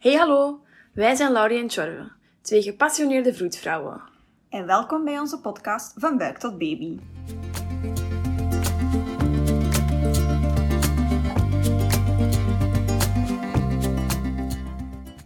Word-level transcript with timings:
Hey 0.00 0.14
hallo, 0.14 0.60
wij 0.92 1.14
zijn 1.14 1.32
Laurie 1.32 1.58
en 1.58 1.66
Tjorve, 1.66 2.10
twee 2.42 2.62
gepassioneerde 2.62 3.34
vroedvrouwen. 3.34 4.02
En 4.48 4.66
welkom 4.66 5.04
bij 5.04 5.18
onze 5.18 5.40
podcast 5.40 5.92
Van 5.96 6.18
Buik 6.18 6.38
tot 6.38 6.58
Baby. 6.58 6.98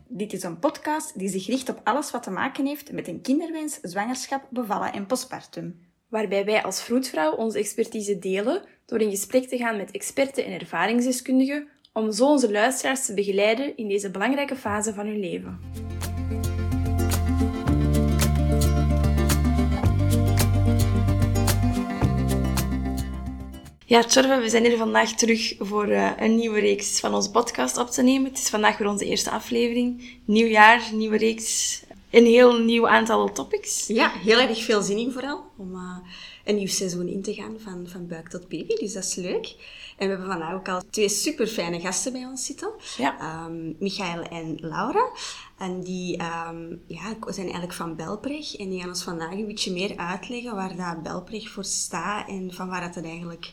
Dit 0.08 0.32
is 0.32 0.42
een 0.42 0.58
podcast 0.58 1.19
die 1.19 1.29
zich 1.29 1.47
richt 1.47 1.69
op 1.69 1.81
alles 1.85 2.11
wat 2.11 2.22
te 2.22 2.31
maken 2.31 2.67
heeft 2.67 2.93
met 2.93 3.09
een 3.09 3.21
kinderwens, 3.21 3.79
zwangerschap, 3.83 4.47
bevallen 4.51 4.93
en 4.93 5.06
postpartum. 5.06 5.81
Waarbij 6.09 6.45
wij 6.45 6.63
als 6.63 6.83
vroedvrouw 6.83 7.33
onze 7.33 7.59
expertise 7.59 8.19
delen 8.19 8.63
door 8.87 9.01
in 9.01 9.11
gesprek 9.11 9.49
te 9.49 9.56
gaan 9.56 9.77
met 9.77 9.91
experten 9.91 10.45
en 10.45 10.61
ervaringsdeskundigen 10.61 11.69
om 11.95 12.13
zo 12.13 12.26
onze 12.26 12.51
luisteraars 12.51 13.06
te 13.06 13.15
begeleiden 13.15 13.77
in 13.77 13.88
deze 13.88 14.10
belangrijke 14.10 14.56
fase 14.56 14.95
van 14.95 15.06
hun 15.06 15.21
leven. 15.21 15.58
Ja, 23.87 24.02
Tjorve, 24.02 24.41
we 24.41 24.48
zijn 24.48 24.65
hier 24.65 24.77
vandaag 24.77 25.12
terug 25.12 25.54
voor 25.59 25.88
uh, 25.88 26.10
een 26.18 26.37
nieuwe 26.37 26.60
reeks 26.60 27.01
van 27.01 27.15
onze 27.15 27.30
podcast 27.30 27.77
op 27.77 27.91
te 27.91 28.02
nemen. 28.02 28.30
Het 28.30 28.38
is 28.38 28.48
vandaag 28.48 28.79
weer 28.79 28.88
onze 28.88 29.04
eerste 29.04 29.30
aflevering. 29.30 30.18
Nieuw 30.24 30.46
jaar, 30.46 30.90
nieuwe 30.92 31.16
reeks, 31.16 31.82
een 32.10 32.26
heel 32.26 32.59
nieuw 32.59 32.88
aantal 32.88 33.32
topics. 33.32 33.87
Ja, 33.87 34.10
heel 34.10 34.38
erg 34.38 34.65
veel 34.65 34.82
zin 34.82 34.98
in 34.98 35.12
vooral 35.12 35.45
om 35.56 35.74
uh, 35.74 35.96
een 36.45 36.54
nieuw 36.54 36.66
seizoen 36.66 37.09
in 37.09 37.23
te 37.23 37.34
gaan 37.34 37.56
van, 37.59 37.87
van 37.88 38.06
buik 38.06 38.29
tot 38.29 38.48
baby. 38.48 38.74
Dus 38.74 38.92
dat 38.92 39.04
is 39.04 39.15
leuk. 39.15 39.54
En 39.96 40.08
we 40.08 40.14
hebben 40.14 40.26
vandaag 40.26 40.54
ook 40.54 40.68
al 40.68 40.82
twee 40.90 41.08
super 41.08 41.46
fijne 41.46 41.80
gasten 41.80 42.12
bij 42.12 42.24
ons 42.24 42.46
zitten. 42.46 42.70
Ja. 42.96 43.44
Um, 43.46 43.76
Michael 43.78 44.22
en 44.22 44.56
Laura. 44.60 45.08
En 45.58 45.80
die 45.80 46.22
um, 46.48 46.82
ja, 46.86 47.16
zijn 47.26 47.44
eigenlijk 47.44 47.72
van 47.72 47.96
Belpreg. 47.96 48.56
En 48.56 48.68
die 48.68 48.80
gaan 48.80 48.88
ons 48.88 49.02
vandaag 49.02 49.32
een 49.32 49.46
beetje 49.46 49.73
meer 49.73 49.96
uitleggen 49.96 50.54
waar 50.54 50.76
dat 50.76 51.02
Belpreg 51.02 51.51
voor 51.51 51.64
staat 51.64 52.28
en 52.28 52.52
van 52.52 52.68
waar 52.68 52.82
het 52.82 53.02
eigenlijk 53.04 53.52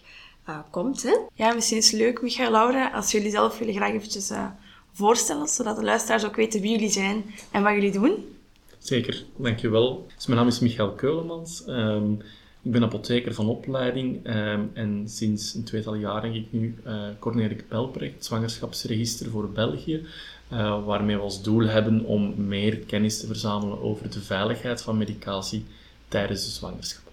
uh, 0.49 0.59
komt. 0.69 1.03
Hè? 1.03 1.17
Ja, 1.33 1.53
misschien 1.53 1.77
is 1.77 1.91
het 1.91 1.99
leuk, 1.99 2.21
Michael 2.21 2.45
en 2.45 2.51
Laura, 2.51 2.91
als 2.91 3.11
jullie 3.11 3.31
zelf 3.31 3.59
jullie 3.59 3.75
graag 3.75 3.91
eventjes 3.91 4.31
uh, 4.31 4.45
voorstellen, 4.91 5.47
zodat 5.47 5.75
de 5.75 5.83
luisteraars 5.83 6.25
ook 6.25 6.35
weten 6.35 6.61
wie 6.61 6.71
jullie 6.71 6.89
zijn 6.89 7.23
en 7.51 7.63
wat 7.63 7.73
jullie 7.73 7.91
doen. 7.91 8.35
Zeker, 8.77 9.25
dankjewel. 9.35 10.07
Dus 10.15 10.25
mijn 10.25 10.39
naam 10.39 10.47
is 10.47 10.59
Michael 10.59 10.93
Keulemans. 10.93 11.63
Um, 11.67 12.21
ik 12.61 12.71
ben 12.71 12.83
apotheker 12.83 13.33
van 13.33 13.47
opleiding 13.47 14.27
um, 14.27 14.71
en 14.73 15.03
sinds 15.09 15.53
een 15.53 15.63
tweetal 15.63 15.95
jaar 15.95 16.21
denk 16.21 16.35
ik 16.35 16.47
nu 16.49 16.75
uh, 16.87 17.03
coördineer 17.19 17.51
ik 17.51 17.67
Belproject, 17.67 18.15
het 18.15 18.25
zwangerschapsregister 18.25 19.29
voor 19.29 19.49
België, 19.49 20.05
uh, 20.53 20.85
waarmee 20.85 21.15
we 21.15 21.21
als 21.21 21.43
doel 21.43 21.65
hebben 21.67 22.05
om 22.05 22.47
meer 22.47 22.77
kennis 22.77 23.19
te 23.19 23.27
verzamelen 23.27 23.81
over 23.81 24.09
de 24.09 24.21
veiligheid 24.21 24.81
van 24.81 24.97
medicatie 24.97 25.65
tijdens 26.07 26.45
de 26.45 26.51
zwangerschap. 26.51 27.11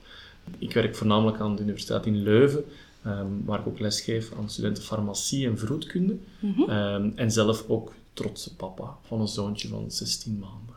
Ik 0.58 0.72
werk 0.72 0.96
voornamelijk 0.96 1.40
aan 1.40 1.56
de 1.56 1.62
Universiteit 1.62 2.06
in 2.06 2.22
Leuven, 2.22 2.64
um, 3.06 3.42
waar 3.44 3.58
ik 3.58 3.66
ook 3.66 3.78
lesgeef 3.78 4.32
aan 4.38 4.50
studenten 4.50 4.82
farmacie 4.82 5.46
en 5.46 5.58
vroedkunde. 5.58 6.16
Mm 6.40 6.52
-hmm. 6.52 6.70
um, 6.70 7.12
en 7.16 7.30
zelf 7.30 7.64
ook 7.68 7.94
trotse 8.12 8.56
papa 8.56 8.96
van 9.02 9.20
een 9.20 9.28
zoontje 9.28 9.68
van 9.68 9.90
16 9.90 10.38
maanden. 10.38 10.76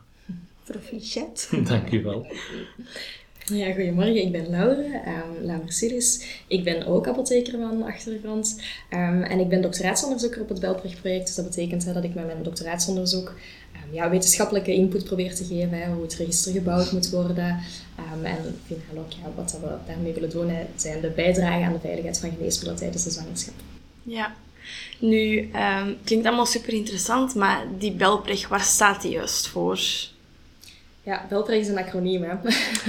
Proficiat. 0.64 1.50
Dank 1.68 1.90
u 1.90 2.02
wel. 2.02 2.26
Ja, 3.44 3.72
goedemorgen. 3.72 4.16
Ik 4.16 4.32
ben 4.32 4.50
Laura, 4.50 5.02
um, 5.06 5.44
Laura 5.46 5.70
Silis. 5.70 6.24
Ik 6.46 6.64
ben 6.64 6.86
ook 6.86 7.08
apotheker 7.08 7.58
van 7.58 7.82
achtergrond. 7.82 8.60
Um, 8.90 9.22
en 9.22 9.38
ik 9.38 9.48
ben 9.48 9.62
doctoraatsonderzoeker 9.62 10.40
op 10.40 10.48
het 10.48 10.60
Belprecht-project. 10.60 11.26
Dus 11.26 11.34
dat 11.34 11.44
betekent 11.44 11.84
hè, 11.84 11.92
dat 11.92 12.04
ik 12.04 12.14
met 12.14 12.26
mijn 12.26 12.42
doctoraatsonderzoek 12.42 13.28
um, 13.74 13.94
ja, 13.94 14.10
wetenschappelijke 14.10 14.74
input 14.74 15.04
probeer 15.04 15.34
te 15.34 15.44
geven. 15.44 15.92
Hoe 15.92 16.02
het 16.02 16.14
register 16.14 16.52
gebouwd 16.52 16.92
moet 16.92 17.10
worden. 17.10 17.58
en 18.22 18.58
finaal 18.66 19.04
ook 19.04 19.12
ja, 19.12 19.30
wat 19.34 19.58
we 19.60 19.68
daarmee 19.86 20.12
willen 20.12 20.30
doen, 20.30 20.50
zijn 20.76 21.00
de 21.00 21.10
bijdrage 21.10 21.64
aan 21.64 21.72
de 21.72 21.80
veiligheid 21.80 22.18
van 22.18 22.30
geneesmiddelen 22.30 22.76
tijdens 22.76 23.04
de 23.04 23.10
zwangerschap. 23.10 23.54
Ja. 24.02 24.34
Nu, 24.98 25.50
klinkt 26.04 26.26
allemaal 26.26 26.46
super 26.46 26.72
interessant, 26.72 27.34
maar 27.34 27.66
die 27.78 27.92
Belprecht, 27.92 28.48
waar 28.48 28.60
staat 28.60 29.02
die 29.02 29.10
juist 29.10 29.46
voor? 29.48 29.80
Ja, 31.04 31.26
Belpreg 31.28 31.60
is 31.60 31.68
een 31.68 31.78
acroniem, 31.78 32.22
hè? 32.22 32.34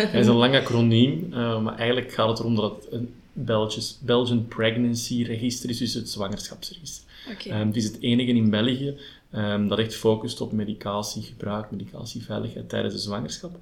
Het 0.02 0.14
is 0.14 0.28
een 0.28 0.34
lang 0.34 0.56
acroniem, 0.56 1.28
uh, 1.30 1.62
maar 1.62 1.78
eigenlijk 1.78 2.12
gaat 2.12 2.30
het 2.30 2.40
erom 2.40 2.56
dat 2.56 2.76
het 2.76 2.94
een 2.94 3.14
Belgisch, 3.34 3.98
Belgian 4.02 4.48
Pregnancy 4.48 5.24
Register 5.24 5.70
is, 5.70 5.78
dus 5.78 5.94
het 5.94 6.10
zwangerschapsregister. 6.10 7.04
Okay. 7.32 7.62
Um, 7.62 7.68
het 7.68 7.76
is 7.76 7.84
het 7.84 7.98
enige 8.00 8.32
in 8.32 8.50
België 8.50 8.98
um, 9.36 9.68
dat 9.68 9.80
echt 9.80 9.96
focust 9.96 10.42
op 10.42 10.52
medicatiegebruik, 10.52 11.72
medicatieveiligheid 11.72 12.70
tijdens 12.70 12.94
de 12.94 13.00
zwangerschap. 13.00 13.58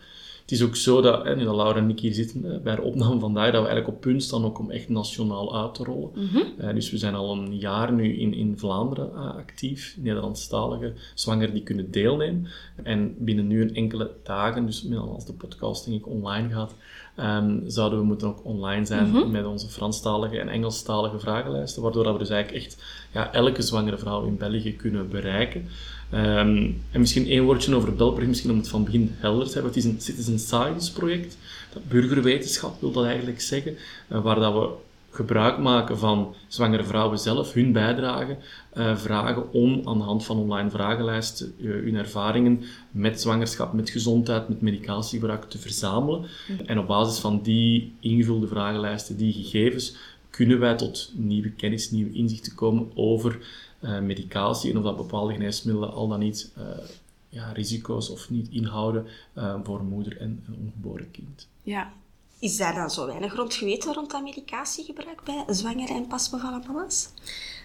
Het 0.52 0.60
is 0.60 0.66
ook 0.66 0.76
zo 0.76 1.02
dat, 1.02 1.36
nu 1.36 1.44
dat 1.44 1.56
Laura 1.56 1.80
en 1.80 1.90
ik 1.90 2.00
hier 2.00 2.14
zitten 2.14 2.62
bij 2.64 2.76
de 2.76 2.82
opname 2.82 3.20
vandaag, 3.20 3.52
dat 3.52 3.62
we 3.62 3.68
eigenlijk 3.68 3.88
op 3.88 4.02
punt 4.02 4.24
staan 4.24 4.46
ook 4.46 4.60
om 4.60 4.72
echt 4.72 4.90
nationaal 4.90 5.62
uit 5.62 5.74
te 5.74 5.84
rollen. 5.84 6.12
Mm 6.16 6.28
-hmm. 6.28 6.44
uh, 6.60 6.74
dus 6.74 6.92
we 6.92 6.98
zijn 6.98 7.16
al 7.16 7.32
een 7.32 7.58
jaar 7.58 7.94
nu 7.94 8.18
in, 8.18 8.34
in 8.34 8.58
Vlaanderen 8.58 9.12
uh, 9.16 9.36
actief, 9.36 9.96
Nederlandstalige 10.00 10.94
zwangeren 11.14 11.54
die 11.54 11.64
kunnen 11.64 11.92
deelnemen. 11.92 12.48
En 12.84 13.16
binnen 13.18 13.48
nu 13.48 13.62
een 13.62 13.76
enkele 13.76 14.12
dagen, 14.24 14.66
dus 14.66 14.88
als 14.96 15.26
de 15.26 15.34
podcast 15.34 15.86
denk 15.86 15.98
ik 15.98 16.08
online 16.08 16.50
gaat, 16.50 16.76
um, 17.20 17.64
zouden 17.66 18.00
we 18.00 18.06
moeten 18.06 18.28
ook 18.28 18.46
online 18.46 18.86
zijn 18.86 19.08
Mhm. 19.08 19.16
mm 19.16 19.22
-hmm. 19.22 19.32
met 19.32 19.46
onze 19.46 19.68
Franstalige 19.68 20.40
en 20.40 20.50
Engelstalige 20.50 21.20
vragenlijsten, 21.20 21.82
waardoor 21.82 22.04
dat 22.04 22.14
we 22.14 22.20
dus 22.20 22.30
eigenlijk 22.30 22.64
echt 22.64 22.84
ja, 23.14 23.34
elke 23.34 23.62
zwangere 23.62 23.98
vrouw 23.98 24.26
in 24.26 24.38
België 24.38 24.76
kunnen 24.76 25.10
bereiken. 25.10 25.68
Um, 26.14 26.82
en 26.92 27.00
misschien 27.00 27.28
één 27.28 27.44
woordje 27.44 27.76
over 27.76 27.96
Belpreg, 27.96 28.28
misschien 28.28 28.52
om 28.52 28.58
het 28.58 28.68
van 28.68 28.84
begin 28.84 29.16
helder 29.18 29.48
te 29.48 29.54
hebben. 29.54 29.72
Het 29.72 29.84
is 29.84 29.86
een 29.86 30.02
citizen 30.02 30.40
science 30.40 30.94
project, 30.94 31.38
dat 31.74 31.88
burgerwetenschap 31.88 32.82
wil 32.82 32.92
dat 32.92 33.06
eigenlijk 33.06 33.42
zeggen, 33.42 33.78
uh, 34.12 34.22
waar 34.22 34.40
dat 34.40 34.54
we 34.54 34.70
gebruik 35.12 35.58
maken 35.58 35.98
van 35.98 36.36
zwangere 36.48 36.84
vrouwen 36.84 37.20
zelf, 37.20 37.54
hun 37.54 37.72
bijdrage, 37.72 38.38
uh, 38.78 38.98
vragen 38.98 39.54
om 39.54 39.82
aan 39.86 39.98
de 39.98 40.04
hand 40.04 40.26
van 40.26 40.38
online 40.38 40.70
vragenlijsten 40.70 41.54
uh, 41.58 41.72
hun 41.72 41.96
ervaringen 41.96 42.64
met 42.92 43.22
zwangerschap, 43.22 43.74
met 43.74 43.90
gezondheid, 43.90 44.50
met 44.50 44.62
medicatiegebruik 44.62 45.44
te 45.44 45.58
verzamelen. 45.58 46.26
-hmm. 46.48 46.66
En 46.66 46.80
op 46.80 46.88
basis 46.88 47.20
van 47.20 47.42
die 47.42 47.94
ingevulde 48.00 48.48
vragenlijsten, 48.48 49.18
die 49.18 49.34
gegevens, 49.34 49.96
kunnen 50.30 50.60
wij 50.60 50.76
tot 50.76 51.12
nieuwe 51.16 51.52
kennis, 51.52 51.92
nieuwe 51.92 52.14
inzichten 52.14 52.56
komen 52.56 52.88
over 52.96 53.40
medicatie 53.82 54.72
en 54.72 54.78
of 54.78 54.84
dat 54.84 54.98
bepaalde 54.98 55.34
geneesmiddelen 55.34 55.94
al 55.94 56.08
dan 56.08 56.20
niet 56.20 56.52
uh, 56.58 56.64
ja, 57.30 57.52
risico's 57.52 58.10
of 58.10 58.30
niet 58.30 58.50
inhouden 58.50 59.08
uh, 59.38 59.56
voor 59.64 59.84
moeder 59.84 60.18
en 60.18 60.44
een 60.48 60.56
ongeboren 60.56 61.12
kind. 61.12 61.48
Ja. 61.64 61.92
Is 62.40 62.58
daar 62.58 62.76
dan 62.76 62.90
zo 62.90 63.06
weinig 63.06 63.36
rond 63.36 63.54
geweten 63.54 63.94
rond 63.94 64.12
dat 64.12 64.24
medicatiegebruik 64.24 65.24
bij 65.24 65.44
zwangere 65.48 65.94
en 65.94 66.08
pasbevallen 66.08 66.64
mama's? 66.68 67.10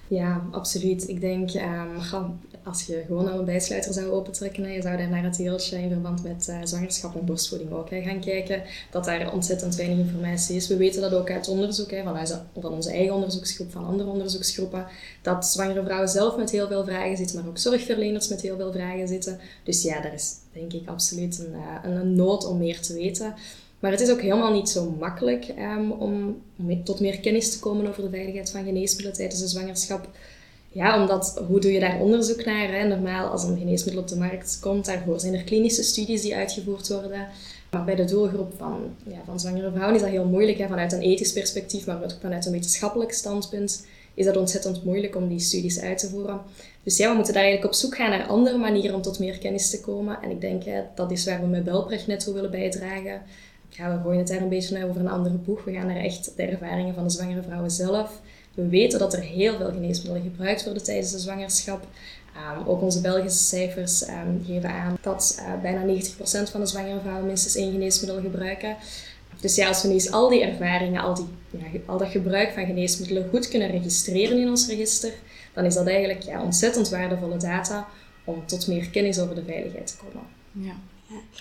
Ja, 0.08 0.46
absoluut. 0.50 1.08
Ik 1.08 1.20
denk, 1.20 1.54
um, 1.54 2.38
als 2.64 2.82
je 2.82 3.02
gewoon 3.06 3.32
al 3.32 3.38
een 3.38 3.44
bijsluiter 3.44 3.92
zou 3.92 4.10
opentrekken, 4.10 4.72
je 4.72 4.82
zou 4.82 4.96
daar 4.96 5.08
naar 5.08 5.24
het 5.24 5.36
deeltje 5.36 5.78
in 5.78 5.88
verband 5.88 6.22
met 6.22 6.46
uh, 6.50 6.58
zwangerschap 6.64 7.16
en 7.16 7.24
borstvoeding 7.24 7.72
ook 7.72 7.90
hè, 7.90 8.02
gaan 8.02 8.20
kijken, 8.20 8.62
dat 8.90 9.04
daar 9.04 9.32
ontzettend 9.32 9.74
weinig 9.74 9.98
informatie 9.98 10.56
is. 10.56 10.68
We 10.68 10.76
weten 10.76 11.00
dat 11.00 11.14
ook 11.14 11.30
uit 11.30 11.48
onderzoek, 11.48 11.90
hè, 11.90 12.02
vanuit 12.02 12.40
van 12.60 12.72
onze 12.72 12.90
eigen 12.90 13.14
onderzoeksgroep, 13.14 13.72
van 13.72 13.84
andere 13.84 14.08
onderzoeksgroepen, 14.08 14.86
dat 15.22 15.46
zwangere 15.46 15.84
vrouwen 15.84 16.08
zelf 16.08 16.36
met 16.36 16.50
heel 16.50 16.66
veel 16.66 16.84
vragen 16.84 17.16
zitten, 17.16 17.36
maar 17.36 17.48
ook 17.48 17.58
zorgverleners 17.58 18.28
met 18.28 18.40
heel 18.40 18.56
veel 18.56 18.72
vragen 18.72 19.08
zitten. 19.08 19.38
Dus 19.62 19.82
ja, 19.82 20.00
daar 20.00 20.14
is 20.14 20.34
denk 20.52 20.72
ik 20.72 20.88
absoluut 20.88 21.38
een, 21.38 21.52
uh, 21.52 21.94
een 21.94 22.14
nood 22.14 22.46
om 22.46 22.58
meer 22.58 22.80
te 22.80 22.94
weten. 22.94 23.34
Maar 23.80 23.90
het 23.90 24.00
is 24.00 24.10
ook 24.10 24.20
helemaal 24.20 24.52
niet 24.52 24.68
zo 24.68 24.96
makkelijk 24.98 25.48
um, 25.58 25.90
om, 25.90 26.42
tot 26.84 27.00
meer 27.00 27.20
kennis 27.20 27.50
te 27.50 27.58
komen 27.58 27.88
over 27.88 28.02
de 28.02 28.10
veiligheid 28.10 28.50
van 28.50 28.64
geneesmiddelen 28.64 29.16
tijdens 29.16 29.40
de 29.40 29.48
zwangerschap. 29.48 30.08
Ja, 30.72 31.00
omdat, 31.00 31.42
hoe 31.48 31.60
doe 31.60 31.72
je 31.72 31.80
daar 31.80 32.00
onderzoek 32.00 32.44
naar? 32.44 32.72
Hè? 32.72 32.88
Normaal, 32.88 33.28
als 33.28 33.42
een 33.42 33.58
geneesmiddel 33.58 34.02
op 34.02 34.08
de 34.08 34.16
markt 34.16 34.58
komt, 34.60 34.84
daarvoor 34.84 35.20
zijn 35.20 35.34
er 35.34 35.42
klinische 35.42 35.82
studies 35.82 36.22
die 36.22 36.36
uitgevoerd 36.36 36.88
worden. 36.88 37.28
Maar 37.70 37.84
bij 37.84 37.94
de 37.94 38.04
doelgroep 38.04 38.52
van, 38.56 38.94
ja, 39.06 39.18
van 39.24 39.40
zwangere 39.40 39.70
vrouwen 39.70 39.94
is 39.94 40.00
dat 40.00 40.10
heel 40.10 40.24
moeilijk. 40.24 40.58
Hè? 40.58 40.66
Vanuit 40.66 40.92
een 40.92 41.00
ethisch 41.00 41.32
perspectief, 41.32 41.86
maar 41.86 42.02
ook 42.02 42.10
vanuit 42.20 42.46
een 42.46 42.52
wetenschappelijk 42.52 43.12
standpunt 43.12 43.86
is 44.14 44.24
dat 44.24 44.36
ontzettend 44.36 44.84
moeilijk 44.84 45.16
om 45.16 45.28
die 45.28 45.40
studies 45.40 45.80
uit 45.80 45.98
te 45.98 46.08
voeren. 46.08 46.40
Dus 46.82 46.96
ja, 46.96 47.08
we 47.08 47.14
moeten 47.14 47.34
daar 47.34 47.42
eigenlijk 47.42 47.72
op 47.72 47.78
zoek 47.80 47.96
gaan 47.96 48.10
naar 48.10 48.26
andere 48.26 48.58
manieren 48.58 48.94
om 48.94 49.02
tot 49.02 49.18
meer 49.18 49.38
kennis 49.38 49.70
te 49.70 49.80
komen. 49.80 50.18
En 50.22 50.30
ik 50.30 50.40
denk, 50.40 50.64
hè, 50.64 50.82
dat 50.94 51.10
is 51.10 51.24
waar 51.24 51.40
we 51.40 51.46
met 51.46 51.64
Belprecht 51.64 52.06
net 52.06 52.20
toe 52.20 52.34
willen 52.34 52.50
bijdragen. 52.50 53.22
Ja, 53.76 53.96
we 53.96 54.02
gooien 54.02 54.18
het 54.18 54.28
daar 54.28 54.40
een 54.40 54.48
beetje 54.48 54.84
over 54.84 55.00
een 55.00 55.08
andere 55.08 55.34
boeg. 55.34 55.64
We 55.64 55.72
gaan 55.72 55.86
naar 55.86 55.96
echt 55.96 56.36
de 56.36 56.42
ervaringen 56.42 56.94
van 56.94 57.04
de 57.04 57.10
zwangere 57.10 57.42
vrouwen 57.42 57.70
zelf. 57.70 58.20
We 58.54 58.68
weten 58.68 58.98
dat 58.98 59.12
er 59.12 59.22
heel 59.22 59.56
veel 59.56 59.70
geneesmiddelen 59.70 60.30
gebruikt 60.30 60.64
worden 60.64 60.84
tijdens 60.84 61.10
de 61.10 61.18
zwangerschap. 61.18 61.86
Um, 62.58 62.68
ook 62.68 62.82
onze 62.82 63.00
Belgische 63.00 63.44
cijfers 63.44 64.08
um, 64.08 64.42
geven 64.46 64.70
aan 64.70 64.98
dat 65.00 65.38
uh, 65.40 65.62
bijna 65.62 65.94
90% 65.94 66.50
van 66.50 66.60
de 66.60 66.66
zwangere 66.66 67.00
vrouwen 67.00 67.26
minstens 67.26 67.56
één 67.56 67.72
geneesmiddel 67.72 68.20
gebruiken. 68.20 68.76
Dus 69.40 69.54
ja, 69.54 69.68
als 69.68 69.82
we 69.82 69.88
nu 69.88 69.94
eens 69.94 70.10
al 70.10 70.28
die 70.28 70.42
ervaringen, 70.42 71.02
al, 71.02 71.14
die, 71.14 71.26
ja, 71.50 71.80
al 71.86 71.98
dat 71.98 72.08
gebruik 72.08 72.52
van 72.52 72.66
geneesmiddelen 72.66 73.28
goed 73.28 73.48
kunnen 73.48 73.70
registreren 73.70 74.38
in 74.38 74.48
ons 74.48 74.68
register, 74.68 75.12
dan 75.54 75.64
is 75.64 75.74
dat 75.74 75.86
eigenlijk 75.86 76.22
ja, 76.22 76.42
ontzettend 76.42 76.88
waardevolle 76.88 77.36
data 77.36 77.88
om 78.24 78.46
tot 78.46 78.66
meer 78.66 78.90
kennis 78.90 79.18
over 79.18 79.34
de 79.34 79.44
veiligheid 79.44 79.86
te 79.86 79.96
komen. 79.96 80.26
Ja. 80.52 80.74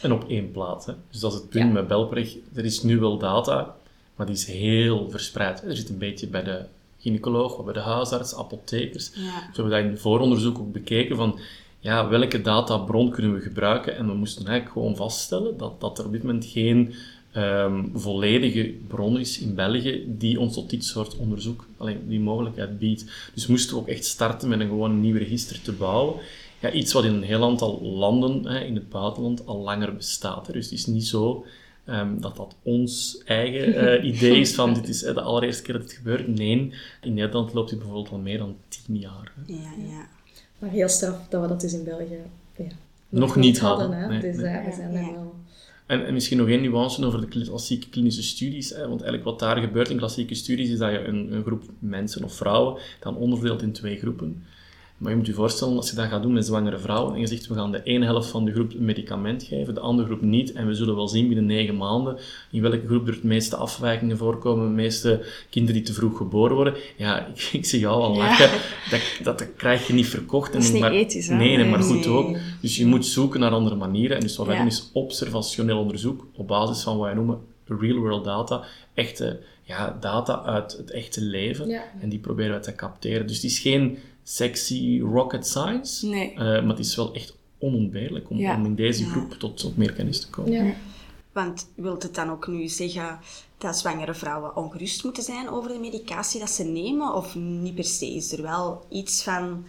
En 0.02 0.12
op 0.12 0.30
één 0.30 0.52
plaats. 0.52 0.86
Hè. 0.86 0.94
Dus 1.12 1.20
dat 1.20 1.34
is 1.34 1.38
het 1.38 1.50
punt 1.50 1.74
met 1.74 1.88
Belpreg. 1.88 2.36
Er 2.54 2.66
is 2.66 2.84
nu 2.84 3.00
wel 3.00 3.18
data, 3.18 3.76
maar 4.16 4.26
die 4.26 4.36
is 4.36 4.46
heel 4.46 5.10
verspreid. 5.10 5.64
Er 5.64 5.76
zit 5.76 5.90
een 5.90 5.98
beetje 5.98 6.28
bij 6.28 6.44
de 6.44 6.66
gynaecoloog, 7.00 7.64
bij 7.64 7.74
de 7.74 7.80
huisarts, 7.80 8.36
apothekers. 8.36 9.12
Ja. 9.14 9.22
Dus 9.22 9.32
we 9.32 9.62
hebben 9.62 9.72
dat 9.72 9.80
in 9.80 9.90
het 9.90 10.02
vooronderzoek 10.02 10.60
ook 10.60 10.72
bekeken 10.72 11.16
van 11.16 11.40
ja, 11.80 12.08
welke 12.08 12.42
databron 12.42 13.12
kunnen 13.12 13.34
we 13.34 13.42
gebruiken. 13.42 13.98
En 13.98 14.08
we 14.08 14.14
moesten 14.14 14.46
eigenlijk 14.48 14.78
gewoon 14.78 14.96
vaststellen 14.96 15.58
dat, 15.58 15.82
dat 15.82 16.00
er 16.00 16.06
op 16.06 16.12
dit 16.12 16.24
moment 16.24 16.46
geen 16.46 16.94
ehm, 17.32 17.84
volledige 17.94 18.74
bron 18.88 19.20
is 19.20 19.40
in 19.40 19.56
België 19.56 20.04
die 20.08 20.40
ons 20.40 20.54
tot 20.54 20.70
dit 20.70 20.86
soort 20.86 21.18
onderzoek 21.18 21.68
alleen 21.78 22.00
die 22.08 22.20
mogelijkheid 22.20 22.80
biedt. 22.80 23.06
Dus 23.34 23.48
moesten 23.48 23.76
we 23.76 23.82
ook 23.82 23.88
echt 23.88 24.06
starten 24.06 24.50
met 24.50 24.60
een 24.60 24.68
gewoon 24.68 25.00
nieuw 25.00 25.18
register 25.18 25.62
te 25.62 25.72
bouwen. 25.72 26.16
Ja, 26.66 26.72
iets 26.72 26.94
wat 26.94 27.04
in 27.04 27.14
een 27.14 27.24
heel 27.24 27.44
aantal 27.44 27.82
landen 27.82 28.46
hè, 28.46 28.60
in 28.60 28.76
het 28.76 28.90
buitenland 28.90 29.46
al 29.46 29.58
langer 29.58 29.96
bestaat. 29.96 30.48
Hè. 30.48 30.54
Dus 30.54 30.64
het 30.64 30.74
is 30.74 30.86
niet 30.86 31.08
zo 31.08 31.46
ehm, 31.86 32.20
dat 32.20 32.36
dat 32.36 32.56
ons 32.64 33.22
eigen 33.26 33.74
eh, 33.76 34.06
idee 34.14 34.40
is 34.40 34.56
van 34.56 34.74
dit 34.74 34.88
is 34.88 35.00
de 35.00 35.22
allereerste 35.22 35.64
keer 35.64 35.74
dat 35.74 35.84
het 35.84 35.94
gebeurt. 35.94 36.28
Nee, 36.28 36.74
in 37.02 37.14
Nederland 37.14 37.54
loopt 37.54 37.70
het 37.70 37.80
bijvoorbeeld 37.80 38.12
al 38.12 38.18
meer 38.18 38.38
dan 38.38 38.56
tien 38.68 38.98
jaar. 38.98 39.32
Hè. 39.36 39.54
Ja, 39.54 39.90
ja. 39.90 40.08
Maar 40.60 40.70
heel 40.70 40.88
straf 40.88 41.28
dat 41.30 41.42
we 41.42 41.48
dat 41.48 41.62
dus 41.62 41.74
in 41.74 41.84
België 41.84 42.20
ja, 42.56 42.66
Nog 43.10 43.36
niet 43.36 43.60
hadden, 43.60 43.92
Hè? 43.92 44.08
nee, 44.08 44.20
dus 44.22 44.36
nee. 44.36 44.46
eh, 44.46 44.66
we 44.66 44.72
zijn 44.76 44.94
daar 44.94 45.14
wel... 45.14 45.34
En, 45.86 46.06
en 46.06 46.14
misschien 46.14 46.38
nog 46.38 46.48
één 46.48 46.62
nuance 46.62 47.06
over 47.06 47.22
de 47.22 47.28
klassieke 47.28 47.90
klinische 47.90 48.24
studies. 48.24 48.70
Hè, 48.70 48.80
want 48.80 49.02
eigenlijk 49.02 49.24
wat 49.24 49.40
daar 49.40 49.58
gebeurt 49.58 49.90
in 49.90 49.98
klassieke 49.98 50.36
studies 50.36 50.70
is 50.70 50.78
dat 50.78 50.92
je 50.92 51.06
een, 51.06 51.34
een 51.34 51.44
groep 51.44 51.64
mensen 51.80 52.24
of 52.24 52.36
vrouwen 52.36 52.82
dan 53.00 53.16
onderdeelt 53.16 53.62
in 53.62 53.72
twee 53.72 53.98
groepen. 53.98 54.44
Maar 54.98 55.12
je 55.12 55.18
moet 55.18 55.26
je 55.28 55.34
voorstellen, 55.34 55.76
als 55.78 55.90
je 55.90 55.96
dat 55.96 56.06
gaat 56.08 56.22
doen 56.22 56.34
met 56.34 56.46
zwangere 56.46 56.78
vrouwen 56.80 57.14
en 57.14 57.20
je 57.20 57.28
zegt 57.28 57.48
we 57.48 57.54
gaan 57.54 57.72
de 57.72 57.84
ene 57.84 58.06
helft 58.06 58.30
van 58.30 58.46
de 58.46 58.52
groep 58.52 58.74
een 58.74 58.86
medicament 58.86 59.44
geven, 59.44 59.74
de 59.74 59.80
andere 59.80 60.08
groep 60.08 60.22
niet, 60.22 60.52
en 60.54 60.68
we 60.68 60.74
zullen 60.74 60.96
wel 60.96 61.08
zien 61.08 61.28
binnen 61.28 61.46
negen 61.46 61.78
maanden 61.78 62.18
in 62.52 62.62
welke 62.62 62.82
groep 62.88 63.08
er 63.08 63.14
het 63.14 63.24
meeste 63.24 63.56
afwijkingen 63.56 64.18
voorkomen, 64.18 64.68
de 64.68 64.74
meeste 64.74 65.26
kinderen 65.50 65.76
die 65.82 65.86
te 65.92 65.94
vroeg 65.94 66.18
geboren 66.18 66.56
worden. 66.56 66.74
Ja, 66.98 67.26
ik, 67.28 67.50
ik 67.54 67.66
zie 67.66 67.80
jou 67.80 68.02
al 68.02 68.14
Ja. 68.14 68.18
lachen. 68.18 68.50
Dat, 68.90 69.02
dat, 69.24 69.38
dat 69.40 69.56
krijg 69.56 69.88
je 69.88 69.94
niet 69.94 70.08
verkocht. 70.08 70.54
Dat 70.54 70.62
is 70.62 70.68
En 70.68 70.74
niet 70.74 70.82
maar, 70.84 70.92
ethisch, 70.92 71.28
hè? 71.28 71.36
Nee, 71.36 71.56
nee, 71.58 71.70
maar 71.70 71.80
Nee. 71.80 71.88
goed 71.88 72.08
ook. 72.08 72.38
Dus 72.62 72.76
je 72.78 72.86
moet 72.86 73.06
zoeken 73.06 73.40
naar 73.40 73.52
andere 73.52 73.76
manieren. 73.76 74.16
En 74.18 74.22
dus 74.24 74.36
wat 74.36 74.46
wij 74.46 74.56
Ja. 74.56 74.62
doen 74.62 74.72
is 74.72 74.90
observationeel 74.94 75.80
onderzoek 75.80 76.28
op 76.36 76.48
basis 76.48 76.84
van 76.84 76.98
wat 76.98 77.06
wij 77.06 77.16
noemen 77.16 77.40
real-world 77.68 78.24
data. 78.24 78.64
Echte 78.94 79.40
ja, 79.64 79.98
data 80.00 80.44
uit 80.44 80.78
het 80.78 80.92
echte 80.92 81.22
leven. 81.22 81.68
Ja. 81.68 81.84
En 82.02 82.10
die 82.10 82.20
proberen 82.20 82.54
we 82.56 82.60
te 82.62 82.76
capteren. 82.76 83.28
Dus 83.28 83.36
het 83.36 83.46
is 83.46 83.60
geen 83.60 83.98
sexy 84.28 85.00
rocket 85.02 85.48
science, 85.48 86.08
Nee. 86.08 86.32
eh, 86.32 86.38
maar 86.38 86.68
het 86.68 86.80
is 86.80 86.96
wel 86.96 87.14
echt 87.14 87.36
onontbeerlijk 87.60 88.30
om, 88.30 88.38
Ja. 88.38 88.56
om 88.56 88.66
in 88.66 88.76
deze 88.76 89.04
Ja. 89.04 89.10
groep 89.10 89.32
tot, 89.32 89.58
tot 89.58 89.78
meer 89.78 89.94
kennis 89.94 90.20
te 90.22 90.30
komen. 90.30 90.52
Ja. 90.52 90.74
Want 91.32 91.68
wilt 91.76 92.04
het 92.04 92.16
dan 92.16 92.30
ook 92.30 92.48
nu 92.48 92.68
zeggen 92.68 93.20
dat 93.58 93.78
zwangere 93.78 94.14
vrouwen 94.14 94.56
ongerust 94.56 95.04
moeten 95.04 95.24
zijn 95.24 95.50
over 95.50 95.72
de 95.72 95.80
medicatie 95.80 96.40
dat 96.40 96.50
ze 96.50 96.64
nemen? 96.64 97.14
Of 97.14 97.36
niet 97.36 97.76
per 97.76 97.84
se? 97.84 98.16
Is 98.16 98.32
er 98.32 98.42
wel 98.42 98.86
iets 98.90 99.24
van 99.24 99.66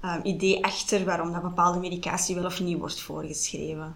ehm, 0.00 0.20
idee 0.22 0.64
achter 0.64 1.04
waarom 1.04 1.32
dat 1.32 1.42
bepaalde 1.42 1.78
medicatie 1.78 2.34
wel 2.34 2.44
of 2.44 2.60
niet 2.60 2.78
wordt 2.78 3.00
voorgeschreven? 3.00 3.94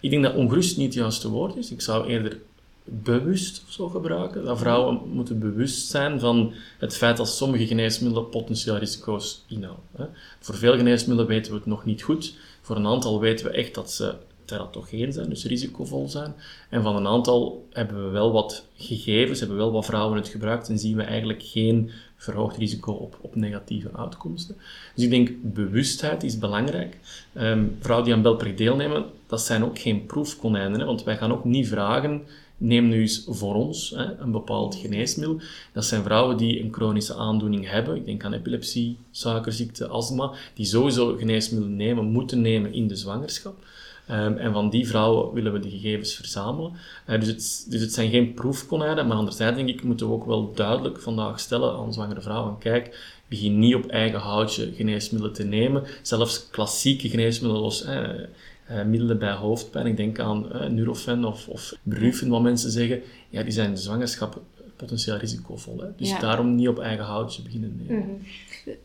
Ik 0.00 0.10
denk 0.10 0.22
dat 0.22 0.34
ongerust 0.34 0.76
niet 0.76 0.86
het 0.86 0.94
juiste 0.94 1.28
woord 1.30 1.56
is. 1.56 1.70
Ik 1.70 1.80
zou 1.80 2.06
eerder 2.08 2.40
bewust 2.90 3.62
of 3.66 3.72
zo 3.72 3.88
gebruiken. 3.88 4.44
Dat 4.44 4.58
vrouwen 4.58 5.00
moeten 5.12 5.38
bewust 5.38 5.86
zijn 5.88 6.20
van 6.20 6.52
het 6.78 6.96
feit 6.96 7.16
dat 7.16 7.28
sommige 7.28 7.66
geneesmiddelen 7.66 8.28
potentieel 8.28 8.76
risico's 8.76 9.44
inhouden. 9.48 10.10
Voor 10.40 10.54
veel 10.54 10.76
geneesmiddelen 10.76 11.26
weten 11.26 11.52
we 11.52 11.58
het 11.58 11.66
nog 11.66 11.84
niet 11.84 12.02
goed. 12.02 12.34
Voor 12.60 12.76
een 12.76 12.86
aantal 12.86 13.20
weten 13.20 13.46
we 13.46 13.52
echt 13.52 13.74
dat 13.74 13.90
ze 13.90 14.14
teratogeen 14.44 15.12
zijn, 15.12 15.28
dus 15.28 15.44
risicovol 15.44 16.08
zijn. 16.08 16.34
En 16.68 16.82
van 16.82 16.96
een 16.96 17.06
aantal 17.06 17.66
hebben 17.72 18.04
we 18.04 18.10
wel 18.10 18.32
wat 18.32 18.66
gegevens, 18.76 19.38
hebben 19.38 19.56
we 19.56 19.62
wel 19.62 19.72
wat 19.72 19.84
vrouwen 19.84 20.16
het 20.16 20.28
gebruikt 20.28 20.68
en 20.68 20.78
zien 20.78 20.96
we 20.96 21.02
eigenlijk 21.02 21.42
geen 21.42 21.90
verhoogd 22.16 22.56
risico 22.56 22.92
op, 22.92 23.18
op 23.20 23.34
negatieve 23.34 23.90
uitkomsten. 23.96 24.56
Dus 24.94 25.04
ik 25.04 25.10
denk, 25.10 25.30
bewustheid 25.42 26.22
is 26.22 26.38
belangrijk. 26.38 26.98
Ehm, 27.32 27.64
vrouwen 27.80 28.06
die 28.06 28.16
aan 28.16 28.22
Belpreg 28.22 28.54
deelnemen, 28.54 29.04
dat 29.26 29.40
zijn 29.40 29.64
ook 29.64 29.78
geen 29.78 30.06
proefkonijnen, 30.06 30.86
want 30.86 31.04
wij 31.04 31.16
gaan 31.16 31.32
ook 31.32 31.44
niet 31.44 31.68
vragen, 31.68 32.22
neem 32.60 32.88
nu 32.88 33.00
eens 33.00 33.24
voor 33.28 33.54
ons 33.54 33.90
hè, 33.96 34.16
een 34.16 34.30
bepaald 34.30 34.74
geneesmiddel. 34.74 35.40
Dat 35.72 35.84
zijn 35.84 36.02
vrouwen 36.02 36.36
die 36.36 36.62
een 36.62 36.72
chronische 36.72 37.14
aandoening 37.14 37.68
hebben, 37.68 37.96
ik 37.96 38.04
denk 38.04 38.24
aan 38.24 38.32
epilepsie, 38.32 38.96
suikerziekte, 39.10 39.86
astma, 39.86 40.32
die 40.54 40.66
sowieso 40.66 41.16
geneesmiddelen 41.16 41.76
nemen, 41.76 42.04
moeten 42.04 42.40
nemen 42.40 42.72
in 42.72 42.88
de 42.88 42.96
zwangerschap. 42.96 43.64
Ehm, 44.06 44.36
en 44.36 44.52
van 44.52 44.70
die 44.70 44.88
vrouwen 44.88 45.32
willen 45.32 45.52
we 45.52 45.58
de 45.58 45.70
gegevens 45.70 46.14
verzamelen. 46.14 46.72
Eh, 47.06 47.20
dus, 47.20 47.28
het, 47.28 47.66
dus 47.68 47.80
het 47.80 47.92
zijn 47.92 48.10
geen 48.10 48.34
proefkonijnen, 48.34 49.06
maar 49.06 49.16
anderzijds 49.16 49.56
denk 49.56 49.68
ik 49.68 49.82
moeten 49.82 50.06
we 50.06 50.12
ook 50.12 50.26
wel 50.26 50.52
duidelijk 50.54 51.00
vandaag 51.00 51.40
stellen 51.40 51.76
aan 51.76 51.92
zwangere 51.92 52.20
vrouwen. 52.20 52.58
Kijk, 52.58 53.18
begin 53.28 53.58
niet 53.58 53.74
op 53.74 53.86
eigen 53.86 54.18
houtje 54.18 54.72
geneesmiddelen 54.72 55.34
te 55.34 55.44
nemen. 55.44 55.84
Zelfs 56.02 56.48
klassieke 56.50 57.08
geneesmiddelen 57.08 57.72
zoals 57.72 57.84
eh, 57.84 58.26
eh, 58.70 58.84
middelen 58.84 59.18
bij 59.18 59.32
hoofdpijn, 59.32 59.86
ik 59.86 59.96
denk 59.96 60.18
aan 60.18 60.52
eh, 60.52 60.68
Nurofen 60.68 61.24
of, 61.24 61.48
of 61.48 61.72
Brufen, 61.82 62.28
wat 62.28 62.42
mensen 62.42 62.70
zeggen, 62.70 63.02
ja, 63.28 63.42
die 63.42 63.52
zijn 63.52 63.76
zwangerschap 63.78 64.40
potentieel 64.76 65.16
risicovol. 65.16 65.78
Hè? 65.78 65.86
Dus 65.96 66.08
Ja. 66.10 66.18
daarom 66.18 66.54
niet 66.54 66.68
op 66.68 66.78
eigen 66.78 67.04
houtje 67.04 67.42
beginnen 67.42 67.82
nemen. 67.86 68.22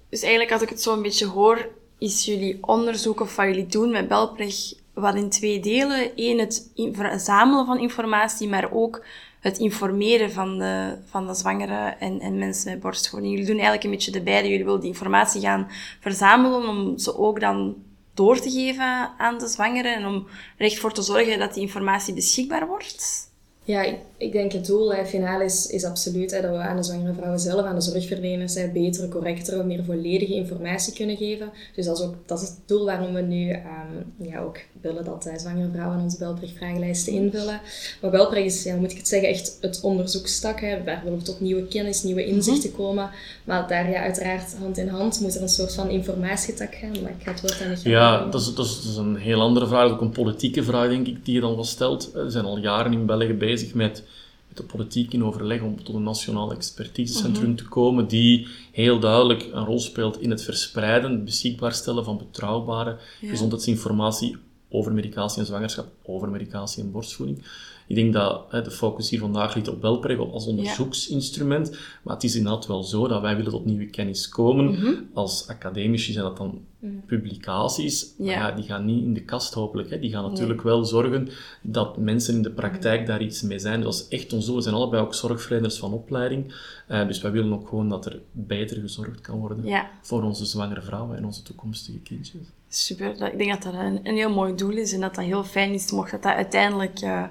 Dus 0.09 0.21
eigenlijk, 0.21 0.51
als 0.51 0.61
ik 0.61 0.69
het 0.69 0.81
zo 0.81 0.93
een 0.93 1.01
beetje 1.01 1.25
hoor, 1.25 1.69
is 1.97 2.25
jullie 2.25 2.57
onderzoek 2.61 3.21
of 3.21 3.35
wat 3.35 3.45
jullie 3.45 3.67
doen 3.67 3.91
met 3.91 4.07
Belpreg 4.07 4.55
wat 4.93 5.15
in 5.15 5.29
twee 5.29 5.59
delen. 5.59 6.11
Eén, 6.15 6.39
het 6.39 6.71
verzamelen 6.91 7.65
van 7.65 7.79
informatie, 7.79 8.47
maar 8.49 8.71
ook 8.71 9.03
het 9.39 9.57
informeren 9.57 10.31
van 10.31 10.57
de, 10.57 10.95
van 11.05 11.27
de 11.27 11.33
zwangeren 11.33 11.99
en, 11.99 12.19
en 12.19 12.37
mensen 12.37 12.71
met 12.71 12.79
borstvoeding. 12.81 13.31
Jullie 13.31 13.47
doen 13.47 13.55
eigenlijk 13.55 13.85
een 13.85 13.91
beetje 13.91 14.11
de 14.11 14.21
beide. 14.21 14.49
Jullie 14.49 14.65
willen 14.65 14.79
die 14.79 14.89
informatie 14.89 15.41
gaan 15.41 15.67
verzamelen 15.99 16.67
om 16.67 16.97
ze 16.97 17.17
ook 17.17 17.39
dan 17.39 17.75
door 18.15 18.39
te 18.39 18.51
geven 18.51 19.13
aan 19.17 19.37
de 19.37 19.47
zwangeren 19.47 19.95
en 19.95 20.05
om 20.05 20.27
er 20.57 20.65
echt 20.65 20.79
voor 20.79 20.93
te 20.93 21.01
zorgen 21.01 21.39
dat 21.39 21.53
die 21.53 21.63
informatie 21.63 22.13
beschikbaar 22.13 22.67
wordt. 22.67 23.33
Ja, 23.65 23.83
ik, 23.83 23.95
ik 24.17 24.31
denk 24.31 24.51
het 24.51 24.65
doel 24.65 24.93
hè, 24.93 25.05
finaal 25.05 25.41
is, 25.41 25.67
is 25.67 25.83
absoluut 25.83 26.31
hè, 26.31 26.41
dat 26.41 26.51
we 26.51 26.57
aan 26.57 26.75
de 26.75 26.83
zwangere 26.83 27.13
vrouwen 27.13 27.39
zelf, 27.39 27.65
aan 27.65 27.75
de 27.75 27.81
zorgverleners, 27.81 28.53
hè, 28.53 28.69
betere, 28.69 29.07
correctere, 29.07 29.63
meer 29.63 29.83
volledige 29.83 30.33
informatie 30.33 30.93
kunnen 30.93 31.17
geven. 31.17 31.49
Dus 31.75 31.85
dat 31.85 31.99
is 31.99 32.05
ook 32.05 32.15
dat 32.25 32.41
is 32.41 32.47
het 32.47 32.57
doel 32.65 32.85
waarom 32.85 33.13
we 33.13 33.21
nu 33.21 33.49
ehm, 33.49 34.27
ja, 34.29 34.39
ook 34.39 34.59
willen 34.81 35.03
dat 35.03 35.25
eh, 35.25 35.37
zwangere 35.37 35.69
vrouwen 35.73 35.99
onze 35.99 36.17
Belpreg-vragenlijsten 36.17 37.13
invullen. 37.13 37.61
Maar 38.01 38.11
Belpreg 38.11 38.43
is, 38.43 38.63
ja, 38.63 38.75
moet 38.75 38.91
ik 38.91 38.97
het 38.97 39.07
zeggen, 39.07 39.29
echt 39.29 39.57
het 39.61 39.79
onderzoekstak. 39.81 40.61
Hè. 40.61 40.83
Daar 40.83 41.01
willen 41.03 41.19
we 41.19 41.25
tot 41.25 41.39
nieuwe 41.39 41.67
kennis, 41.67 42.03
nieuwe 42.03 42.25
inzichten 42.25 42.71
komen. 42.71 43.09
Maar 43.43 43.67
daar 43.67 43.89
ja, 43.89 44.01
uiteraard 44.01 44.55
hand 44.59 44.77
in 44.77 44.87
hand 44.87 45.19
moet 45.19 45.35
er 45.35 45.41
een 45.41 45.49
soort 45.49 45.73
van 45.73 45.89
informatietak 45.89 46.75
gaan. 46.75 47.01
Maar 47.01 47.11
ik 47.11 47.23
ga 47.23 47.31
het 47.31 47.41
woord 47.41 47.61
aan 47.61 47.75
de 47.83 47.89
Ja, 47.89 48.25
dat 48.25 48.41
is, 48.41 48.53
dat, 48.53 48.65
is, 48.65 48.75
dat 48.75 48.91
is 48.91 48.97
een 48.97 49.15
heel 49.15 49.41
andere 49.41 49.67
vraag, 49.67 49.91
ook 49.91 50.01
een 50.01 50.09
politieke 50.09 50.63
vraag, 50.63 50.89
denk 50.89 51.07
ik, 51.07 51.25
die 51.25 51.33
je 51.33 51.41
dan 51.41 51.55
wel 51.55 51.63
stelt. 51.63 52.11
We 52.13 52.29
zijn 52.29 52.45
al 52.45 52.57
jaren 52.57 52.93
in 52.93 53.05
België 53.05 53.33
bezig 53.33 53.53
met, 53.61 54.03
met 54.47 54.57
de 54.57 54.63
politiek 54.63 55.13
in 55.13 55.23
overleg 55.23 55.61
om 55.61 55.83
tot 55.83 55.95
een 55.95 56.03
nationaal 56.03 56.51
expertisecentrum 56.51 57.55
te 57.55 57.67
komen, 57.67 58.07
die 58.07 58.47
heel 58.71 58.99
duidelijk 58.99 59.49
een 59.51 59.65
rol 59.65 59.79
speelt 59.79 60.21
in 60.21 60.29
het 60.29 60.43
verspreiden, 60.43 61.11
het 61.11 61.25
beschikbaar 61.25 61.73
stellen 61.73 62.03
van 62.03 62.17
betrouwbare 62.17 62.97
gezondheidsinformatie 63.21 64.37
over 64.69 64.93
medicatie 64.93 65.39
en 65.39 65.45
zwangerschap, 65.45 65.87
over 66.03 66.29
medicatie 66.29 66.83
en 66.83 66.91
borstvoeding. 66.91 67.43
Ik 67.87 67.95
denk 67.95 68.13
dat 68.13 68.45
hè, 68.49 68.61
de 68.61 68.71
focus 68.71 69.09
hier 69.09 69.19
vandaag 69.19 69.55
ligt 69.55 69.67
op 69.67 69.81
Belpreg 69.81 70.17
als 70.17 70.45
onderzoeksinstrument, 70.45 71.77
maar 72.03 72.13
het 72.13 72.23
is 72.23 72.35
inderdaad 72.35 72.67
wel 72.67 72.83
zo 72.83 73.07
dat 73.07 73.21
wij 73.21 73.35
willen 73.35 73.51
tot 73.51 73.65
nieuwe 73.65 73.85
kennis 73.85 74.29
komen. 74.29 74.71
Mhm. 74.71 74.93
Als 75.13 75.47
academici 75.47 76.11
zijn 76.11 76.25
dat 76.25 76.37
dan 76.37 76.61
publicaties, 77.05 78.13
maar 78.17 78.27
Ja. 78.27 78.33
ja, 78.47 78.51
die 78.51 78.63
gaan 78.63 78.85
niet 78.85 79.03
in 79.03 79.13
de 79.13 79.21
kast 79.23 79.53
hopelijk. 79.53 79.89
Hè. 79.89 79.99
Die 79.99 80.11
gaan 80.11 80.23
natuurlijk 80.23 80.61
wel 80.61 80.85
zorgen 80.85 81.29
dat 81.61 81.97
mensen 81.97 82.35
in 82.35 82.41
de 82.41 82.51
praktijk 82.51 83.05
daar 83.05 83.21
iets 83.21 83.41
mee 83.41 83.59
zijn. 83.59 83.81
Dat 83.81 83.93
is 83.93 84.07
echt 84.07 84.33
ons 84.33 84.45
doel. 84.45 84.55
We 84.55 84.61
zijn 84.61 84.75
allebei 84.75 85.01
ook 85.03 85.13
zorgverleners 85.13 85.77
van 85.77 85.93
opleiding. 85.93 86.53
Eh, 86.87 87.07
dus 87.07 87.21
wij 87.21 87.31
willen 87.31 87.53
ook 87.53 87.67
gewoon 87.67 87.89
dat 87.89 88.05
er 88.05 88.19
beter 88.31 88.79
gezorgd 88.79 89.21
kan 89.21 89.39
worden 89.39 89.65
Ja. 89.65 89.89
voor 90.01 90.23
onze 90.23 90.45
zwangere 90.45 90.81
vrouwen 90.81 91.17
en 91.17 91.25
onze 91.25 91.41
toekomstige 91.43 91.99
kindjes. 91.99 92.41
Super. 92.67 93.31
Ik 93.31 93.37
denk 93.37 93.49
dat 93.51 93.63
dat 93.63 93.73
een, 93.81 93.99
een 94.03 94.15
heel 94.15 94.33
mooi 94.33 94.55
doel 94.55 94.71
is 94.77 94.93
en 94.93 95.01
dat 95.01 95.15
dat 95.15 95.25
heel 95.25 95.43
fijn 95.43 95.73
is, 95.73 95.91
mocht 95.91 96.11
dat, 96.11 96.23
dat 96.23 96.33
uiteindelijk, 96.33 96.99
eh, 96.99 97.23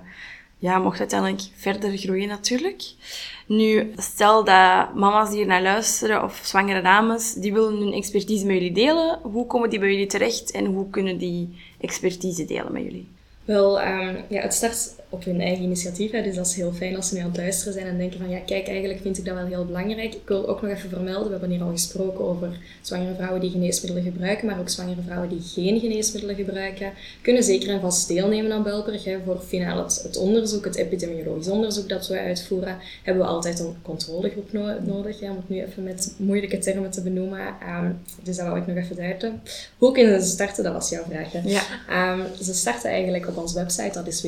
ja, 0.65 0.79
mocht 0.79 0.99
uiteindelijk 0.99 1.43
verder 1.55 1.97
groeien 1.97 2.29
natuurlijk. 2.29 2.83
Nu, 3.47 3.93
stel 3.97 4.45
dat 4.45 4.95
mama's 4.95 5.29
die 5.29 5.39
hier 5.39 5.47
naar 5.47 5.63
luisteren, 5.63 6.23
of 6.23 6.41
zwangere 6.43 6.83
dames, 6.83 7.33
die 7.35 7.53
willen 7.53 7.77
hun 7.77 7.93
expertise 7.93 8.47
met 8.47 8.55
jullie 8.55 8.73
delen. 8.73 9.19
Hoe 9.23 9.47
komen 9.47 9.71
die 9.71 9.79
bij 9.79 9.91
jullie 9.91 10.07
terecht 10.07 10.51
en 10.51 10.65
hoe 10.65 10.91
kunnen 10.91 11.19
die 11.19 11.59
expertise 11.81 12.45
delen 12.45 12.73
met 12.73 12.83
jullie? 12.83 13.09
Wel, 13.45 13.81
um, 13.81 14.25
ja, 14.29 14.41
het 14.41 14.55
start 14.55 14.95
op 15.15 15.25
hun 15.25 15.41
eigen 15.41 15.65
initiatief. 15.65 16.11
Hè, 16.11 16.23
dus 16.23 16.35
dat 16.35 16.47
is 16.47 16.55
heel 16.55 16.73
fijn 16.73 16.97
als 16.97 17.09
ze 17.09 17.15
nu 17.15 17.21
aan 17.21 17.27
het 17.27 17.37
luisteren 17.37 17.73
zijn 17.73 17.87
en 17.87 17.99
denken 17.99 18.19
van 18.19 18.29
ja, 18.29 18.39
kijk, 18.39 18.69
eigenlijk 18.69 19.01
vind 19.01 19.19
ik 19.19 19.25
dat 19.25 19.35
wel 19.35 19.47
heel 19.47 19.65
belangrijk. 19.65 20.15
Ik 20.15 20.29
wil 20.29 20.49
ook 20.49 20.63
nog 20.63 20.71
even 20.71 20.89
vermelden, 20.89 21.25
we 21.25 21.31
hebben 21.31 21.51
hier 21.51 21.63
al 21.63 21.71
gesproken 21.71 22.25
over 22.25 22.59
zwangere 22.81 23.15
vrouwen 23.15 23.41
die 23.41 23.51
geneesmiddelen 23.51 24.13
gebruiken, 24.13 24.47
maar 24.47 24.59
ook 24.59 24.69
zwangere 24.69 25.03
vrouwen 25.07 25.29
die 25.29 25.41
geen 25.43 25.81
geneesmiddelen 25.81 26.37
gebruiken, 26.37 26.93
kunnen 27.23 27.43
zeker 27.43 27.69
en 27.69 27.81
vast 27.81 28.09
deelnemen 28.09 28.53
aan 28.53 28.63
Belbrug. 28.63 29.05
Hè. 29.05 29.19
Voor 29.25 29.41
finaal 29.47 29.83
het, 29.83 30.01
het, 30.03 30.17
onderzoek, 30.17 30.65
het 30.65 30.77
epidemiologisch 30.77 31.49
onderzoek 31.49 31.89
dat 31.89 32.09
we 32.09 32.19
uitvoeren, 32.19 32.79
hebben 33.03 33.25
we 33.25 33.29
altijd 33.29 33.59
een 33.59 33.75
controlegroep 33.83 34.53
nodig. 34.83 35.21
Hè, 35.21 35.31
om 35.31 35.37
het 35.37 35.49
nu 35.49 35.63
even 35.63 35.83
met 35.83 36.15
moeilijke 36.17 36.59
termen 36.59 36.91
te 36.91 37.03
benoemen. 37.03 37.41
Um, 37.41 37.99
dus 38.23 38.37
dat 38.37 38.47
wil 38.47 38.57
ik 38.57 38.67
nog 38.67 38.77
even 38.77 38.97
duiden. 38.97 39.43
Hoe 39.79 39.93
kunnen 39.93 40.23
ze 40.23 40.29
starten? 40.29 40.65
Dat 40.65 40.73
was 40.73 40.91
jouw 40.91 41.05
vraag. 41.09 41.33
Hè. 41.33 41.41
Ja. 41.45 41.63
Um, 42.13 42.23
ze 42.43 42.55
starten 42.55 42.91
eigenlijk 42.91 43.29
op 43.29 43.37
onze 43.37 43.55
website, 43.55 43.91
dat 43.93 44.07
is 44.07 44.21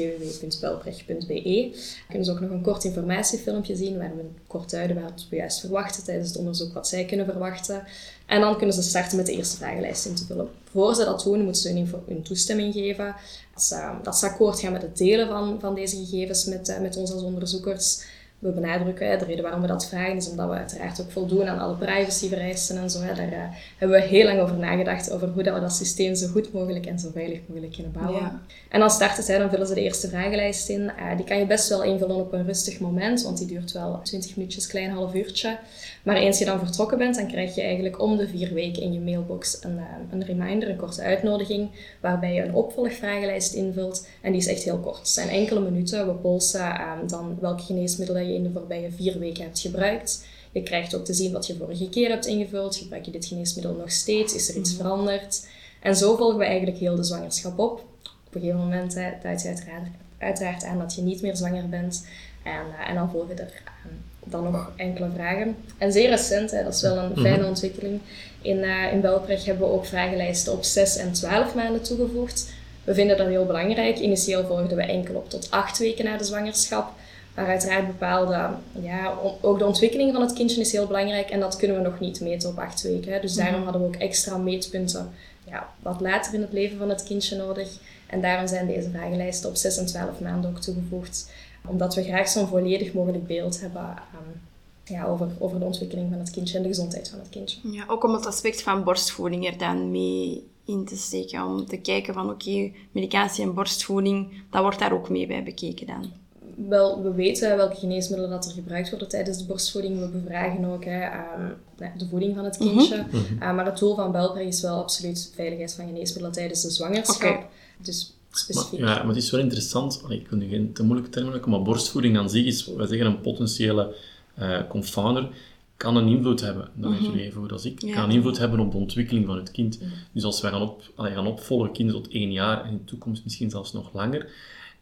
www.belbrecht.be. 0.82 1.78
Kunnen 2.08 2.24
ze 2.24 2.32
ook 2.32 2.40
nog 2.40 2.50
een 2.50 2.62
kort 2.62 2.84
informatiefilmpje 2.84 3.76
zien 3.76 3.98
waar 3.98 4.16
we 4.16 4.24
kort 4.46 4.70
duiden 4.70 5.02
wat 5.02 5.26
we 5.30 5.36
juist 5.36 5.60
verwachten 5.60 6.04
tijdens 6.04 6.28
het 6.28 6.38
onderzoek, 6.38 6.74
wat 6.74 6.88
zij 6.88 7.04
kunnen 7.04 7.26
verwachten. 7.26 7.82
En 8.26 8.40
dan 8.40 8.56
kunnen 8.56 8.74
ze 8.74 8.82
starten 8.82 9.16
met 9.16 9.26
de 9.26 9.32
eerste 9.32 9.56
vragenlijst 9.56 10.06
in 10.06 10.14
te 10.14 10.24
vullen. 10.24 10.48
Voor 10.70 10.94
ze 10.94 11.04
dat 11.04 11.22
doen, 11.22 11.42
moeten 11.42 11.62
ze 11.62 11.86
hun, 12.06 12.22
toestemming 12.22 12.72
geven. 12.72 13.14
Dat 13.54 13.62
ze, 13.62 13.90
dat 14.02 14.16
ze 14.16 14.26
akkoord 14.26 14.60
gaan 14.60 14.72
met 14.72 14.82
het 14.82 14.96
delen 14.96 15.28
van, 15.28 15.60
van 15.60 15.74
deze 15.74 15.96
gegevens 15.96 16.44
met, 16.44 16.68
eh, 16.68 16.80
met 16.80 16.96
ons 16.96 17.12
als 17.12 17.22
onderzoekers 17.22 18.02
we 18.38 18.50
benadrukken, 18.50 19.18
de 19.18 19.24
reden 19.24 19.42
waarom 19.42 19.60
we 19.60 19.66
dat 19.66 19.88
vragen 19.88 20.16
is 20.16 20.30
omdat 20.30 20.48
we 20.48 20.54
uiteraard 20.54 21.00
ook 21.00 21.10
voldoen 21.10 21.48
aan 21.48 21.58
alle 21.58 21.74
privacyvereisten 21.74 22.76
en 22.76 22.90
zo. 22.90 23.00
Daar 23.00 23.32
uh, 23.32 23.38
hebben 23.78 24.00
we 24.00 24.06
heel 24.06 24.24
lang 24.24 24.40
over 24.40 24.56
nagedacht, 24.56 25.10
over 25.10 25.28
hoe 25.28 25.42
dat 25.42 25.54
we 25.54 25.60
dat 25.60 25.72
systeem 25.72 26.14
zo 26.14 26.26
goed 26.26 26.52
mogelijk 26.52 26.86
en 26.86 26.98
zo 26.98 27.10
veilig 27.12 27.40
mogelijk 27.46 27.72
kunnen 27.72 27.92
bouwen. 27.92 28.40
En 28.68 28.80
dan 28.80 28.90
starten 28.90 29.24
zij, 29.24 29.38
dan 29.38 29.50
vullen 29.50 29.66
ze 29.66 29.74
de 29.74 29.82
eerste 29.82 30.08
vragenlijst 30.08 30.68
in. 30.68 30.80
Uh, 30.80 31.16
die 31.16 31.24
kan 31.24 31.38
je 31.38 31.46
best 31.46 31.68
wel 31.68 31.82
invullen 31.82 32.16
op 32.16 32.32
een 32.32 32.46
rustig 32.46 32.80
moment, 32.80 33.22
want 33.22 33.38
die 33.38 33.46
duurt 33.46 33.72
wel 33.72 34.00
20 34.02 34.36
minuutjes, 34.36 34.66
klein 34.66 34.90
half 34.90 35.14
uurtje. 35.14 35.58
Maar 36.06 36.16
eens 36.16 36.38
je 36.38 36.44
dan 36.44 36.58
vertrokken 36.58 36.98
bent, 36.98 37.14
dan 37.14 37.26
krijg 37.26 37.54
je 37.54 37.62
eigenlijk 37.62 38.00
om 38.00 38.16
de 38.16 38.28
vier 38.28 38.54
weken 38.54 38.82
in 38.82 38.92
je 38.92 39.00
mailbox 39.00 39.64
een, 39.64 39.76
uh, 39.76 39.82
een 40.10 40.24
reminder, 40.24 40.68
een 40.68 40.76
korte 40.76 41.02
uitnodiging, 41.02 41.70
waarbij 42.00 42.34
je 42.34 42.42
een 42.42 42.54
opvolgvragenlijst 42.54 43.52
invult. 43.52 44.08
En 44.20 44.32
die 44.32 44.40
is 44.40 44.46
echt 44.46 44.62
heel 44.62 44.78
kort. 44.78 44.98
Het 44.98 45.08
zijn 45.08 45.28
enkele 45.28 45.60
minuten. 45.60 46.06
We 46.06 46.12
polsen 46.12 46.76
dan 47.06 47.38
welke 47.40 47.62
geneesmiddelen 47.62 48.26
je 48.28 48.34
in 48.34 48.42
de 48.42 48.50
voorbije 48.52 48.90
vier 48.90 49.18
weken 49.18 49.44
hebt 49.44 49.60
gebruikt. 49.60 50.26
Je 50.52 50.62
krijgt 50.62 50.96
ook 50.96 51.04
te 51.04 51.14
zien 51.14 51.32
wat 51.32 51.46
je 51.46 51.56
vorige 51.56 51.88
keer 51.88 52.08
hebt 52.08 52.26
ingevuld. 52.26 52.76
Gebruik 52.76 53.04
je 53.04 53.10
dit 53.10 53.26
geneesmiddel 53.26 53.74
nog 53.74 53.90
steeds? 53.90 54.34
Is 54.34 54.48
er 54.48 54.56
iets 54.56 54.72
mhm. 54.72 54.82
veranderd? 54.82 55.48
En 55.80 55.96
zo 55.96 56.16
volgen 56.16 56.38
we 56.38 56.44
eigenlijk 56.44 56.78
heel 56.78 56.96
de 56.96 57.04
zwangerschap 57.04 57.58
op. 57.58 57.84
Op 58.26 58.34
een 58.34 58.40
gegeven 58.40 58.60
moment 58.60 58.94
hè, 58.94 59.10
duidt 59.22 59.42
je 59.42 59.48
uiteraard, 59.48 59.86
uiteraard 60.18 60.64
aan 60.64 60.78
dat 60.78 60.94
je 60.94 61.02
niet 61.02 61.22
meer 61.22 61.36
zwanger 61.36 61.68
bent. 61.68 62.06
En, 62.42 62.66
uh, 62.80 62.88
en 62.88 62.94
dan 62.94 63.10
volgen 63.10 63.38
er 63.38 63.62
uh, 63.64 63.92
dan 64.30 64.42
nog 64.42 64.70
enkele 64.76 65.08
vragen. 65.14 65.56
En 65.78 65.92
zeer 65.92 66.08
recent, 66.08 66.50
hè, 66.50 66.64
dat 66.64 66.74
is 66.74 66.82
wel 66.82 66.96
een 66.96 67.10
mhm. 67.10 67.20
fijne 67.20 67.46
ontwikkeling. 67.46 68.00
In, 68.42 68.56
uh, 68.56 68.92
in 68.92 69.00
Belprecht 69.00 69.46
hebben 69.46 69.68
we 69.68 69.74
ook 69.74 69.86
vragenlijsten 69.86 70.52
op 70.52 70.64
6 70.64 70.96
en 70.96 71.12
12 71.12 71.54
maanden 71.54 71.82
toegevoegd. 71.82 72.52
We 72.84 72.94
vinden 72.94 73.16
dat 73.16 73.26
heel 73.26 73.46
belangrijk. 73.46 73.98
Initieel 73.98 74.46
volgden 74.46 74.76
we 74.76 74.82
enkel 74.82 75.14
op 75.14 75.30
tot 75.30 75.50
8 75.50 75.78
weken 75.78 76.04
na 76.04 76.16
de 76.16 76.24
zwangerschap. 76.24 76.92
Maar 77.34 77.46
uiteraard 77.46 77.86
bepaalde, 77.86 78.48
ja, 78.82 79.14
ook 79.40 79.58
de 79.58 79.64
ontwikkeling 79.64 80.12
van 80.12 80.22
het 80.22 80.32
kindje 80.32 80.60
is 80.60 80.72
heel 80.72 80.86
belangrijk 80.86 81.30
en 81.30 81.40
dat 81.40 81.56
kunnen 81.56 81.76
we 81.76 81.82
nog 81.82 82.00
niet 82.00 82.20
meten 82.20 82.48
op 82.48 82.58
acht 82.58 82.82
weken. 82.82 83.12
Hè. 83.12 83.20
Dus 83.20 83.34
mhm. 83.34 83.44
daarom 83.44 83.62
hadden 83.62 83.82
we 83.82 83.86
ook 83.86 83.96
extra 83.96 84.36
meetpunten 84.36 85.10
ja, 85.44 85.68
wat 85.82 86.00
later 86.00 86.34
in 86.34 86.40
het 86.40 86.52
leven 86.52 86.78
van 86.78 86.88
het 86.88 87.02
kindje 87.02 87.36
nodig. 87.36 87.68
En 88.06 88.20
daarom 88.20 88.46
zijn 88.46 88.66
deze 88.66 88.90
vragenlijsten 88.90 89.48
op 89.48 89.56
6 89.56 89.76
en 89.76 89.86
12 89.86 90.20
maanden 90.20 90.50
ook 90.50 90.60
toegevoegd. 90.60 91.30
Omdat 91.68 91.94
we 91.94 92.02
graag 92.02 92.28
zo'n 92.28 92.46
volledig 92.46 92.92
mogelijk 92.92 93.26
beeld 93.26 93.60
hebben 93.60 93.82
um, 93.82 94.40
ja, 94.84 95.06
over, 95.06 95.28
over 95.38 95.58
de 95.58 95.64
ontwikkeling 95.64 96.10
van 96.10 96.18
het 96.18 96.30
kindje 96.30 96.56
en 96.56 96.62
de 96.62 96.68
gezondheid 96.68 97.08
van 97.08 97.18
het 97.18 97.28
kindje. 97.28 97.58
Ja, 97.70 97.84
ook 97.88 98.04
om 98.04 98.14
het 98.14 98.26
aspect 98.26 98.62
van 98.62 98.84
borstvoeding 98.84 99.46
er 99.46 99.58
dan 99.58 99.90
mee 99.90 100.46
in 100.64 100.84
te 100.84 100.96
steken. 100.96 101.44
Om 101.44 101.66
te 101.66 101.76
kijken 101.76 102.14
van 102.14 102.30
oké, 102.30 102.70
medicatie 102.92 103.44
en 103.44 103.54
borstvoeding, 103.54 104.42
dat 104.50 104.62
wordt 104.62 104.78
daar 104.78 104.92
ook 104.92 105.08
mee 105.08 105.26
bij 105.26 105.42
bekeken 105.42 105.86
dan 105.86 106.12
wel, 106.56 107.02
we 107.02 107.14
weten 107.14 107.56
welke 107.56 107.76
geneesmiddelen 107.76 108.30
dat 108.30 108.46
er 108.46 108.52
gebruikt 108.52 108.90
worden 108.90 109.08
tijdens 109.08 109.38
de 109.38 109.44
borstvoeding. 109.44 110.00
We 110.00 110.08
bevragen 110.08 110.64
ook 110.64 110.84
hè, 110.84 111.00
ehm, 111.00 111.98
de 111.98 112.06
voeding 112.08 112.34
van 112.34 112.44
het 112.44 112.56
kindje. 112.56 112.96
Mhm. 112.96 113.16
Mhm. 113.16 113.42
Eh, 113.42 113.54
maar 113.54 113.66
het 113.66 113.78
doel 113.78 113.94
van 113.94 114.12
Belpreg 114.12 114.46
is 114.46 114.60
wel 114.60 114.78
absoluut 114.78 115.32
veiligheid 115.34 115.74
van 115.74 115.86
geneesmiddelen 115.86 116.32
tijdens 116.32 116.62
de 116.62 116.70
zwangerschap. 116.70 117.48
Dus 117.78 118.15
specifiek. 118.38 118.80
Maar, 118.80 118.88
ja, 118.88 118.96
maar 118.96 119.14
het 119.14 119.24
is 119.24 119.30
wel 119.30 119.40
interessant. 119.40 120.02
ik 120.08 120.24
kan 120.24 120.38
nu 120.38 120.48
geen 120.48 120.72
te 120.72 120.82
moeilijke 120.82 121.10
termen 121.10 121.50
maar 121.50 121.62
borstvoeding 121.62 122.18
aan 122.18 122.30
zich 122.30 122.44
is, 122.44 122.66
wij 122.66 122.86
zeggen 122.86 123.06
een 123.06 123.20
potentiële 123.20 123.94
uh, 124.38 124.58
confounder 124.68 125.28
kan 125.76 125.96
een 125.96 126.08
invloed 126.08 126.40
hebben, 126.40 126.68
dat 126.74 126.90
weet 126.90 127.00
mm 127.00 127.06
jullie 127.06 127.24
even 127.24 127.40
goed 127.40 127.52
als 127.52 127.64
ik, 127.64 127.76
kan 127.76 128.04
een 128.04 128.10
invloed 128.10 128.38
hebben 128.38 128.60
op 128.60 128.70
de 128.70 128.76
ontwikkeling 128.76 129.26
van 129.26 129.36
het 129.36 129.50
kind. 129.50 129.80
Dus 130.12 130.24
als 130.24 130.40
wij 130.40 130.50
gaan, 130.50 130.62
op, 130.62 130.82
allee, 130.94 131.12
gaan 131.12 131.26
opvolgen, 131.26 131.72
kinderen 131.72 132.02
tot 132.02 132.12
één 132.12 132.32
jaar 132.32 132.64
en 132.64 132.70
in 132.70 132.76
de 132.76 132.84
toekomst 132.84 133.24
misschien 133.24 133.50
zelfs 133.50 133.72
nog 133.72 133.92
langer, 133.92 134.30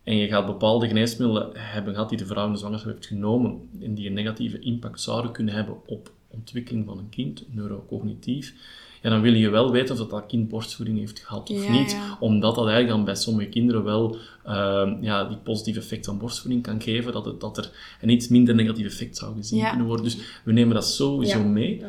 en 0.03 0.17
je 0.17 0.29
gaat 0.29 0.47
bepaalde 0.47 0.87
geneesmiddelen 0.87 1.51
hebben 1.55 1.95
gehad 1.95 2.09
die 2.09 2.19
de 2.19 2.27
vrouw 2.27 2.47
in 2.47 2.53
de 2.53 2.59
zwangerschap 2.59 2.93
heeft 2.93 3.07
genomen 3.07 3.69
en 3.81 3.95
die 3.95 4.07
een 4.07 4.13
negatieve 4.13 4.59
impact 4.59 5.01
zouden 5.01 5.33
kunnen 5.33 5.55
hebben 5.55 5.77
op 5.87 6.13
ontwikkeling 6.29 6.87
van 6.87 6.99
een 6.99 7.09
kind, 7.09 7.45
neurocognitief, 7.51 8.55
ja, 9.05 9.11
dan 9.11 9.21
wil 9.21 9.35
je 9.35 9.49
wel 9.49 9.71
weten 9.71 9.93
of 9.93 10.01
dat, 10.01 10.11
dat 10.11 10.27
kind 10.27 10.49
borstvoeding 10.49 10.99
heeft 10.99 11.19
gehad 11.19 11.51
of 11.51 11.69
niet. 11.69 11.97
Omdat 12.21 12.55
dat 12.55 12.65
eigenlijk 12.65 12.97
dan 12.97 13.05
bij 13.05 13.15
sommige 13.15 13.49
kinderen 13.49 13.85
wel 13.85 14.17
uh, 14.47 14.93
ja, 15.01 15.25
die 15.25 15.37
positieve 15.37 15.81
effect 15.81 16.07
van 16.07 16.19
borstvoeding 16.19 16.63
kan 16.63 16.83
geven, 16.83 17.13
dat, 17.13 17.25
het, 17.25 17.41
dat 17.41 17.59
er 17.59 17.71
een 18.01 18.09
iets 18.09 18.29
minder 18.29 18.55
negatief 18.55 18.87
effect 18.87 19.17
zou 19.17 19.37
gezien 19.37 19.69
kunnen 19.69 19.87
worden. 19.87 20.05
Dus 20.05 20.19
we 20.45 20.53
nemen 20.53 20.75
dat 20.75 20.87
sowieso 20.87 21.45
mee. 21.45 21.83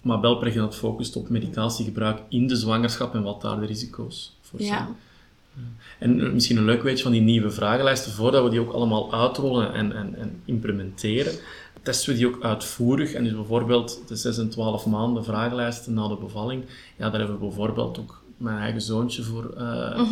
Maar 0.00 0.20
Belprecht 0.20 0.56
dat 0.56 0.76
focust 0.76 1.16
op 1.16 1.28
medicatiegebruik 1.28 2.22
in 2.28 2.46
de 2.46 2.56
zwangerschap 2.56 3.14
en 3.14 3.22
wat 3.22 3.40
daar 3.40 3.60
de 3.60 3.66
risico's 3.66 4.36
voor 4.40 4.60
zijn. 4.60 4.86
En 5.98 6.32
misschien 6.32 6.56
een 6.56 6.64
leuk 6.64 6.82
weetje 6.82 7.02
van 7.02 7.12
die 7.12 7.20
nieuwe 7.20 7.50
vragenlijsten, 7.50 8.12
voordat 8.12 8.44
we 8.44 8.50
die 8.50 8.60
ook 8.60 8.72
allemaal 8.72 9.12
uitrollen 9.12 9.72
en, 9.74 9.96
en, 9.96 10.14
en 10.14 10.40
implementeren, 10.44 11.32
testen 11.84 12.12
we 12.12 12.18
die 12.18 12.26
ook 12.26 12.42
uitvoerig. 12.42 13.12
En 13.12 13.24
dus 13.24 13.34
bijvoorbeeld 13.34 14.02
de 14.06 14.16
6 14.16 14.38
en 14.38 14.48
12 14.48 14.86
maanden 14.86 15.24
vragenlijsten 15.24 15.94
na 15.94 16.08
de 16.08 16.16
bevalling, 16.16 16.64
ja, 16.96 17.10
daar 17.10 17.20
hebben 17.20 17.38
we 17.38 17.46
bijvoorbeeld 17.46 17.98
ook 17.98 18.22
mijn 18.36 18.58
eigen 18.58 18.80
zoontje 18.80 19.22
voor 19.22 19.54
uh, 19.58 20.10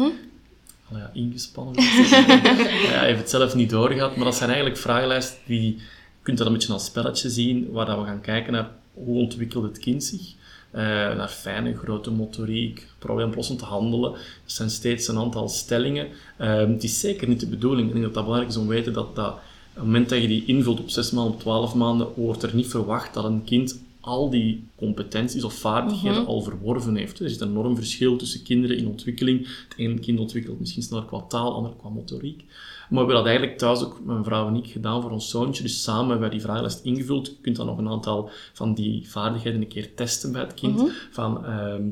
ja, 0.90 1.10
ingespannen. 1.12 1.74
ja, 1.82 1.88
hij 1.88 3.06
heeft 3.06 3.18
het 3.18 3.30
zelf 3.30 3.54
niet 3.54 3.70
doorgehad, 3.70 4.16
maar 4.16 4.24
dat 4.24 4.34
zijn 4.34 4.50
eigenlijk 4.50 4.80
vragenlijsten 4.80 5.38
die, 5.46 5.74
je 5.74 5.82
kunt 6.22 6.38
dat 6.38 6.46
een 6.46 6.52
beetje 6.52 6.72
als 6.72 6.84
spelletje 6.84 7.30
zien, 7.30 7.70
waar 7.70 7.86
dat 7.86 7.98
we 7.98 8.04
gaan 8.04 8.20
kijken 8.20 8.52
naar 8.52 8.70
hoe 8.94 9.18
ontwikkelt 9.18 9.64
het 9.64 9.78
kind 9.78 10.04
zich. 10.04 10.34
Uh, 10.74 10.80
naar 11.14 11.28
fijne, 11.28 11.76
grote 11.76 12.10
motoriek, 12.10 12.86
probleemoplossend 12.98 13.60
handelen. 13.60 14.12
Dat 14.12 14.20
zijn 14.44 14.70
steeds 14.70 15.08
een 15.08 15.18
aantal 15.18 15.48
stellingen. 15.48 16.08
Uh, 16.40 16.56
het 16.56 16.84
is 16.84 17.00
zeker 17.00 17.28
niet 17.28 17.40
de 17.40 17.46
bedoeling. 17.46 17.86
Ik 17.86 17.92
denk 17.92 18.04
dat 18.04 18.14
dat 18.14 18.22
belangrijk 18.22 18.52
is 18.52 18.60
om 18.60 18.66
te 18.66 18.72
weten 18.72 18.92
dat, 18.92 19.16
dat 19.16 19.38
op 19.72 19.78
het 19.78 19.84
moment 19.84 20.08
dat 20.08 20.20
je 20.20 20.28
die 20.28 20.44
invult 20.44 20.80
op 20.80 20.90
6 20.90 21.10
maanden, 21.10 21.32
op 21.32 21.40
12 21.40 21.74
maanden, 21.74 22.08
wordt 22.14 22.42
er 22.42 22.54
niet 22.54 22.66
verwacht 22.66 23.14
dat 23.14 23.24
een 23.24 23.44
kind 23.44 23.80
al 24.00 24.30
die 24.30 24.64
competenties 24.76 25.44
of 25.44 25.54
vaardigheden 25.54 26.20
mhm. 26.20 26.30
al 26.30 26.42
verworven 26.42 26.96
heeft. 26.96 27.20
Er 27.20 27.30
zit 27.30 27.40
een 27.40 27.48
enorm 27.48 27.76
verschil 27.76 28.16
tussen 28.16 28.42
kinderen 28.42 28.76
in 28.76 28.86
ontwikkeling. 28.86 29.46
Het 29.68 29.74
ene 29.76 29.98
kind 29.98 30.18
ontwikkelt 30.18 30.60
misschien 30.60 30.82
sneller 30.82 31.04
qua 31.04 31.20
taal, 31.20 31.46
het 31.46 31.54
andere 31.54 31.76
qua 31.76 31.88
motoriek. 31.88 32.44
Maar 32.88 32.88
we 32.88 32.96
hebben 32.96 33.14
dat 33.14 33.26
eigenlijk 33.26 33.58
thuis 33.58 33.84
ook, 33.84 34.00
mijn 34.04 34.24
vrouw 34.24 34.48
en 34.48 34.56
ik, 34.56 34.66
gedaan 34.66 35.02
voor 35.02 35.10
ons 35.10 35.30
zoontje. 35.30 35.62
Dus 35.62 35.82
samen 35.82 36.08
hebben 36.10 36.28
we 36.28 36.34
die 36.34 36.44
vragenlijst 36.44 36.84
ingevuld. 36.84 37.26
Je 37.26 37.36
kunt 37.40 37.56
dan 37.56 37.66
nog 37.66 37.78
een 37.78 37.88
aantal 37.88 38.30
van 38.52 38.74
die 38.74 39.10
vaardigheden 39.10 39.60
een 39.60 39.68
keer 39.68 39.94
testen 39.94 40.32
bij 40.32 40.40
het 40.40 40.54
kind. 40.54 40.76
Mhm. 40.76 40.86
van, 41.10 41.44
ehm, 41.46 41.88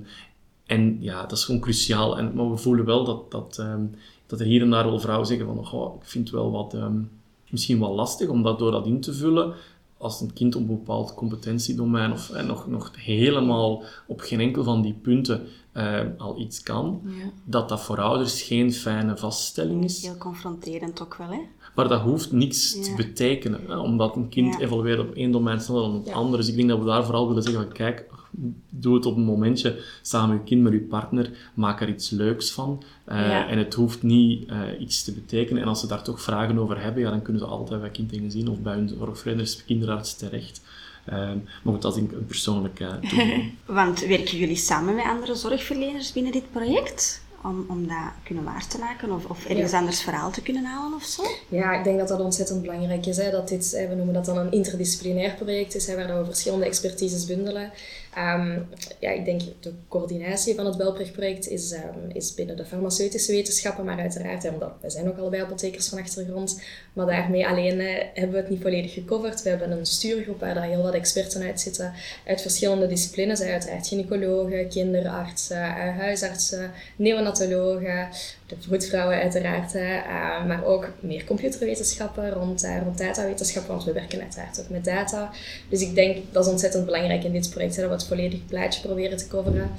en 0.67 0.97
ja, 1.01 1.23
dat 1.23 1.39
is 1.39 1.45
gewoon 1.45 1.61
cruciaal. 1.61 2.19
En, 2.19 2.35
maar 2.35 2.51
we 2.51 2.57
voelen 2.57 2.85
wel 2.85 3.05
dat, 3.05 3.31
dat, 3.31 3.59
ehm, 3.59 3.85
dat 4.27 4.41
er 4.41 4.47
hier 4.47 4.63
en 4.63 4.71
daar 4.71 4.85
wel 4.85 5.01
vrouwen 5.01 5.27
zeggen 5.27 5.47
van, 5.47 5.71
oh, 5.73 5.95
ik 5.95 6.09
vind 6.09 6.31
wel 6.31 6.51
wat, 6.51 6.75
um, 6.75 7.11
misschien 7.51 7.81
wel 7.81 7.95
lastig, 7.95 8.29
omdat 8.29 8.59
door 8.59 8.71
dat 8.71 8.87
in 8.87 9.01
te 9.01 9.13
vullen, 9.13 9.55
als 9.99 10.21
een 10.21 10.33
kind 10.33 10.55
op 10.55 10.61
een 10.61 10.67
bepaald 10.67 11.15
competentiedomein 11.15 12.13
of 12.13 12.31
eh, 12.31 12.47
nog, 12.47 12.67
nog 12.67 12.91
helemaal 12.97 13.83
op 14.07 14.21
geen 14.21 14.41
enkel 14.41 14.65
van 14.65 14.83
die 14.83 14.95
punten 15.03 15.47
uh, 15.75 16.01
al 16.19 16.41
iets 16.41 16.63
kan, 16.63 17.03
dat 17.45 17.69
dat 17.69 17.81
voor 17.81 18.01
ouders 18.01 18.43
geen 18.43 18.73
fijne 18.73 19.17
vaststelling 19.17 19.85
is. 19.85 20.03
Heel 20.03 20.17
confronterend 20.17 21.03
ook 21.03 21.17
wel, 21.17 21.29
hè? 21.29 21.39
Maar 21.75 21.89
dat 21.89 22.01
hoeft 22.01 22.33
niets 22.33 22.81
te 22.81 22.95
betekenen, 22.97 23.61
hè, 23.67 23.77
omdat 23.79 24.17
een 24.17 24.29
kind 24.29 24.55
ja. 24.55 24.61
evolueert 24.61 25.01
op 25.01 25.15
één 25.15 25.31
domein 25.31 25.61
sneller 25.61 25.83
dan 25.83 25.95
op 25.95 26.05
het 26.05 26.15
andere. 26.15 26.37
Dus 26.37 26.49
ik 26.49 26.57
denk 26.57 26.69
dat 26.69 26.79
we 26.79 26.85
daar 26.85 27.05
vooral 27.05 27.29
willen 27.29 27.43
zeggen 27.43 27.63
van, 27.63 27.73
kijk, 27.73 28.07
doe 28.69 28.95
het 28.95 29.07
op 29.07 29.17
een 29.17 29.23
momentje 29.23 29.83
samen 30.03 30.29
met 30.29 30.39
je 30.39 30.45
kind, 30.45 30.63
met 30.63 30.73
je 30.73 30.79
partner, 30.79 31.31
maak 31.55 31.81
er 31.81 31.89
iets 31.89 32.11
leuks 32.11 32.51
van. 32.51 32.83
Uh, 33.09 33.51
En 33.51 33.59
het 33.59 33.75
hoeft 33.75 34.03
niet 34.03 34.49
uh, 34.49 34.81
iets 34.81 35.05
te 35.05 35.13
betekenen. 35.13 35.63
En 35.63 35.69
als 35.69 35.81
ze 35.81 35.87
daar 35.87 36.03
toch 36.03 36.23
vragen 36.23 36.59
over 36.59 36.83
hebben, 36.83 37.03
ja, 37.03 37.11
dan 37.11 37.23
kunnen 37.23 37.43
ze 37.43 37.49
altijd 37.49 37.81
bij 37.81 37.91
kinderen 37.91 38.31
zien 38.31 38.49
of 38.49 38.59
bij 38.59 38.75
hun 38.75 38.89
zorgverleners, 38.89 39.65
kinderarts 39.65 40.17
terecht. 40.17 40.61
Uh, 41.09 41.31
maar 41.63 41.81
dat 41.81 41.97
is 41.97 42.03
een 42.03 42.27
persoonlijke 42.27 42.99
Want 43.67 44.07
werken 44.07 44.39
jullie 44.39 44.57
samen 44.57 44.95
met 44.95 45.05
andere 45.05 45.35
zorgverleners 45.35 46.13
binnen 46.13 46.33
dit 46.33 46.51
project? 46.51 47.23
om, 47.43 47.65
om 47.69 47.89
dat 47.89 48.13
kunnen 48.23 48.45
waar 48.45 48.67
te 48.67 48.79
maken 48.79 49.13
of, 49.13 49.25
of 49.25 49.45
ergens 49.45 49.73
anders 49.73 50.03
verhaal 50.03 50.31
te 50.31 50.43
kunnen 50.43 50.65
halen 50.65 50.95
of 50.95 51.05
zo? 51.05 51.23
Ja, 51.49 51.79
ik 51.79 51.85
denk 51.85 51.99
dat 51.99 52.09
dat 52.09 52.21
ontzettend 52.21 52.63
belangrijk 52.63 53.07
is. 53.07 53.17
Hè, 53.17 53.31
dat 53.31 53.49
dit, 53.49 53.71
we 53.89 53.95
noemen 53.95 54.15
dat 54.15 54.25
dan 54.25 54.39
een 54.39 54.53
interdisciplinair 54.53 55.35
project 55.35 55.75
is, 55.75 55.87
hè, 55.87 55.95
waar 55.95 56.19
we 56.19 56.25
verschillende 56.25 56.65
expertises 56.65 57.27
bundelen. 57.27 57.71
Um, 58.19 58.69
ja, 58.99 59.11
ik 59.11 59.25
denk 59.25 59.41
de 59.61 59.73
coördinatie 59.89 60.55
van 60.55 60.67
het 60.67 60.77
Belprecht-project 60.77 61.49
is, 61.49 61.73
um, 61.73 62.11
is 62.13 62.35
binnen 62.35 62.57
de 62.57 62.65
farmaceutische 62.65 63.33
wetenschappen, 63.33 63.85
maar 63.85 63.99
uiteraard, 63.99 64.49
omdat 64.49 64.73
wij 64.81 64.91
zijn 64.91 65.09
ook 65.09 65.19
allebei 65.19 65.43
apothekers 65.43 65.89
van 65.89 65.99
achtergrond, 65.99 66.63
maar 66.93 67.07
daarmee 67.07 67.47
alleen 67.47 67.81
eh, 67.81 68.05
hebben 68.15 68.31
we 68.31 68.41
het 68.41 68.51
niet 68.51 68.63
volledig 68.63 68.93
gecoverd. 68.93 69.43
We 69.43 69.49
hebben 69.49 69.71
een 69.71 69.87
stuurgroep 69.87 70.41
waar 70.41 70.55
daar 70.55 70.69
heel 70.69 70.83
wat 70.83 70.95
experten 70.95 71.43
uit 71.43 71.61
zitten, 71.61 71.93
uit 72.27 72.41
verschillende 72.41 72.87
disciplines, 72.87 73.41
uiteraard 73.41 73.89
gynaecologen, 73.89 74.69
kinderartsen, 74.69 75.57
uh, 75.57 75.99
huisartsen, 75.99 76.71
neonatologen, 76.97 78.09
de 78.59 78.67
vroedvrouwen 78.67 79.21
uiteraard, 79.21 79.75
uh, 79.75 79.83
maar 80.47 80.65
ook 80.65 80.89
meer 81.01 81.25
computerwetenschappen 81.25 82.31
rond, 82.31 82.65
uh, 82.65 82.83
rond 82.83 82.99
datawetenschappen, 82.99 83.73
want 83.73 83.85
we 83.85 83.93
werken 83.93 84.21
uiteraard 84.21 84.61
ook 84.61 84.69
met 84.69 84.85
data. 84.85 85.31
Dus 85.69 85.81
ik 85.81 85.95
denk 85.95 86.17
dat 86.33 86.45
is 86.45 86.51
ontzettend 86.51 86.85
belangrijk 86.85 87.25
in 87.25 87.33
dit 87.33 87.51
project, 87.51 87.77
hè, 87.77 87.83
dat 87.83 87.91
we 87.91 87.97
het 87.97 88.07
volledige 88.07 88.43
plaatje 88.43 88.81
proberen 88.81 89.17
te 89.17 89.29
coveren. 89.29 89.71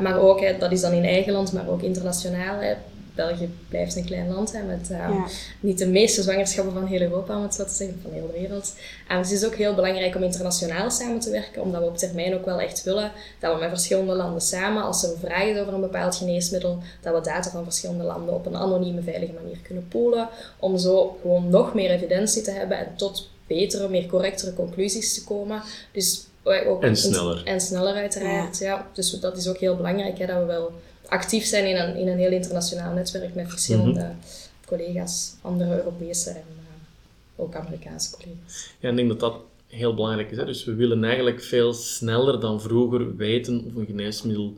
Maar 0.00 0.18
ook, 0.18 0.40
hè, 0.40 0.58
dat 0.58 0.72
is 0.72 0.80
dan 0.80 0.92
in 0.92 1.04
eigen 1.04 1.32
land, 1.32 1.52
maar 1.52 1.68
ook 1.68 1.82
internationaal. 1.82 2.60
Hè. 2.60 2.74
België 3.14 3.50
blijft 3.68 3.96
een 3.96 4.04
klein 4.04 4.28
land 4.28 4.52
hè, 4.52 4.62
met 4.62 4.88
uh, 4.90 5.24
niet 5.60 5.78
de 5.78 5.86
meeste 5.86 6.22
zwangerschappen 6.22 6.72
van 6.72 6.86
heel 6.86 7.00
Europa, 7.00 7.36
om 7.36 7.42
het 7.42 7.54
zo 7.54 7.64
te 7.64 7.74
zeggen, 7.74 7.98
van 8.02 8.12
heel 8.12 8.26
de 8.26 8.38
wereld. 8.38 8.74
En 9.08 9.18
het 9.18 9.30
is 9.30 9.44
ook 9.44 9.54
heel 9.54 9.74
belangrijk 9.74 10.14
om 10.14 10.22
internationaal 10.22 10.90
samen 10.90 11.20
te 11.20 11.30
werken, 11.30 11.62
omdat 11.62 11.80
we 11.80 11.86
op 11.86 11.98
termijn 11.98 12.34
ook 12.34 12.44
wel 12.44 12.60
echt 12.60 12.82
willen 12.82 13.12
dat 13.40 13.54
we 13.54 13.60
met 13.60 13.68
verschillende 13.68 14.14
landen 14.14 14.40
samen, 14.40 14.82
als 14.82 15.02
er 15.02 15.18
vraag 15.18 15.44
is 15.44 15.58
over 15.58 15.74
een 15.74 15.80
bepaald 15.80 16.16
geneesmiddel, 16.16 16.78
dat 17.00 17.14
we 17.14 17.20
data 17.20 17.50
van 17.50 17.64
verschillende 17.64 18.04
landen 18.04 18.34
op 18.34 18.46
een 18.46 18.56
anonieme, 18.56 19.02
veilige 19.02 19.32
manier 19.32 19.58
kunnen 19.62 19.88
poolen, 19.88 20.28
om 20.58 20.78
zo 20.78 21.18
gewoon 21.20 21.48
nog 21.48 21.74
meer 21.74 21.90
evidentie 21.90 22.42
te 22.42 22.50
hebben 22.50 22.78
en 22.78 22.96
tot 22.96 23.28
betere, 23.46 23.88
meer 23.88 24.06
correctere 24.06 24.54
conclusies 24.54 25.14
te 25.14 25.24
komen. 25.24 25.62
Dus 25.92 26.26
ook 26.66 26.82
en 26.82 26.96
sneller. 26.96 27.42
En 27.44 27.60
sneller 27.60 27.94
uiteraard, 27.94 28.58
ja. 28.58 28.66
ja. 28.66 28.86
Dus 28.92 29.10
dat 29.10 29.36
is 29.36 29.48
ook 29.48 29.58
heel 29.58 29.76
belangrijk, 29.76 30.18
hè, 30.18 30.26
dat 30.26 30.38
we 30.38 30.44
wel 30.44 30.72
actief 31.08 31.44
zijn 31.44 31.66
in 31.66 31.76
een, 31.76 31.96
in 31.96 32.08
een 32.08 32.18
heel 32.18 32.30
internationaal 32.30 32.92
netwerk 32.92 33.34
met 33.34 33.48
verschillende 33.48 34.00
mhm. 34.00 34.66
collega's, 34.66 35.34
andere 35.40 35.76
Europese 35.76 36.30
en 36.30 36.44
uh, 36.56 37.44
ook 37.44 37.54
Amerikaanse 37.54 38.10
collega's. 38.10 38.70
Ja, 38.80 38.90
ik 38.90 38.96
denk 38.96 39.08
dat 39.08 39.20
dat 39.20 39.36
heel 39.66 39.94
belangrijk 39.94 40.30
is. 40.30 40.36
Hè? 40.36 40.44
Dus 40.44 40.64
we 40.64 40.74
willen 40.74 41.04
eigenlijk 41.04 41.42
veel 41.42 41.72
sneller 41.72 42.40
dan 42.40 42.60
vroeger 42.60 43.16
weten 43.16 43.64
of 43.66 43.74
een 43.74 43.86
geneesmiddel 43.86 44.56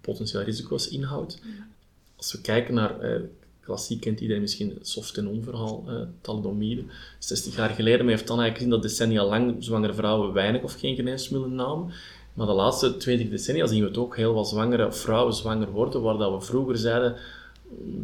potentieel 0.00 0.42
risico's 0.42 0.88
inhoudt. 0.88 1.40
Als 2.16 2.32
we 2.32 2.40
kijken 2.40 2.74
naar, 2.74 3.00
eh, 3.00 3.20
klassiek 3.60 4.00
kent 4.00 4.20
iedereen 4.20 4.42
misschien 4.42 4.68
het 4.68 4.88
soft 4.88 5.16
en 5.16 5.28
onverhaal, 5.28 5.84
eh, 5.86 6.00
thalidomide. 6.20 6.84
60 7.18 7.56
jaar 7.56 7.70
geleden, 7.70 8.08
heeft 8.08 8.26
dan 8.26 8.40
eigenlijk 8.40 8.56
gezien 8.56 8.70
dat 8.70 8.82
decennia 8.82 9.24
lang 9.24 9.64
zwangere 9.64 9.94
vrouwen 9.94 10.32
weinig 10.32 10.62
of 10.62 10.78
geen 10.78 10.96
geneesmiddelen 10.96 11.54
namen. 11.54 11.92
Maar 12.34 12.46
de 12.46 12.52
laatste 12.52 12.96
20 12.96 13.28
decennia 13.28 13.66
zien 13.66 13.80
we 13.80 13.88
het 13.88 13.98
ook 13.98 14.16
heel 14.16 14.34
wat 14.34 14.48
zwangere 14.48 14.92
vrouwen 14.92 15.34
zwanger 15.34 15.70
worden, 15.70 16.02
waar 16.02 16.16
dat 16.16 16.32
we 16.32 16.40
vroeger 16.40 16.76
zeiden, 16.76 17.16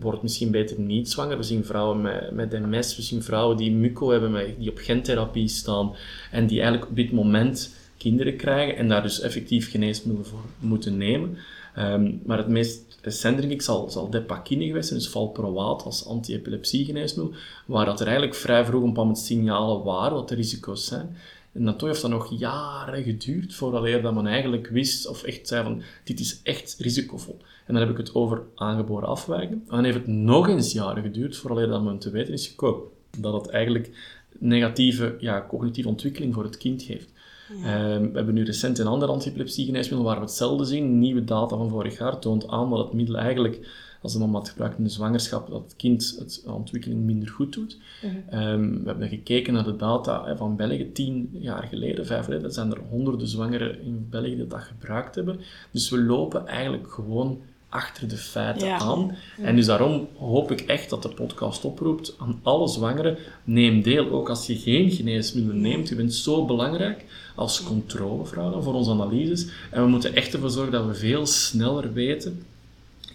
wordt 0.01 0.23
misschien 0.23 0.51
beter 0.51 0.81
niet 0.81 1.11
zwanger. 1.11 1.37
We 1.37 1.43
zien 1.43 1.65
vrouwen 1.65 2.01
met, 2.01 2.31
met 2.31 2.53
MS, 2.53 2.97
we 2.97 3.03
zien 3.03 3.23
vrouwen 3.23 3.57
die 3.57 3.73
muco 3.73 4.11
hebben, 4.11 4.31
met, 4.31 4.55
die 4.59 4.71
op 4.71 4.79
gentherapie 4.79 5.49
staan 5.49 5.95
en 6.31 6.47
die 6.47 6.61
eigenlijk 6.61 6.91
op 6.91 6.97
dit 6.97 7.13
moment 7.13 7.77
kinderen 7.97 8.37
krijgen 8.37 8.77
en 8.77 8.89
daar 8.89 9.03
dus 9.03 9.21
effectief 9.21 9.71
geneesmiddelen 9.71 10.31
voor 10.31 10.41
moeten 10.59 10.97
nemen. 10.97 11.37
Ehm, 11.75 12.13
maar 12.25 12.39
het 12.39 12.49
meest 12.49 12.99
recent, 13.03 13.39
denk 13.39 13.53
ik, 13.53 13.63
zal, 13.63 13.91
zal 13.91 14.11
depakine 14.11 14.67
geweest 14.67 14.89
zijn, 14.89 14.99
dus 14.99 15.09
valproaat 15.09 15.83
als 15.83 16.07
anti-epilepsie-geneesmiddel, 16.07 17.35
waar 17.67 17.85
dat 17.85 18.01
er 18.01 18.07
eigenlijk 18.07 18.37
vrij 18.37 18.65
vroeg 18.65 18.83
een 18.83 18.93
paar 18.93 19.17
signalen 19.17 19.83
waren 19.83 20.13
wat 20.13 20.29
de 20.29 20.35
risico's 20.35 20.87
zijn. 20.87 21.17
En 21.53 21.65
dat 21.65 21.81
heeft 21.81 22.01
dan 22.01 22.11
nog 22.11 22.39
jaren 22.39 23.03
geduurd 23.03 23.55
voordat 23.55 24.03
dat 24.03 24.15
men 24.15 24.27
eigenlijk 24.27 24.69
wist 24.69 25.09
of 25.09 25.23
echt 25.23 25.49
zei 25.49 25.63
van 25.63 25.83
dit 26.05 26.21
is 26.21 26.41
echt 26.43 26.77
risicovol. 26.79 27.37
En 27.67 27.75
dan 27.75 27.83
heb 27.83 27.91
ik 27.93 27.97
het 27.97 28.15
over 28.15 28.43
aangeboren 28.55 29.09
afwijken. 29.09 29.55
En 29.55 29.75
dan 29.75 29.85
heeft 29.85 29.97
het 29.97 30.07
nog 30.07 30.49
eens 30.49 30.73
jaren 30.73 31.03
geduurd 31.03 31.37
voordat 31.37 31.69
dat 31.69 31.83
men 31.83 31.99
te 31.99 32.11
weten 32.11 32.33
is 32.33 32.47
gekomen 32.47 32.83
dat 33.19 33.33
het 33.33 33.49
eigenlijk 33.49 33.91
negatieve 34.39 35.17
ja, 35.19 35.47
cognitieve 35.49 35.89
ontwikkeling 35.89 36.35
voor 36.35 36.45
het 36.45 36.57
kind 36.57 36.83
heeft. 36.83 37.13
Ehm, 37.51 38.11
we 38.11 38.17
hebben 38.17 38.35
nu 38.35 38.45
recent 38.45 38.79
een 38.79 38.87
ander 38.87 39.09
antiepilepsiegeneesmiddel 39.09 40.07
waar 40.07 40.17
we 40.17 40.25
hetzelfde 40.25 40.65
zien. 40.65 40.99
Nieuwe 40.99 41.25
data 41.25 41.57
van 41.57 41.69
vorig 41.69 41.99
jaar 41.99 42.19
toont 42.19 42.49
aan 42.49 42.71
dat 42.71 42.79
het 42.79 42.93
middel 42.93 43.17
eigenlijk 43.17 43.69
als 44.03 44.13
de 44.13 44.19
mama 44.19 44.39
het 44.39 44.49
gebruikt 44.49 44.79
in 44.79 44.85
de 44.85 44.91
zwangerschap, 44.91 45.51
dat 45.51 45.63
het 45.63 45.77
kind 45.77 46.17
het 46.19 46.43
ontwikkeling 46.47 47.01
minder 47.01 47.29
goed 47.29 47.53
doet. 47.53 47.79
Mhm. 48.03 48.15
Ehm, 48.31 48.83
we 48.83 48.89
hebben 48.89 49.09
gekeken 49.09 49.53
naar 49.53 49.65
de 49.65 49.77
data 49.77 50.37
van 50.37 50.57
België, 50.57 50.93
tien 50.93 51.29
jaar 51.33 51.63
geleden, 51.63 52.07
vijf 52.07 52.25
geleden, 52.25 52.53
zijn 52.53 52.71
er 52.71 52.81
honderden 52.91 53.29
zwangeren 53.29 53.83
in 53.83 54.07
België 54.11 54.37
die 54.37 54.47
dat 54.47 54.61
gebruikt 54.61 55.15
hebben. 55.15 55.41
Dus 55.71 55.91
we 55.91 56.03
lopen 56.03 56.47
eigenlijk 56.47 56.93
gewoon 56.93 57.41
achter 57.69 58.09
de 58.09 58.17
feiten 58.17 58.73
aan. 58.73 59.17
En 59.43 59.57
dus 59.57 59.67
daarom 59.67 60.09
hoop 60.17 60.51
ik 60.51 60.61
echt 60.61 60.91
dat 60.91 61.03
de 61.03 61.09
podcast 61.09 61.65
oproept 61.65 62.15
aan 62.19 62.41
alle 62.43 62.69
zwangeren, 62.69 63.19
neem 63.45 63.83
deel, 63.83 64.11
ook 64.11 64.29
als 64.29 64.47
je 64.47 64.57
geen 64.57 64.91
geneesmiddelen 64.91 65.61
neemt. 65.61 65.89
Je 65.89 65.95
bent 65.95 66.15
zo 66.15 66.45
belangrijk 66.45 67.05
als 67.35 67.63
controlevrouw 67.63 68.61
voor 68.61 68.75
onze 68.75 68.91
analyses. 68.91 69.49
En 69.71 69.83
we 69.83 69.89
moeten 69.89 70.15
echt 70.15 70.35
ervoor 70.35 70.51
zorgen 70.51 70.73
dat 70.73 70.87
we 70.87 70.95
veel 70.95 71.27
sneller 71.27 71.93
weten 71.93 72.43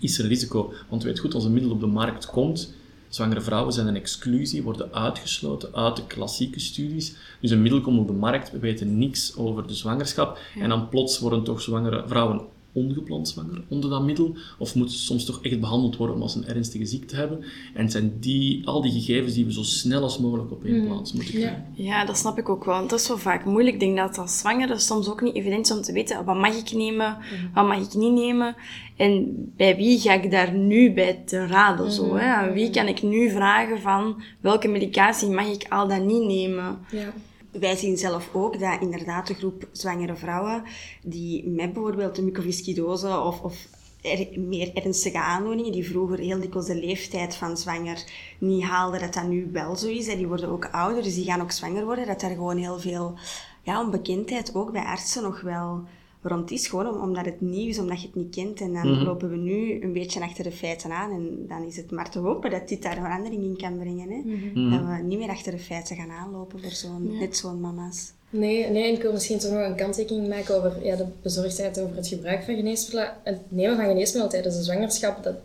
is 0.03 0.19
er 0.19 0.27
risico. 0.27 0.73
Want 0.89 1.03
weet 1.03 1.19
goed, 1.19 1.33
als 1.33 1.43
een 1.43 1.53
middel 1.53 1.71
op 1.71 1.79
de 1.79 1.85
markt 1.85 2.25
komt, 2.25 2.73
zwangere 3.09 3.41
vrouwen 3.41 3.73
zijn 3.73 3.87
een 3.87 3.95
exclusie, 3.95 4.63
worden 4.63 4.93
uitgesloten 4.93 5.75
uit 5.75 5.95
de 5.95 6.07
klassieke 6.07 6.59
studies. 6.59 7.15
Dus 7.41 7.51
een 7.51 7.61
middel 7.61 7.81
komt 7.81 7.99
op 7.99 8.07
de 8.07 8.13
markt, 8.13 8.51
we 8.51 8.59
weten 8.59 8.97
niks 8.97 9.35
over 9.35 9.67
de 9.67 9.73
zwangerschap. 9.73 10.39
En 10.59 10.69
dan 10.69 10.89
plots 10.89 11.19
worden 11.19 11.43
toch 11.43 11.61
zwangere 11.61 12.03
vrouwen 12.07 12.41
ongepland 12.73 13.27
zwanger 13.27 13.63
onder 13.67 13.89
dat 13.89 14.03
middel, 14.03 14.35
of 14.57 14.75
moet 14.75 14.91
soms 14.91 15.25
toch 15.25 15.41
echt 15.41 15.59
behandeld 15.59 15.97
worden 15.97 16.15
om 16.15 16.21
als 16.21 16.35
een 16.35 16.45
ernstige 16.45 16.85
ziekte 16.85 17.15
hebben. 17.15 17.43
En 17.73 17.83
het 17.83 17.91
zijn 17.91 18.13
die, 18.19 18.67
al 18.67 18.81
die 18.81 18.91
gegevens 18.91 19.33
die 19.33 19.45
we 19.45 19.53
zo 19.53 19.63
snel 19.63 20.01
als 20.01 20.17
mogelijk 20.17 20.51
op 20.51 20.63
één 20.63 20.77
hmm. 20.79 20.87
plaats 20.87 21.13
moeten 21.13 21.33
krijgen. 21.33 21.65
Ja. 21.73 21.83
ja, 21.83 22.05
dat 22.05 22.17
snap 22.17 22.37
ik 22.37 22.49
ook 22.49 22.65
wel. 22.65 22.75
Want 22.75 22.89
dat 22.89 22.99
is 22.99 23.05
zo 23.05 23.15
vaak 23.15 23.45
moeilijk. 23.45 23.73
Ik 23.73 23.79
denk 23.79 23.97
dat 23.97 24.17
als 24.17 24.39
zwangere 24.39 24.79
soms 24.79 25.09
ook 25.09 25.21
niet 25.21 25.35
evident 25.35 25.65
is 25.65 25.75
om 25.75 25.81
te 25.81 25.93
weten 25.93 26.25
wat 26.25 26.35
mag 26.35 26.57
ik 26.57 26.71
nemen, 26.71 27.13
hmm. 27.13 27.49
wat 27.53 27.67
mag 27.67 27.77
ik 27.77 27.93
niet 27.93 28.13
nemen. 28.13 28.55
En 28.95 29.33
bij 29.57 29.75
wie 29.75 29.99
ga 29.99 30.13
ik 30.13 30.31
daar 30.31 30.53
nu 30.53 30.93
bij 30.93 31.21
te 31.25 31.47
raden? 31.47 31.91
Zo, 31.91 32.15
hè? 32.15 32.33
Aan 32.33 32.53
wie 32.53 32.69
kan 32.69 32.87
ik 32.87 33.01
nu 33.01 33.29
vragen 33.29 33.81
van 33.81 34.21
welke 34.41 34.67
medicatie 34.67 35.29
mag 35.29 35.47
ik 35.47 35.65
al 35.69 35.87
dan 35.87 36.05
niet 36.05 36.23
nemen? 36.23 36.79
Ja 36.91 37.13
wij 37.59 37.75
zien 37.75 37.97
zelf 37.97 38.29
ook 38.33 38.59
dat 38.59 38.81
inderdaad 38.81 39.27
de 39.27 39.33
groep 39.33 39.67
zwangere 39.71 40.15
vrouwen 40.15 40.63
die 41.03 41.47
met 41.47 41.73
bijvoorbeeld 41.73 42.15
de 42.15 42.21
mucoviscidose 42.21 43.19
of, 43.19 43.41
of 43.41 43.67
er, 44.01 44.27
meer 44.39 44.71
ernstige 44.73 45.19
aandoeningen, 45.19 45.71
die 45.71 45.87
vroeger 45.87 46.19
heel 46.19 46.39
dikwijls 46.39 46.67
de 46.67 46.75
leeftijd 46.75 47.35
van 47.35 47.57
zwanger 47.57 48.03
niet 48.39 48.63
haalden, 48.63 48.99
dat 48.99 49.13
dat 49.13 49.27
nu 49.27 49.49
wel 49.51 49.75
zo 49.75 49.87
is. 49.87 50.05
Die 50.05 50.27
worden 50.27 50.49
ook 50.49 50.69
ouder, 50.71 51.03
dus 51.03 51.15
die 51.15 51.25
gaan 51.25 51.41
ook 51.41 51.51
zwanger 51.51 51.85
worden. 51.85 52.07
Dat 52.07 52.21
er 52.21 52.29
gewoon 52.29 52.57
heel 52.57 52.79
veel 52.79 53.15
ja, 53.61 53.81
onbekendheid 53.81 54.55
ook 54.55 54.71
bij 54.71 54.83
artsen 54.83 55.23
nog 55.23 55.41
wel 55.41 55.83
rond 56.23 56.51
is. 56.51 56.67
Gewoon 56.67 57.01
omdat 57.01 57.25
het 57.25 57.41
nieuw 57.41 57.67
is, 57.67 57.79
omdat 57.79 58.01
je 58.01 58.07
het 58.07 58.15
niet 58.15 58.35
kent. 58.35 58.61
En 58.61 58.73
dan 58.73 58.91
mhm. 58.91 59.03
lopen 59.03 59.29
we 59.29 59.37
nu 59.37 59.81
een 59.81 59.93
beetje 59.93 60.21
achter 60.21 60.43
de 60.43 60.51
feiten 60.51 60.91
aan. 60.91 61.11
En 61.11 61.45
dan 61.47 61.63
is 61.63 61.75
het 61.75 61.91
maar 61.91 62.09
te 62.09 62.19
hopen 62.19 62.51
dat 62.51 62.67
dit 62.67 62.81
daar 62.81 62.95
verandering 62.95 63.43
in 63.43 63.57
kan 63.57 63.77
brengen. 63.77 64.09
Hè? 64.09 64.17
Mhm. 64.17 64.69
Dat 64.71 64.97
we 64.97 65.03
niet 65.03 65.19
meer 65.19 65.29
achter 65.29 65.51
de 65.51 65.59
feiten 65.59 65.95
gaan 65.95 66.11
aanlopen 66.11 66.61
voor 66.61 66.71
zo'n, 66.71 67.17
net 67.19 67.37
zo'n 67.37 67.61
mama's. 67.61 68.11
Nee, 68.29 68.69
nee, 68.69 68.83
en 68.83 68.93
ik 68.93 69.01
wil 69.01 69.11
misschien 69.11 69.39
toch 69.39 69.51
nog 69.51 69.61
een 69.61 69.75
kanttekening 69.75 70.27
maken 70.27 70.55
over 70.55 70.85
ja, 70.85 70.95
de 70.95 71.05
bezorgdheid 71.21 71.79
over 71.79 71.95
het 71.95 72.07
gebruik 72.07 72.43
van 72.43 72.55
geneesmiddelen. 72.55 73.15
Het 73.23 73.39
nemen 73.47 73.75
van 73.75 73.85
geneesmiddelen 73.85 74.29
tijdens 74.29 74.57
de 74.57 74.63
zwangerschap, 74.63 75.23
dat, 75.23 75.35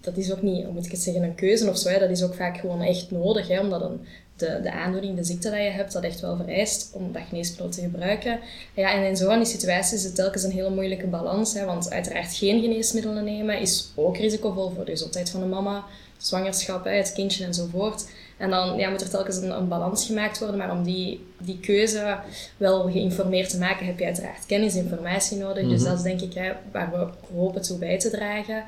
dat 0.00 0.16
is 0.16 0.32
ook 0.32 0.42
niet, 0.42 0.64
hoe 0.64 0.72
moet 0.72 0.84
ik 0.84 0.90
het 0.90 1.00
zeggen, 1.00 1.22
een 1.22 1.34
keuze 1.34 1.68
of 1.68 1.78
zo. 1.78 1.88
Hè. 1.88 1.98
Dat 1.98 2.10
is 2.10 2.22
ook 2.22 2.34
vaak 2.34 2.56
gewoon 2.56 2.80
echt 2.80 3.10
nodig, 3.10 3.48
hè, 3.48 3.60
omdat 3.60 3.82
een 3.82 4.00
de, 4.44 4.60
de 4.62 4.72
aandoening, 4.72 5.16
de 5.16 5.24
ziekte 5.24 5.50
dat 5.50 5.58
je 5.58 5.70
hebt, 5.70 5.92
dat 5.92 6.02
echt 6.02 6.20
wel 6.20 6.36
vereist 6.36 6.90
om 6.92 7.12
dat 7.12 7.22
geneesmiddel 7.28 7.68
te 7.68 7.80
gebruiken. 7.80 8.40
Ja, 8.74 8.92
en 8.92 9.04
in 9.04 9.16
zo'n 9.16 9.46
situatie 9.46 9.96
is 9.96 10.04
het 10.04 10.14
telkens 10.14 10.42
een 10.42 10.50
hele 10.50 10.70
moeilijke 10.70 11.06
balans, 11.06 11.54
hè, 11.54 11.64
want 11.64 11.90
uiteraard 11.90 12.34
geen 12.34 12.60
geneesmiddelen 12.60 13.24
nemen 13.24 13.60
is 13.60 13.92
ook 13.94 14.16
risicovol 14.16 14.70
voor 14.70 14.84
de 14.84 14.90
gezondheid 14.90 15.30
van 15.30 15.40
de 15.40 15.46
mama, 15.46 15.84
zwangerschap, 16.16 16.84
het 16.84 17.12
kindje 17.12 17.44
enzovoort. 17.44 18.06
En 18.36 18.50
dan 18.50 18.76
ja, 18.76 18.90
moet 18.90 19.00
er 19.00 19.10
telkens 19.10 19.36
een, 19.36 19.50
een, 19.50 19.68
balans 19.68 20.06
gemaakt 20.06 20.38
worden, 20.38 20.56
maar 20.56 20.70
om 20.70 20.82
die, 20.82 21.26
die 21.38 21.60
keuze 21.60 22.18
wel 22.56 22.90
geïnformeerd 22.90 23.50
te 23.50 23.58
maken, 23.58 23.86
heb 23.86 23.98
je 23.98 24.04
uiteraard 24.04 24.46
kennis, 24.46 24.74
informatie 24.74 25.38
nodig. 25.38 25.68
Dus 25.68 25.80
mhm. 25.80 25.88
dat 25.88 25.98
is 25.98 26.04
denk 26.04 26.20
ik 26.20 26.34
hè, 26.34 26.52
waar 26.72 26.90
we 26.90 27.34
hopen 27.34 27.62
toe 27.62 27.78
bij 27.78 27.98
te 27.98 28.10
dragen. 28.10 28.64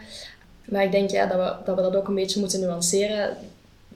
Maar 0.65 0.85
ik 0.85 0.93
denk 0.93 1.11
ja, 1.11 1.27
dat, 1.27 1.37
we, 1.37 1.65
dat 1.65 1.77
we 1.77 1.83
dat 1.83 1.97
ook 1.97 2.09
een 2.09 2.15
beetje 2.15 2.41
moeten 2.41 2.61
nuanceren 2.61 3.37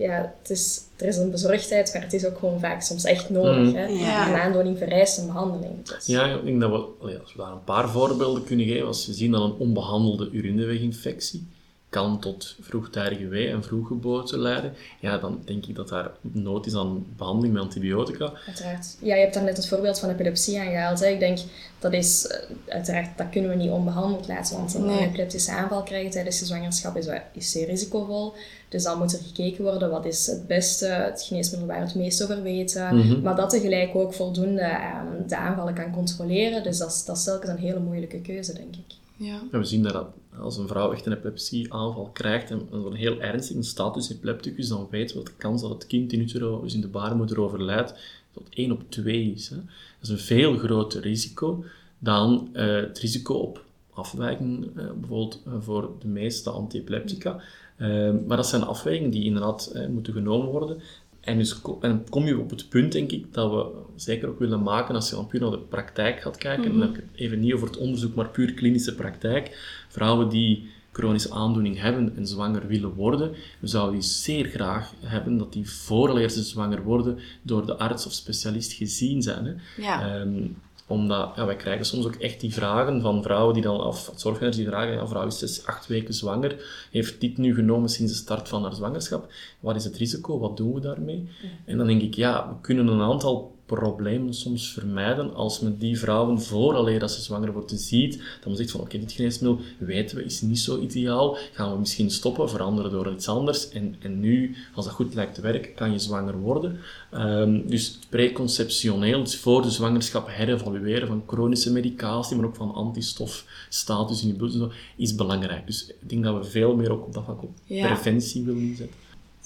ja, 0.01 0.35
het 0.43 0.51
is, 0.51 0.81
er 0.97 1.07
is 1.07 1.17
een 1.17 1.31
bezorgdheid, 1.31 1.93
maar 1.93 2.03
het 2.03 2.13
is 2.13 2.27
ook 2.27 2.39
gewoon 2.39 2.61
vaak 2.61 2.83
soms 2.83 3.05
echt 3.05 3.31
nodig. 3.31 3.69
Mm. 3.69 3.75
Hè? 3.75 3.87
Ja. 3.87 4.29
Een 4.29 4.35
aandoening 4.35 4.79
vereist 4.79 5.19
een 5.19 5.27
behandeling. 5.27 5.87
Dus. 5.87 6.07
Ja, 6.07 6.25
ik 6.25 6.45
denk 6.45 6.61
dat 6.61 6.71
we, 6.71 7.19
als 7.21 7.33
we 7.33 7.39
daar 7.43 7.53
een 7.53 7.65
paar 7.65 7.89
voorbeelden 7.89 8.45
kunnen 8.45 8.67
geven, 8.67 8.87
als 8.87 9.07
we 9.07 9.13
zien 9.13 9.31
dat 9.31 9.43
een 9.43 9.57
onbehandelde 9.59 10.29
urineweginfectie, 10.33 11.47
kan 11.90 12.20
tot 12.20 12.57
vroegtijdige 12.61 13.29
wee 13.29 13.48
en 13.48 13.64
vroeggeboorte 13.64 14.38
leiden, 14.38 14.72
ja, 15.00 15.18
dan 15.18 15.42
denk 15.44 15.66
ik 15.66 15.74
dat 15.74 15.88
daar 15.88 16.11
nood 16.20 16.66
is 16.66 16.74
aan 16.74 17.07
behandeling 17.16 17.53
met 17.55 17.62
antibiotica. 17.62 18.33
Uiteraard. 18.46 18.96
Ja, 19.00 19.14
je 19.14 19.20
hebt 19.20 19.35
daar 19.35 19.42
net 19.44 19.57
het 19.57 19.68
voorbeeld 19.68 19.98
van 19.98 20.09
epilepsie 20.11 20.61
aangehaald. 20.61 21.00
Hè. 21.00 21.07
Ik 21.07 21.18
denk, 21.18 21.38
dat 21.79 21.92
is, 21.92 22.26
eh, 22.26 22.38
uiteraard, 22.68 23.18
dat 23.18 23.29
kunnen 23.31 23.50
we 23.50 23.57
niet 23.57 23.70
onbehandeld 23.70 24.29
laten, 24.29 24.57
want 24.57 24.74
een 24.74 24.85
Nee. 24.87 24.98
epileptische 24.98 25.50
aanval 25.53 25.83
krijgen 25.83 26.11
tijdens 26.11 26.38
de 26.38 26.44
zwangerschap 26.44 26.96
is, 26.96 27.07
wel- 27.07 27.22
is 27.33 27.50
zeer 27.50 27.66
risicovol. 27.66 28.33
Dus 28.68 28.83
dan 28.83 28.98
moet 28.98 29.12
er 29.12 29.24
gekeken 29.26 29.64
worden, 29.64 29.90
wat 29.90 30.07
is 30.07 30.26
het 30.26 30.46
beste, 30.46 30.87
het 30.87 31.22
geneesmiddel 31.22 31.68
waar 31.68 31.79
we 31.81 31.85
het 31.87 31.94
meest 31.94 32.22
over 32.22 32.42
weten, 32.42 32.96
Mhm. 32.96 33.20
maar 33.20 33.37
dat 33.37 33.50
tegelijk 33.50 33.94
ook 33.94 34.14
voldoende 34.14 34.61
ehm, 34.61 35.29
de 35.29 35.37
aanvallen 35.37 35.74
kan 35.74 35.92
controleren. 35.92 36.62
Dus 36.62 36.79
dat 36.79 36.90
is, 36.90 37.05
dat 37.05 37.16
is 37.16 37.24
telkens 37.24 37.50
een 37.50 37.59
hele 37.59 37.81
moeilijke 37.81 38.20
keuze, 38.20 38.53
denk 38.55 38.74
ik. 38.76 38.94
Ja. 39.16 39.40
En 39.53 39.59
we 39.59 39.64
zien 39.64 39.83
dat 39.83 40.07
als 40.40 40.57
een 40.57 40.68
vrouw 40.68 40.92
echt 40.92 41.07
een 41.07 41.12
epilepsieaanval 41.12 42.11
krijgt 42.12 42.50
en 42.50 42.68
een 42.70 42.94
heel 42.94 43.20
ernstige 43.20 43.62
status 43.62 44.11
epilepticus, 44.11 44.68
dan 44.68 44.87
weten 44.90 45.16
we 45.16 45.22
dat 45.22 45.33
de 45.33 45.38
kans 45.38 45.62
dat 45.62 45.70
het 45.70 45.87
kind 45.87 46.12
in 46.12 46.20
utero, 46.20 46.61
dus 46.61 46.74
in 46.74 46.81
de 46.81 46.88
baarmoeder, 46.88 47.40
overlijdt, 47.40 47.94
tot 48.33 48.48
1 48.50 48.72
op 48.72 48.83
2 48.88 49.33
is. 49.33 49.48
Hè. 49.48 49.57
Dat 49.57 49.64
is 50.03 50.09
een 50.09 50.18
veel 50.18 50.57
groter 50.57 51.00
risico 51.00 51.64
dan 51.98 52.48
eh, 52.53 52.74
het 52.74 52.98
risico 52.98 53.35
op 53.35 53.64
afwijking, 54.00 54.64
eh, 54.76 54.85
bijvoorbeeld 55.00 55.40
eh, 55.46 55.53
voor 55.59 55.90
de 55.98 56.07
meeste 56.07 56.50
antiepileptica. 56.50 57.40
Eh, 57.76 58.11
maar 58.26 58.37
dat 58.37 58.46
zijn 58.46 58.62
afwegingen 58.62 59.11
die 59.11 59.24
inderdaad 59.24 59.74
moeten 59.88 60.12
genomen 60.12 60.48
worden. 60.48 60.81
En 61.20 61.38
dus 61.38 61.61
en 61.80 62.04
kom 62.09 62.26
je 62.26 62.38
op 62.38 62.50
het 62.50 62.68
punt, 62.68 62.92
denk 62.92 63.11
ik, 63.11 63.35
dat 63.35 63.50
we 63.50 63.66
zeker 63.96 64.28
ook 64.28 64.38
willen 64.38 64.62
maken, 64.62 64.94
als 64.94 65.09
je 65.09 65.14
dan 65.14 65.26
puur 65.26 65.40
naar 65.40 65.50
de 65.50 65.59
praktijk 65.59 66.20
gaat 66.20 66.37
kijken, 66.37 66.64
en 66.64 66.70
dan 66.70 66.80
heb 66.80 66.90
ik 66.90 66.96
het 66.96 67.20
even 67.20 67.40
niet 67.40 67.52
over 67.52 67.66
het 67.66 67.76
onderzoek, 67.76 68.14
maar 68.14 68.28
puur 68.28 68.54
klinische 68.54 68.94
praktijk, 68.94 69.59
vrouwen 69.88 70.28
die 70.28 70.68
chronische 70.92 71.30
aandoening 71.33 71.80
hebben 71.80 72.16
en 72.16 72.26
zwanger 72.26 72.66
willen 72.66 72.94
worden, 72.94 73.35
we 73.59 73.66
zouden 73.66 74.00
die 74.00 74.09
zeer 74.09 74.44
graag 74.44 74.92
hebben 75.00 75.37
dat 75.37 75.52
die 75.52 75.70
vooraleer 75.70 76.30
ze 76.30 76.42
zwanger 76.42 76.83
worden 76.83 77.18
door 77.42 77.66
de 77.66 77.76
arts 77.76 78.06
of 78.06 78.12
specialist 78.12 78.72
gezien 78.72 79.22
zijn. 79.22 79.44
Hè. 79.44 79.83
Ja. 79.83 80.20
Ehm, 80.20 80.42
omdat 80.90 81.33
ja, 81.37 81.46
wij 81.46 81.57
krijgen 81.57 81.87
soms 81.87 82.07
ook 82.07 82.14
echt 82.14 82.40
die 82.40 82.53
vragen 82.53 83.00
van 83.00 83.22
vrouwen 83.22 83.55
die 83.55 83.62
dan, 83.62 83.85
of 83.85 84.12
zorgverleners 84.14 84.57
die 84.57 84.66
vragen, 84.66 84.92
ja, 84.92 85.07
vrouw 85.07 85.26
is 85.26 85.38
zes, 85.38 85.66
acht 85.66 85.87
weken 85.87 86.14
zwanger, 86.14 86.57
heeft 86.90 87.20
dit 87.20 87.38
nu 87.38 87.55
genomen 87.55 87.88
sinds 87.88 88.12
de 88.12 88.18
start 88.18 88.48
van 88.48 88.62
haar 88.62 88.74
zwangerschap. 88.74 89.33
Wat 89.61 89.76
is 89.76 89.85
het 89.85 89.96
risico? 89.96 90.38
Wat 90.38 90.57
doen 90.57 90.74
we 90.74 90.81
daarmee? 90.81 91.29
En 91.64 91.79
dan 91.79 91.87
denk 91.87 92.03
ik, 92.03 92.14
ja, 92.14 92.48
we 92.48 92.55
kunnen 92.61 92.87
een 92.87 93.00
aantal 93.00 93.55
problemen 93.74 94.35
soms 94.35 94.72
vermijden 94.72 95.35
als 95.35 95.61
men 95.61 95.78
die 95.78 95.98
vrouwen 95.98 96.42
vooraleer 96.42 96.98
dat 96.98 97.11
ze 97.11 97.20
zwanger 97.20 97.52
worden 97.52 97.78
ziet, 97.78 98.16
dat 98.16 98.46
men 98.46 98.56
zegt 98.56 98.70
van 98.70 98.80
oké, 98.80 98.98
dit 98.98 99.12
geneesmiddel 99.12 99.61
weten 99.78 100.16
we 100.16 100.24
is 100.24 100.40
niet 100.40 100.59
zo 100.59 100.80
ideaal, 100.80 101.37
gaan 101.52 101.72
we 101.72 101.78
misschien 101.78 102.11
stoppen, 102.11 102.50
veranderen 102.50 102.90
door 102.90 103.12
iets 103.12 103.28
anders 103.28 103.68
en, 103.68 103.94
en 104.00 104.20
nu, 104.20 104.56
als 104.74 104.85
dat 104.85 104.94
goed 104.94 105.14
lijkt 105.14 105.35
te 105.35 105.40
werken, 105.40 105.74
kan 105.74 105.92
je 105.92 105.98
zwanger 105.98 106.38
worden. 106.38 106.78
Ehm, 107.11 107.61
dus 107.66 107.98
preconceptioneel, 108.09 109.22
dus 109.22 109.37
voor 109.37 109.62
de 109.62 109.70
zwangerschap 109.70 110.28
herevalueren 110.30 111.09
van 111.09 111.22
chronische 111.26 111.72
medicatie, 111.72 112.37
maar 112.37 112.46
ook 112.46 112.56
van 112.56 112.74
antistofstatus 112.74 114.22
in 114.22 114.28
je 114.28 114.35
bloed, 114.35 114.52
en 114.52 114.59
zo, 114.59 114.70
is 114.96 115.14
belangrijk. 115.14 115.66
Dus 115.66 115.87
ik 115.87 116.09
denk 116.09 116.24
dat 116.24 116.44
we 116.44 116.50
veel 116.50 116.76
meer 116.76 116.92
ook 116.92 117.06
op 117.06 117.12
dat 117.12 117.24
vlak 117.24 117.42
op 117.42 117.50
Ja. 117.64 117.87
preventie 117.87 118.44
willen 118.44 118.61
inzetten. 118.61 118.96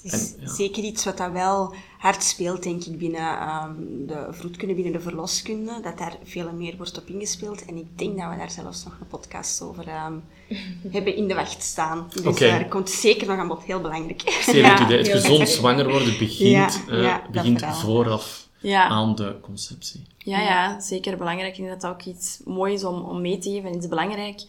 Is 0.05 0.33
En, 0.33 0.41
ja. 0.45 0.53
zeker 0.53 0.83
iets 0.83 1.05
wat 1.05 1.17
dat 1.17 1.31
wel 1.31 1.73
hard 1.97 2.23
speelt, 2.23 2.63
denk 2.63 2.83
ik, 2.83 2.97
binnen 2.97 3.39
ehm, 3.39 3.73
de 4.07 4.27
vroedkunde, 4.31 4.73
binnen 4.73 4.93
de 4.93 4.99
verloskunde. 4.99 5.79
Dat 5.83 5.97
daar 5.97 6.17
veel 6.23 6.51
meer 6.51 6.77
wordt 6.77 6.97
op 6.97 7.07
ingespeeld. 7.07 7.65
En 7.65 7.77
ik 7.77 7.97
denk 7.97 8.17
dat 8.17 8.29
we 8.29 8.37
daar 8.37 8.51
zelfs 8.51 8.83
nog 8.83 8.97
een 8.99 9.07
podcast 9.07 9.61
over 9.61 9.87
ehm, 9.87 10.13
hebben 10.95 11.15
in 11.15 11.27
de 11.27 11.33
wacht 11.33 11.63
staan. 11.63 12.07
Dus 12.23 12.37
daar 12.39 12.67
komt 12.67 12.89
zeker 12.89 13.27
nog 13.27 13.37
aan 13.37 13.47
bod. 13.47 13.63
Heel 13.63 13.81
belangrijk. 13.81 14.21
Zeer 14.41 14.55
Ja, 14.65 14.85
idee. 14.85 14.97
Het 14.97 15.07
heel 15.07 15.15
gezond 15.19 15.49
zwanger 15.49 15.89
worden 15.89 16.17
begint, 16.17 16.83
Ja, 16.87 17.23
eh, 17.23 17.31
begint 17.31 17.65
vooraf 17.65 18.47
Ja. 18.59 18.87
aan 18.87 19.15
de 19.15 19.35
conceptie. 19.41 20.03
Ja, 20.17 20.39
ja, 20.41 20.79
zeker 20.81 21.17
belangrijk. 21.17 21.51
Ik 21.51 21.57
denk 21.57 21.69
dat 21.69 21.81
dat 21.81 21.91
ook 21.91 22.15
iets 22.15 22.39
moois 22.45 22.73
is 22.73 22.83
om, 22.83 23.01
om 23.01 23.21
mee 23.21 23.37
te 23.37 23.49
geven. 23.49 23.77
Is 23.77 23.87
belangrijk 23.87 24.41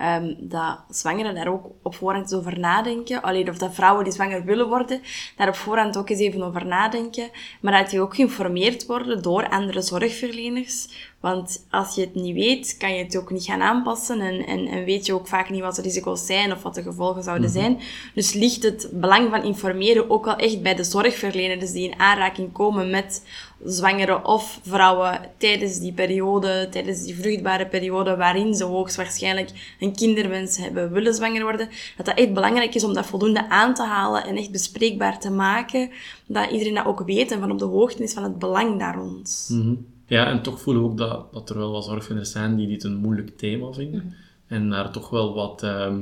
ehm, 0.00 0.34
dat 0.38 0.78
zwangeren 0.88 1.34
daar 1.34 1.48
ook 1.48 1.66
op 1.82 1.94
voorhand 1.94 2.34
over 2.34 2.58
nadenken. 2.58 3.22
Alleen 3.22 3.48
of 3.48 3.58
dat 3.58 3.74
vrouwen 3.74 4.04
die 4.04 4.12
zwanger 4.12 4.44
willen 4.44 4.68
worden, 4.68 5.00
daar 5.36 5.48
op 5.48 5.54
voorhand 5.54 5.96
ook 5.96 6.10
eens 6.10 6.20
even 6.20 6.42
over 6.42 6.66
nadenken. 6.66 7.30
Maar 7.60 7.82
dat 7.82 7.90
die 7.90 8.00
ook 8.00 8.14
geïnformeerd 8.14 8.86
worden 8.86 9.22
door 9.22 9.48
andere 9.48 9.82
zorgverleners. 9.82 10.88
Want 11.20 11.66
als 11.70 11.94
je 11.94 12.00
het 12.00 12.14
niet 12.14 12.34
weet, 12.34 12.76
kan 12.76 12.94
je 12.94 13.04
het 13.04 13.16
ook 13.16 13.30
niet 13.30 13.44
gaan 13.44 13.62
aanpassen. 13.62 14.20
En, 14.20 14.46
en, 14.46 14.66
en 14.66 14.84
weet 14.84 15.06
je 15.06 15.14
ook 15.14 15.26
vaak 15.26 15.50
niet 15.50 15.60
wat 15.60 15.74
de 15.74 15.82
risico's 15.82 16.26
zijn 16.26 16.52
of 16.52 16.62
wat 16.62 16.74
de 16.74 16.82
gevolgen 16.82 17.22
zouden 17.22 17.50
zijn. 17.50 17.80
Dus 18.14 18.32
ligt 18.32 18.62
het 18.62 18.88
belang 18.92 19.30
van 19.30 19.42
informeren 19.42 20.10
ook 20.10 20.24
wel 20.24 20.36
echt 20.36 20.62
bij 20.62 20.74
de 20.74 20.84
zorgverleners 20.84 21.72
die 21.72 21.90
in 21.90 21.98
aanraking 21.98 22.52
komen 22.52 22.90
met 22.90 23.22
zwangere 23.64 24.24
of 24.24 24.60
vrouwen 24.62 25.20
tijdens 25.36 25.78
die 25.78 25.92
periode, 25.92 26.68
tijdens 26.70 27.04
die 27.04 27.14
vruchtbare 27.14 27.66
periode 27.66 28.16
waarin 28.16 28.54
ze 28.54 28.64
hoogstwaarschijnlijk 28.64 29.76
een 29.80 29.96
kinderwens 29.96 30.56
hebben 30.56 30.92
willen 30.92 31.14
zwanger 31.14 31.42
worden, 31.42 31.68
dat 31.96 32.06
dat 32.06 32.18
echt 32.18 32.32
belangrijk 32.32 32.74
is 32.74 32.84
om 32.84 32.94
dat 32.94 33.06
voldoende 33.06 33.48
aan 33.48 33.74
te 33.74 33.82
halen 33.82 34.24
en 34.24 34.36
echt 34.36 34.50
bespreekbaar 34.50 35.20
te 35.20 35.30
maken, 35.30 35.90
dat 36.26 36.50
iedereen 36.50 36.74
dat 36.74 36.86
ook 36.86 37.02
weet 37.06 37.30
en 37.30 37.40
van 37.40 37.50
op 37.50 37.58
de 37.58 37.64
hoogte 37.64 38.02
is 38.02 38.12
van 38.12 38.22
het 38.22 38.38
belang 38.38 38.78
daar 38.78 38.94
rond. 38.94 39.48
Mhm. 39.52 39.74
Ja, 40.06 40.26
en 40.26 40.42
toch 40.42 40.60
voelen 40.60 40.82
we 40.82 40.88
ook 40.88 40.98
dat, 40.98 41.32
dat 41.32 41.50
er 41.50 41.58
wel 41.58 41.72
wat 41.72 41.84
zorgverleners 41.84 42.32
zijn 42.32 42.56
die 42.56 42.68
dit 42.68 42.84
een 42.84 42.96
moeilijk 42.96 43.38
thema 43.38 43.72
vinden. 43.72 44.14
En 44.46 44.70
daar 44.70 44.92
toch 44.92 45.10
wel 45.10 45.34
wat, 45.34 45.62
ehm, 45.62 46.00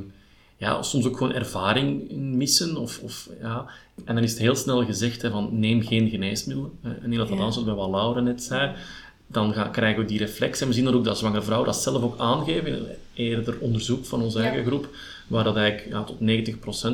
ja, 0.59 0.83
soms 0.83 1.07
ook 1.07 1.17
gewoon 1.17 1.33
ervaring 1.33 2.11
in 2.11 2.37
missen. 2.37 2.77
Of, 2.77 2.99
of, 3.03 3.29
ja. 3.41 3.67
En 4.05 4.15
dan 4.15 4.25
is 4.25 4.31
het 4.31 4.41
heel 4.41 4.55
snel 4.55 4.85
gezegd 4.85 5.23
hè, 5.23 5.31
van 5.31 5.59
neem 5.59 5.83
geen 5.83 6.09
geneesmiddelen. 6.11 6.71
En 6.83 7.09
niet 7.09 7.19
dat 7.19 7.29
dat 7.29 7.55
Ja. 7.55 7.63
bij 7.65 7.75
wat 7.75 7.91
Laura 7.91 8.21
net 8.21 8.43
zei. 8.43 8.73
Dan 9.27 9.53
gaan, 9.53 9.71
krijgen 9.73 10.01
we 10.03 10.07
die 10.09 10.19
reflex. 10.19 10.61
En 10.61 10.67
we 10.69 10.73
zien 10.75 10.85
dan 10.85 10.95
ook 10.95 11.05
dat 11.05 11.19
zwangere 11.19 11.43
vrouwen 11.43 11.67
dat 11.69 11.77
zelf 11.83 12.03
ook 12.03 12.19
aangeven. 12.19 12.67
in 12.67 12.85
Eerder 13.15 13.59
onderzoek 13.61 14.05
van 14.05 14.23
onze 14.23 14.39
Ja. 14.39 14.45
eigen 14.45 14.65
groep, 14.67 14.89
waar 15.29 15.45
dat 15.45 15.57
eigenlijk 15.57 15.93
ja, 15.93 16.03
tot 16.05 16.17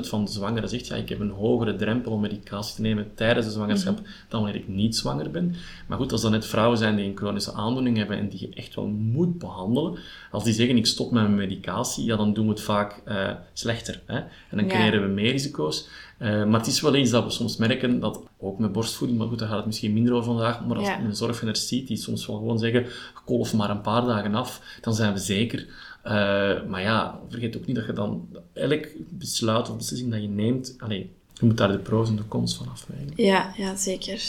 90% 0.05 0.09
van 0.09 0.25
de 0.25 0.31
zwangeren 0.31 0.69
zegt, 0.69 0.87
ja, 0.87 0.95
ik 0.97 1.09
heb 1.09 1.21
een 1.21 1.31
hogere 1.31 1.77
drempel 1.77 2.13
om 2.13 2.21
medicatie 2.21 2.75
te 2.75 2.81
nemen 2.81 3.11
tijdens 3.15 3.47
de 3.47 3.53
zwangerschap 3.53 4.01
dan 4.29 4.43
wanneer 4.43 4.61
ik 4.61 4.69
niet 4.69 4.97
zwanger 4.97 5.31
ben. 5.31 5.55
Maar 5.87 5.99
goed, 5.99 6.13
als 6.13 6.21
dat 6.23 6.31
net 6.31 6.47
vrouwen 6.47 6.79
zijn 6.79 6.97
die 6.97 7.05
een 7.07 7.17
chronische 7.17 7.53
aandoening 7.53 7.97
hebben 7.97 8.19
en 8.19 8.29
die 8.29 8.41
je 8.41 8.49
echt 8.55 8.75
wel 8.75 8.87
moet 8.87 9.39
behandelen, 9.39 9.99
als 10.31 10.45
die 10.45 10.53
zeggen 10.53 10.77
ik 10.77 10.87
stop 10.87 11.11
met 11.11 11.23
mijn 11.23 11.35
medicatie, 11.35 12.05
ja, 12.05 12.17
dan 12.17 12.33
doen 12.33 12.45
we 12.47 12.51
het 12.53 12.61
vaak 12.61 13.01
eh, 13.05 13.31
slechter. 13.53 14.03
Hè? 14.07 14.17
En 14.17 14.27
dan 14.57 14.65
Ja. 14.65 14.71
creëren 14.71 15.01
we 15.03 15.07
meer 15.09 15.31
risico's. 15.31 15.89
Eh, 16.19 16.45
maar 16.45 16.59
het 16.61 16.67
is 16.69 16.81
wel 16.81 16.95
iets 16.95 17.11
dat 17.11 17.25
we 17.25 17.31
soms 17.31 17.57
merken, 17.57 18.01
dat 18.01 18.21
ook 18.39 18.59
met 18.59 18.73
borstvoeding, 18.73 19.19
maar 19.19 19.29
goed, 19.29 19.39
daar 19.39 19.49
gaat 19.49 19.57
het 19.57 19.67
misschien 19.67 19.93
minder 19.93 20.13
over 20.13 20.25
vandaag, 20.25 20.67
maar 20.67 20.77
als 20.77 20.87
Ja. 20.87 20.99
je 20.99 21.05
een 21.05 21.17
zorgverlener 21.17 21.61
ziet 21.61 21.87
die 21.89 21.97
soms 21.97 22.27
wel 22.27 22.37
gewoon 22.37 22.59
zeggen, 22.59 22.87
kolf 23.25 23.55
maar 23.55 23.71
een 23.71 23.81
paar 23.81 24.05
dagen 24.05 24.35
af, 24.35 24.79
dan 24.81 24.95
zijn 24.95 25.13
we 25.13 25.19
zeker. 25.19 25.67
Eh, 26.05 26.65
maar 26.69 26.81
ja, 26.81 27.21
vergeet 27.29 27.57
ook 27.57 27.67
niet 27.67 27.77
dat 27.77 27.87
je 27.87 27.93
dan 27.93 28.29
elk 28.53 28.87
besluit 29.09 29.71
of 29.71 29.77
beslissing 29.77 30.11
dat 30.11 30.21
je 30.23 30.29
neemt, 30.29 30.75
allee, 30.79 31.13
je 31.33 31.47
moet 31.47 31.57
daar 31.57 31.73
de 31.73 31.79
pro's 31.79 32.09
en 32.09 32.17
de 32.17 32.29
cons 32.29 32.57
van 32.57 32.69
afwegen. 32.69 33.13
Ja, 33.17 33.53
ja, 33.57 33.77
zeker. 33.77 34.23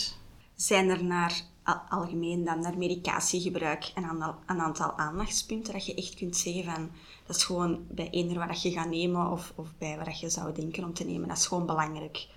Zijn 0.56 0.90
er 0.90 1.04
naar 1.04 1.42
al- 1.64 1.82
algemeen 1.90 2.44
dan 2.44 2.60
naar 2.62 2.78
medicatiegebruik 2.78 3.92
een 3.96 4.06
aantal, 4.06 4.36
een 4.46 4.60
aantal 4.60 4.98
aandachtspunten 4.98 5.74
dat 5.74 5.86
je 5.86 5.96
echt 5.96 6.14
kunt 6.16 6.38
zeggen 6.38 6.64
van 6.64 6.90
dat 7.26 7.36
is 7.36 7.44
gewoon 7.44 7.80
bij 7.90 8.10
eender 8.10 8.48
wat 8.48 8.62
je 8.62 8.72
gaat 8.72 8.90
nemen 8.90 9.32
of, 9.32 9.54
of 9.56 9.68
bij 9.78 9.98
wat 10.06 10.20
je 10.20 10.30
zou 10.30 10.54
denken 10.54 10.84
om 10.84 10.94
te 10.94 11.04
nemen, 11.06 11.28
dat 11.28 11.38
is 11.38 11.46
gewoon 11.48 11.66
belangrijk. 11.66 12.28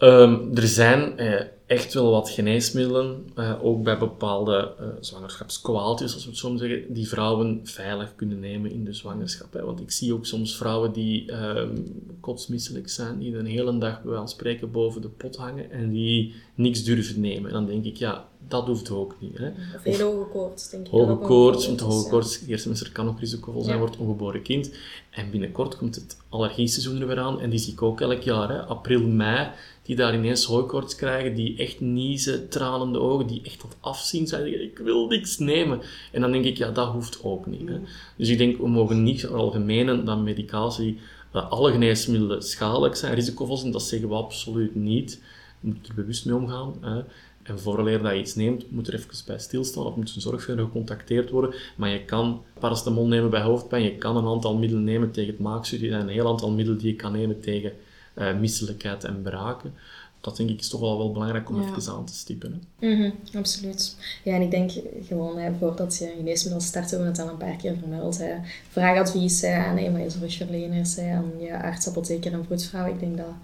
Ehm, 0.00 0.36
er 0.54 0.66
zijn 0.66 1.18
eh, 1.18 1.40
echt 1.66 1.94
wel 1.94 2.10
wat 2.10 2.30
geneesmiddelen, 2.30 3.26
eh, 3.34 3.64
ook 3.64 3.82
bij 3.82 3.98
bepaalde 3.98 4.72
eh 4.78 4.86
zwangerschapskwaaltjes, 5.00 6.14
als 6.14 6.24
we 6.24 6.30
het 6.30 6.38
zo 6.38 6.56
zeggen, 6.56 6.92
die 6.92 7.08
vrouwen 7.08 7.60
veilig 7.64 8.14
kunnen 8.16 8.40
nemen 8.40 8.70
in 8.70 8.84
de 8.84 8.92
zwangerschap. 8.92 9.52
Hè. 9.52 9.64
Want 9.64 9.80
ik 9.80 9.90
zie 9.90 10.14
ook 10.14 10.26
soms 10.26 10.56
vrouwen 10.56 10.92
die 10.92 11.30
ehm 11.32 11.76
kotsmisselijk 12.20 12.88
zijn, 12.88 13.18
die 13.18 13.36
een 13.36 13.46
hele 13.46 13.78
dag 13.78 14.02
bij 14.02 14.14
van 14.14 14.28
spreken 14.28 14.70
boven 14.70 15.02
de 15.02 15.08
pot 15.08 15.36
hangen 15.36 15.70
en 15.70 15.90
die 15.90 16.34
niks 16.54 16.84
durven 16.84 17.20
nemen. 17.20 17.46
En 17.46 17.52
dan 17.52 17.66
denk 17.66 17.84
ik, 17.84 17.96
ja, 17.96 18.28
dat 18.48 18.66
hoeft 18.66 18.90
ook 18.90 19.14
niet. 19.18 19.38
Hè. 19.38 19.48
Of 19.76 19.82
heel 19.82 20.12
hoge 20.12 20.30
koorts, 20.30 20.70
denk 20.70 20.86
ik. 20.86 20.92
Hoge 20.92 21.16
koorts, 21.16 21.66
want 21.66 21.80
hoge 21.80 22.08
koorts, 22.08 22.38
het 22.38 22.48
eerste 22.48 22.62
semester 22.62 22.92
kan 22.92 23.08
ook 23.08 23.20
risicovol 23.20 23.62
zijn 23.62 23.78
Ja. 23.78 23.84
het 23.84 23.96
ongeboren 23.96 24.42
kind. 24.42 24.70
En 25.10 25.30
binnenkort 25.30 25.76
komt 25.76 25.94
het 25.94 26.16
allergieseizoen 26.28 27.00
er 27.00 27.06
weer 27.06 27.18
aan. 27.18 27.40
En 27.40 27.50
die 27.50 27.58
zie 27.58 27.72
ik 27.72 27.82
ook 27.82 28.00
elk 28.00 28.22
jaar, 28.22 28.48
hè. 28.48 28.58
april, 28.58 29.00
mei, 29.06 29.48
die 29.90 29.98
daar 29.98 30.14
ineens 30.14 30.44
hooikoorts 30.44 30.94
krijgen, 30.94 31.34
die 31.34 31.56
echt 31.56 31.80
niezen, 31.80 32.48
tranende 32.48 32.98
ogen, 32.98 33.26
die 33.26 33.40
echt 33.44 33.62
wat 33.62 33.76
afzien, 33.80 34.26
zeggen, 34.26 34.62
ik 34.62 34.78
wil 34.78 35.06
niks 35.06 35.38
nemen. 35.38 35.80
En 36.12 36.20
dan 36.20 36.32
denk 36.32 36.44
ik, 36.44 36.56
ja, 36.56 36.70
dat 36.70 36.92
hoeft 36.92 37.18
ook 37.22 37.46
niet. 37.46 37.68
Hè. 37.68 37.78
Dus 38.16 38.28
ik 38.28 38.38
denk, 38.38 38.58
we 38.58 38.68
mogen 38.68 39.02
niet 39.02 39.26
algemenen 39.26 40.04
dat 40.04 40.18
medicatie, 40.18 40.98
dat 41.30 41.50
alle 41.50 41.72
geneesmiddelen 41.72 42.42
schadelijk 42.42 42.94
zijn, 42.94 43.14
risicovol 43.14 43.56
zijn, 43.56 43.72
dat 43.72 43.82
zeggen 43.82 44.08
we 44.08 44.14
absoluut 44.14 44.74
niet. 44.74 45.22
Je 45.60 45.68
moet 45.68 45.88
er 45.88 45.94
bewust 45.94 46.26
mee 46.26 46.36
omgaan. 46.36 46.74
Hè. 46.80 47.02
En 47.42 47.60
vooraleer 47.60 48.02
dat 48.02 48.12
je 48.12 48.18
iets 48.18 48.34
neemt, 48.34 48.70
moet 48.70 48.88
er 48.88 48.94
even 48.94 49.10
bij 49.26 49.38
stilstaan 49.38 49.84
of 49.84 49.96
moet 49.96 50.14
een 50.14 50.20
zorgverlener 50.20 50.64
gecontacteerd 50.64 51.30
worden. 51.30 51.54
Maar 51.76 51.90
je 51.90 52.04
kan 52.04 52.42
paracetamol 52.60 53.06
nemen 53.06 53.30
bij 53.30 53.42
hoofdpijn, 53.42 53.82
je 53.82 53.96
kan 53.96 54.16
een 54.16 54.26
aantal 54.26 54.56
middelen 54.56 54.84
nemen 54.84 55.10
tegen 55.10 55.30
het 55.30 55.40
maagzuur. 55.40 55.82
Er 55.82 55.88
zijn 55.88 56.02
een 56.02 56.08
heel 56.08 56.28
aantal 56.28 56.50
middelen 56.50 56.80
die 56.80 56.90
je 56.90 56.96
kan 56.96 57.12
nemen 57.12 57.40
tegen 57.40 57.72
uh, 58.14 58.38
misselijkheid 58.38 59.04
en 59.04 59.22
braken 59.22 59.74
dat 60.20 60.36
denk 60.36 60.50
ik 60.50 60.60
is 60.60 60.68
toch 60.68 60.80
wel, 60.80 60.98
wel 60.98 61.12
belangrijk 61.12 61.48
om 61.48 61.62
ja. 61.62 61.68
even 61.76 61.92
aan 61.92 62.04
te 62.04 62.14
stippen. 62.14 62.62
Mm 62.80 63.12
absoluut. 63.34 63.96
Ja, 64.24 64.34
en 64.34 64.42
ik 64.42 64.50
denk 64.50 64.70
gewoon, 65.06 65.38
hè, 65.38 65.52
voordat 65.58 65.98
je 65.98 66.12
geneesmiddel 66.16 66.60
start, 66.60 66.90
hebben 66.90 67.12
we 67.12 67.18
het 67.18 67.28
al 67.28 67.32
een 67.32 67.38
paar 67.38 67.56
keer 67.56 67.76
vermeld. 67.78 68.18
Hè. 68.18 68.34
Vraag 68.70 68.98
advies 68.98 69.40
hè, 69.40 69.54
aan 69.54 69.76
een 69.76 69.90
van 69.90 70.00
je 70.00 70.10
zorgverleners, 70.10 70.96
hè, 70.96 71.14
aan 71.14 71.32
je 71.38 71.62
arts, 71.62 71.88
apotheker 71.88 72.32
en 72.32 72.44
vroedvrouw. 72.44 72.86
Ik 72.86 73.00
denk 73.00 73.16
dat, 73.16 73.34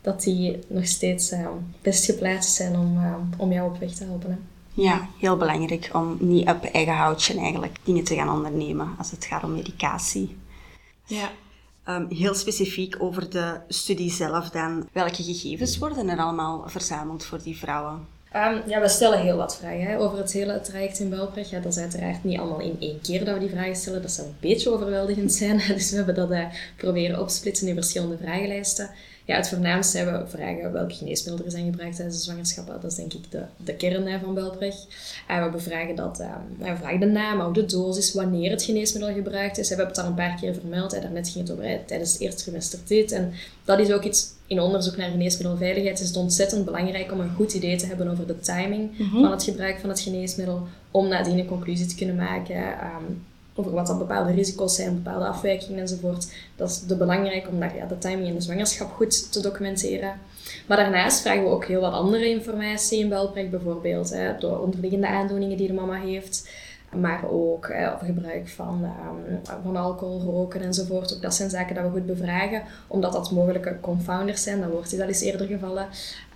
dat 0.00 0.22
die 0.22 0.58
nog 0.66 0.86
steeds 0.86 1.32
uh, 1.32 1.48
best 1.82 2.04
geplaatst 2.04 2.54
zijn 2.54 2.78
om, 2.78 2.96
uh, 2.96 3.14
om 3.36 3.52
jou 3.52 3.70
op 3.70 3.78
weg 3.78 3.92
te 3.92 4.04
helpen. 4.04 4.30
Hè. 4.30 4.36
Ja, 4.82 5.08
heel 5.18 5.36
belangrijk 5.36 5.90
om 5.92 6.16
niet 6.20 6.48
op 6.48 6.64
eigen 6.64 6.94
houtje 6.94 7.38
eigenlijk 7.38 7.78
dingen 7.84 8.04
te 8.04 8.14
gaan 8.14 8.30
ondernemen 8.30 8.94
als 8.98 9.10
het 9.10 9.24
gaat 9.24 9.44
om 9.44 9.52
medicatie. 9.52 10.36
Ja. 11.06 11.30
Um, 11.88 12.06
heel 12.08 12.34
specifiek 12.34 12.96
over 12.98 13.30
de 13.30 13.60
studie 13.68 14.10
zelf 14.10 14.50
dan. 14.50 14.88
Welke 14.92 15.22
gegevens 15.22 15.78
worden 15.78 16.08
er 16.08 16.18
allemaal 16.18 16.64
verzameld 16.66 17.24
voor 17.24 17.42
die 17.42 17.56
vrouwen? 17.56 18.06
Um, 18.36 18.62
ja, 18.66 18.80
we 18.80 18.88
stellen 18.88 19.20
heel 19.20 19.36
wat 19.36 19.56
vragen 19.56 19.82
hè, 19.82 19.98
over 19.98 20.18
het 20.18 20.32
hele 20.32 20.60
traject 20.60 20.98
in 20.98 21.10
Belpreg. 21.10 21.50
Ja, 21.50 21.60
dat 21.60 21.72
is 21.72 21.78
uiteraard 21.78 22.24
niet 22.24 22.38
allemaal 22.38 22.60
in 22.60 22.76
één 22.80 23.00
keer 23.00 23.24
dat 23.24 23.34
we 23.34 23.40
die 23.40 23.50
vragen 23.50 23.76
stellen. 23.76 24.02
Dat 24.02 24.10
zou 24.10 24.28
een 24.28 24.34
beetje 24.40 24.70
overweldigend 24.70 25.32
zijn. 25.42 25.62
Dus 25.66 25.90
we 25.90 25.96
hebben 25.96 26.14
dat 26.14 26.30
uh, 26.30 26.46
proberen 26.76 27.20
opsplitsen 27.20 27.68
in 27.68 27.74
verschillende 27.74 28.16
vragenlijsten 28.16 28.90
ja, 29.26 29.36
het 29.36 29.48
voornaamste 29.48 29.96
hebben 29.96 30.20
we 30.20 30.28
vragen 30.28 30.72
welke 30.72 30.94
geneesmiddelen 30.94 31.44
er 31.44 31.50
zijn 31.50 31.70
gebruikt 31.70 31.96
tijdens 31.96 32.16
de 32.16 32.22
zwangerschap. 32.22 32.66
Dat 32.66 32.84
is 32.84 32.94
denk 32.94 33.12
ik 33.12 33.30
de, 33.30 33.42
de 33.56 33.74
kern 33.74 34.20
van 34.20 34.34
Belpreg. 34.34 34.74
En 35.28 35.44
we 35.44 35.50
bevragen, 35.50 35.94
dat, 35.94 36.20
uh, 36.20 36.34
we 36.58 36.76
vragen 36.76 37.00
de 37.00 37.06
naam, 37.06 37.40
ook 37.40 37.54
de 37.54 37.64
dosis, 37.64 38.12
wanneer 38.12 38.50
het 38.50 38.62
geneesmiddel 38.62 39.14
gebruikt 39.14 39.58
is. 39.58 39.68
We 39.68 39.74
hebben 39.74 39.94
het 39.94 40.04
al 40.04 40.10
een 40.10 40.16
paar 40.16 40.38
keer 40.40 40.54
vermeld. 40.54 40.92
Hè. 40.92 41.00
Daarnet 41.00 41.28
ging 41.28 41.48
het 41.48 41.58
over 41.58 41.84
tijdens 41.86 42.12
het 42.12 42.20
eerste 42.20 42.42
trimester 42.42 42.78
dit. 42.86 43.12
En 43.12 43.32
dat 43.64 43.78
is 43.78 43.92
ook 43.92 44.02
iets 44.02 44.32
in 44.46 44.60
onderzoek 44.60 44.96
naar 44.96 45.10
geneesmiddelveiligheid 45.10 46.00
is 46.00 46.08
het 46.08 46.16
ontzettend 46.16 46.64
belangrijk 46.64 47.12
om 47.12 47.20
een 47.20 47.34
goed 47.34 47.54
idee 47.54 47.76
te 47.76 47.86
hebben 47.86 48.08
over 48.08 48.26
de 48.26 48.40
timing 48.40 48.98
mhm. 48.98 49.20
van 49.20 49.30
het 49.30 49.42
gebruik 49.42 49.78
van 49.78 49.88
het 49.88 50.00
geneesmiddel, 50.00 50.66
om 50.90 51.08
nadien 51.08 51.38
een 51.38 51.46
conclusie 51.46 51.86
te 51.86 51.94
kunnen 51.94 52.16
maken. 52.16 52.56
Ehm, 52.56 53.04
over 53.54 53.72
wat 53.72 53.86
dan 53.86 53.98
bepaalde 53.98 54.32
risico's 54.32 54.74
zijn, 54.74 55.02
bepaalde 55.02 55.26
afwijkingen 55.26 55.80
enzovoort. 55.80 56.32
Dat 56.56 56.70
is 56.70 56.80
de 56.80 56.96
belangrijk 56.96 57.48
om 57.48 57.60
daar, 57.60 57.76
ja, 57.76 57.86
de 57.86 57.98
timing 57.98 58.28
in 58.28 58.34
de 58.34 58.40
zwangerschap 58.40 58.92
goed 58.92 59.32
te 59.32 59.40
documenteren. 59.40 60.20
Maar 60.66 60.76
daarnaast 60.76 61.20
vragen 61.20 61.42
we 61.42 61.48
ook 61.48 61.64
heel 61.64 61.80
wat 61.80 61.92
andere 61.92 62.28
informatie 62.28 62.98
in 62.98 63.08
Belprek, 63.08 63.50
bijvoorbeeld 63.50 64.10
hè, 64.10 64.38
de 64.38 64.58
onderliggende 64.58 65.06
aandoeningen 65.06 65.56
die 65.56 65.66
de 65.66 65.72
mama 65.72 66.00
heeft 66.00 66.48
maar 67.00 67.30
ook 67.30 67.66
eh, 67.66 67.92
gebruik 68.04 68.48
van, 68.48 68.90
um, 69.28 69.40
van 69.62 69.76
alcohol, 69.76 70.20
roken 70.20 70.60
enzovoort. 70.60 71.14
Ook 71.14 71.22
dat 71.22 71.34
zijn 71.34 71.50
zaken 71.50 71.74
dat 71.74 71.84
we 71.84 71.90
goed 71.90 72.06
bevragen, 72.06 72.62
omdat 72.86 73.12
dat 73.12 73.30
mogelijke 73.30 73.76
confounders 73.80 74.42
zijn. 74.42 74.60
Dat 74.60 74.70
wordt 74.70 75.00
al 75.00 75.06
eens 75.06 75.20
eerder 75.20 75.46
gevallen 75.46 75.86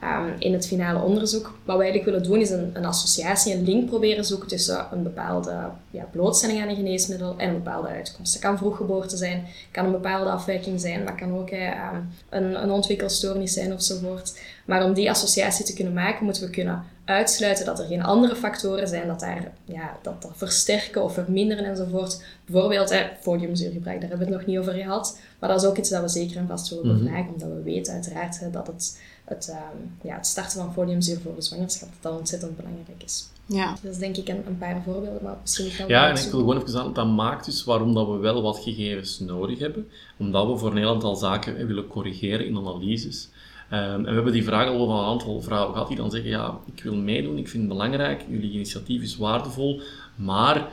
um, 0.03 0.35
in 0.39 0.53
het 0.53 0.67
finale 0.67 1.03
onderzoek. 1.03 1.59
Wat 1.65 1.77
we 1.77 1.83
eigenlijk 1.83 2.05
willen 2.11 2.29
doen 2.29 2.41
is 2.41 2.51
een, 2.51 2.71
een 2.73 2.85
associatie, 2.85 3.55
een 3.55 3.65
link 3.65 3.87
proberen 3.89 4.25
zoeken 4.25 4.49
tussen 4.49 4.87
een 4.93 5.03
bepaalde 5.03 5.57
ja, 5.91 6.05
blootstelling 6.11 6.63
aan 6.63 6.69
een 6.69 6.77
geneesmiddel 6.77 7.35
en 7.37 7.49
een 7.49 7.63
bepaalde 7.63 7.89
uitkomst. 7.89 8.33
Het 8.33 8.43
kan 8.43 8.59
vroeggeboorte 8.59 9.17
zijn, 9.17 9.47
kan 9.71 9.85
een 9.85 9.93
bepaalde 9.93 10.31
afwijking 10.31 10.81
zijn, 10.81 11.05
maar 11.05 11.17
kan 11.17 11.39
ook 11.39 11.51
um, 11.51 12.09
een, 12.29 12.63
een 12.63 12.71
ontwikkelstoornis 12.71 13.53
zijn 13.53 13.73
ofzovoort. 13.73 14.41
Maar 14.65 14.85
om 14.85 14.95
die 14.95 15.11
associatie 15.11 15.65
te 15.65 15.75
kunnen 15.75 15.93
maken, 15.93 16.25
moeten 16.25 16.43
we 16.43 16.51
kunnen 16.51 16.85
uitsluiten 17.09 17.65
dat 17.65 17.79
er 17.79 17.87
geen 17.87 18.03
andere 18.03 18.37
factoren 18.37 18.89
zijn 18.89 19.07
dat 19.07 19.21
daar, 19.21 19.53
ja, 19.65 19.99
dat, 20.03 20.23
dat 20.23 20.33
versterken 20.35 21.03
of 21.03 21.15
verminderen 21.15 21.65
enzovoort. 21.65 22.23
Bijvoorbeeld 22.45 22.91
hè, 22.91 23.07
foliumzuurgebruik, 23.21 24.01
daar 24.01 24.09
hebben 24.09 24.27
we 24.27 24.33
het 24.33 24.43
nog 24.43 24.53
niet 24.55 24.59
over 24.59 24.73
gehad. 24.73 25.21
Maar 25.39 25.49
dat 25.49 25.63
is 25.63 25.69
ook 25.69 25.77
iets 25.77 25.91
dat 25.91 26.03
we 26.03 26.09
zeker 26.09 26.37
en 26.37 26.47
vast 26.47 26.69
willen 26.69 26.87
mhm. 26.87 27.05
bevragen, 27.05 27.33
omdat 27.33 27.49
we 27.49 27.63
weten 27.63 27.93
uiteraard 27.93 28.41
hè, 28.41 28.51
dat 28.51 28.67
het, 28.67 29.01
het, 29.25 29.49
um, 29.49 29.91
ja, 30.03 30.15
het 30.17 30.27
starten 30.27 30.61
van 30.61 30.73
foliumzuur 30.73 31.21
voor 31.21 31.35
de 31.35 31.43
zwangerschap 31.43 31.89
dat, 31.89 32.13
dat 32.13 32.21
ontzettend 32.21 32.57
belangrijk 32.57 33.03
is. 33.05 33.29
Ja. 33.47 33.77
Dat 33.83 33.93
is 33.93 33.99
denk 33.99 34.17
ik 34.17 34.29
een, 34.29 34.43
een 34.47 34.59
paar 34.59 34.83
voorbeelden, 34.85 35.23
maar 35.23 35.37
misschien 35.41 35.71
kan 35.77 35.89
Ja, 35.89 36.09
en 36.09 36.17
ik 36.17 36.31
wil 36.31 36.41
gewoon 36.41 36.63
even 36.63 36.81
aan, 36.81 36.93
dat 36.93 37.07
maakt 37.07 37.45
dus 37.45 37.65
waarom 37.65 37.95
dat 37.95 38.09
we 38.09 38.17
wel 38.17 38.43
wat 38.43 38.59
gegevens 38.59 39.19
nodig 39.19 39.59
hebben. 39.59 39.89
Omdat 40.17 40.47
we 40.47 40.57
voor 40.57 40.71
een 40.71 40.77
heel 40.77 40.95
aantal 40.95 41.17
zaken 41.17 41.67
willen 41.67 41.87
corrigeren 41.87 42.47
in 42.47 42.57
analyses. 42.57 43.29
Ehm, 43.71 43.95
en 43.95 44.03
we 44.03 44.13
hebben 44.13 44.33
die 44.33 44.45
vraag 44.45 44.69
al 44.69 44.87
van 44.87 44.99
een 44.99 45.05
aantal 45.05 45.41
vrouwen 45.41 45.73
gehad 45.73 45.89
die 45.89 45.97
dan 45.97 46.11
zeggen, 46.11 46.31
ja, 46.31 46.59
ik 46.75 46.83
wil 46.83 46.95
meedoen, 46.95 47.39
ik 47.39 47.49
vind 47.49 47.63
het 47.63 47.73
belangrijk, 47.73 48.25
jullie 48.29 48.53
initiatief 48.53 49.03
is 49.03 49.17
waardevol, 49.17 49.81
maar 50.15 50.69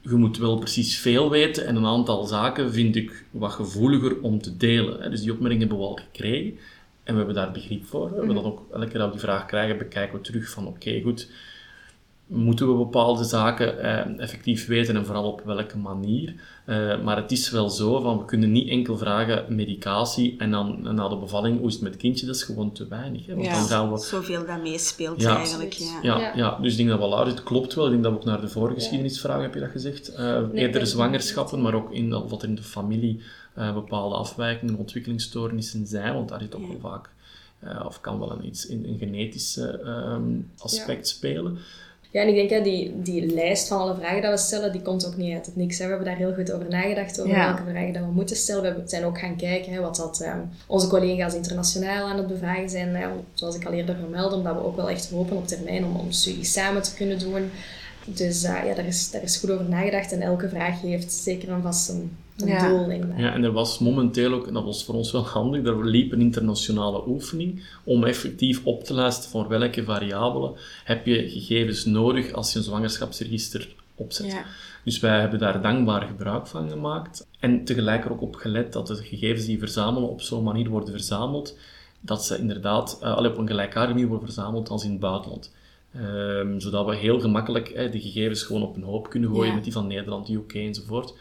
je 0.00 0.14
moet 0.14 0.38
wel 0.38 0.58
precies 0.58 0.98
veel 0.98 1.30
weten 1.30 1.66
en 1.66 1.76
een 1.76 1.86
aantal 1.86 2.24
zaken 2.24 2.72
vind 2.72 2.96
ik 2.96 3.24
wat 3.30 3.52
gevoeliger 3.52 4.20
om 4.20 4.40
te 4.42 4.56
delen. 4.56 5.10
Dus 5.10 5.20
die 5.20 5.32
opmerking 5.32 5.60
hebben 5.60 5.78
we 5.78 5.84
al 5.84 5.98
gekregen 6.10 6.58
en 7.02 7.12
we 7.12 7.16
hebben 7.16 7.34
daar 7.34 7.52
begrip 7.52 7.84
voor. 7.84 8.08
We 8.10 8.16
hebben 8.16 8.34
mhm. 8.34 8.44
dat 8.44 8.52
ook 8.52 8.62
elke 8.72 8.86
keer 8.86 8.98
dat 8.98 9.06
we 9.06 9.12
die 9.12 9.24
vraag 9.24 9.46
krijgen, 9.46 9.78
bekijken 9.78 10.18
we 10.18 10.24
terug 10.24 10.50
van 10.50 10.66
oké, 10.66 11.00
goed, 11.02 11.30
moeten 12.26 12.68
we 12.68 12.74
bepaalde 12.74 13.24
zaken 13.24 13.78
eh, 13.78 14.22
effectief 14.22 14.66
weten 14.66 14.96
en 14.96 15.06
vooral 15.06 15.24
op 15.24 15.42
welke 15.44 15.78
manier. 15.78 16.34
Uh, 16.66 17.02
maar 17.02 17.16
het 17.16 17.32
is 17.32 17.50
wel 17.50 17.70
zo 17.70 18.00
van 18.00 18.18
we 18.18 18.24
kunnen 18.24 18.52
niet 18.52 18.68
enkel 18.68 18.98
vragen 18.98 19.54
medicatie 19.54 20.34
en 20.38 20.50
dan 20.50 20.94
na 20.94 21.08
de 21.08 21.16
bevalling 21.16 21.58
hoe 21.58 21.66
is 21.66 21.72
het 21.72 21.82
met 21.82 21.92
het 21.92 22.00
kindje, 22.00 22.26
dat 22.26 22.34
is 22.34 22.42
gewoon 22.42 22.72
te 22.72 22.88
weinig. 22.88 23.26
Hè? 23.26 23.34
Want 23.34 23.46
ja, 23.46 23.52
dan 23.52 23.62
gaan 23.62 23.92
we... 23.92 23.98
zoveel 23.98 24.46
dat 24.46 24.62
meespeelt 24.62 25.20
ja, 25.20 25.36
eigenlijk. 25.36 25.72
Ja. 25.72 25.98
Ja, 26.02 26.32
ja. 26.34 26.58
dus 26.60 26.70
ik 26.70 26.76
denk 26.76 26.88
dat 26.88 26.98
wel 26.98 27.26
het 27.26 27.42
klopt 27.42 27.74
wel. 27.74 27.84
Ik 27.84 27.90
denk 27.90 28.02
dat 28.02 28.12
we 28.12 28.18
ook 28.18 28.24
naar 28.24 28.40
de 28.40 28.48
vorige 28.48 28.74
geschiedenisvraag 28.74 29.40
heb 29.40 29.54
je 29.54 29.60
dat 29.60 29.70
gezegd. 29.70 30.10
Uh, 30.10 30.18
nee, 30.18 30.50
eerder 30.52 30.86
zwangerschappen, 30.86 31.62
maar 31.62 31.74
ook 31.74 31.92
in 31.92 32.28
wat 32.28 32.42
er 32.42 32.48
in 32.48 32.54
de 32.54 32.62
familie 32.62 33.22
uh, 33.58 33.74
bepaalde 33.74 34.14
afwijkingen, 34.14 34.76
ontwikkelingsstoornissen 34.76 35.86
zijn, 35.86 36.14
want 36.14 36.28
daar 36.28 36.40
zit 36.40 36.54
ook 36.54 36.66
wel 36.68 36.80
vaak, 36.80 37.10
of 37.86 38.00
kan 38.00 38.18
wel 38.18 38.32
een, 38.32 38.46
iets, 38.46 38.68
een, 38.68 38.88
een 38.88 38.98
genetisch 38.98 39.56
um, 39.56 40.50
aspect 40.58 41.08
spelen. 41.08 41.58
Ja, 42.14 42.20
en 42.20 42.28
ik 42.28 42.34
denk, 42.34 42.50
hè, 42.50 42.62
die, 42.62 43.02
die 43.02 43.34
lijst 43.34 43.68
van 43.68 43.78
alle 43.78 43.94
vragen 43.94 44.20
die 44.20 44.30
we 44.30 44.36
stellen, 44.36 44.72
die 44.72 44.82
komt 44.82 45.06
ook 45.06 45.16
niet 45.16 45.34
uit 45.34 45.46
het 45.46 45.56
niks. 45.56 45.78
Hè. 45.78 45.84
We 45.84 45.90
hebben 45.90 46.08
daar 46.08 46.16
heel 46.16 46.34
goed 46.34 46.52
over 46.52 46.68
nagedacht, 46.68 47.20
over 47.20 47.34
welke 47.34 47.62
vragen 47.70 47.92
dat 47.92 48.02
we 48.02 48.10
moeten 48.10 48.36
stellen. 48.36 48.74
We 48.74 48.82
zijn 48.84 49.04
ook 49.04 49.18
gaan 49.18 49.36
kijken 49.36 49.72
hè, 49.72 49.80
wat 49.80 49.96
dat, 49.96 50.20
um, 50.20 50.50
onze 50.66 50.88
collega's 50.88 51.34
internationaal 51.34 52.08
aan 52.08 52.16
het 52.16 52.26
bevragen 52.26 52.68
zijn. 52.68 52.94
Hè, 52.94 53.08
zoals 53.32 53.56
ik 53.56 53.64
al 53.64 53.72
eerder 53.72 53.96
vermeldde, 53.96 54.36
omdat 54.36 54.54
we 54.54 54.64
ook 54.64 54.76
wel 54.76 54.90
echt 54.90 55.10
hopen 55.10 55.36
op 55.36 55.46
termijn 55.46 55.84
om, 55.84 55.96
om 55.96 56.12
studies 56.12 56.52
samen 56.52 56.82
te 56.82 56.94
kunnen 56.94 57.18
doen. 57.18 57.50
Dus 58.04 58.44
uh, 58.44 58.64
ja, 58.66 58.74
daar 58.74 58.86
is, 58.86 59.10
daar 59.10 59.22
is 59.22 59.36
goed 59.36 59.50
over 59.50 59.68
nagedacht 59.68 60.12
en 60.12 60.20
elke 60.20 60.48
vraag 60.48 60.80
heeft 60.80 61.12
zeker 61.12 61.48
een 61.48 61.62
vast 61.62 61.88
een, 61.88 62.16
ja. 62.36 62.68
doel. 62.68 62.90
In 62.90 63.14
ja, 63.16 63.32
en 63.32 63.44
er 63.44 63.52
was 63.52 63.78
momenteel 63.78 64.32
ook, 64.32 64.46
en 64.46 64.54
dat 64.54 64.64
was 64.64 64.84
voor 64.84 64.94
ons 64.94 65.12
wel 65.12 65.26
handig, 65.26 65.66
er 65.66 65.86
liep 65.86 66.12
een 66.12 66.20
internationale 66.20 67.06
oefening 67.06 67.62
om 67.84 68.04
effectief 68.04 68.64
op 68.64 68.84
te 68.84 68.94
lijsten 68.94 69.30
voor 69.30 69.48
welke 69.48 69.84
variabelen 69.84 70.52
heb 70.84 71.06
je 71.06 71.30
gegevens 71.30 71.84
nodig 71.84 72.32
als 72.32 72.52
je 72.52 72.58
een 72.58 72.64
zwangerschapsregister 72.64 73.74
opzet. 73.94 74.32
Ja. 74.32 74.44
Dus 74.84 75.00
wij 75.00 75.20
hebben 75.20 75.38
daar 75.38 75.62
dankbaar 75.62 76.02
gebruik 76.02 76.46
van 76.46 76.70
gemaakt 76.70 77.26
en 77.40 77.64
tegelijk 77.64 78.04
er 78.04 78.12
ook 78.12 78.22
op 78.22 78.34
gelet 78.34 78.72
dat 78.72 78.86
de 78.86 78.96
gegevens 78.96 79.46
die 79.46 79.58
verzamelen 79.58 80.08
op 80.08 80.20
zo'n 80.20 80.42
manier 80.42 80.68
worden 80.68 80.90
verzameld, 80.90 81.58
dat 82.00 82.24
ze 82.24 82.38
inderdaad 82.38 82.98
uh, 83.02 83.20
op 83.24 83.38
een 83.38 83.46
gelijkaardige 83.46 83.94
manier 83.94 84.08
worden 84.08 84.26
verzameld 84.26 84.68
als 84.68 84.84
in 84.84 84.90
het 84.90 85.00
buitenland. 85.00 85.52
Um, 85.96 86.60
zodat 86.60 86.86
we 86.86 86.96
heel 86.96 87.20
gemakkelijk 87.20 87.68
eh, 87.68 87.92
de 87.92 88.00
gegevens 88.00 88.42
gewoon 88.42 88.62
op 88.62 88.76
een 88.76 88.82
hoop 88.82 89.10
kunnen 89.10 89.30
gooien 89.30 89.54
met 89.54 89.64
die 89.64 89.72
van 89.72 89.86
Nederland, 89.86 90.28
UK 90.28 90.54
enzovoort. 90.54 91.14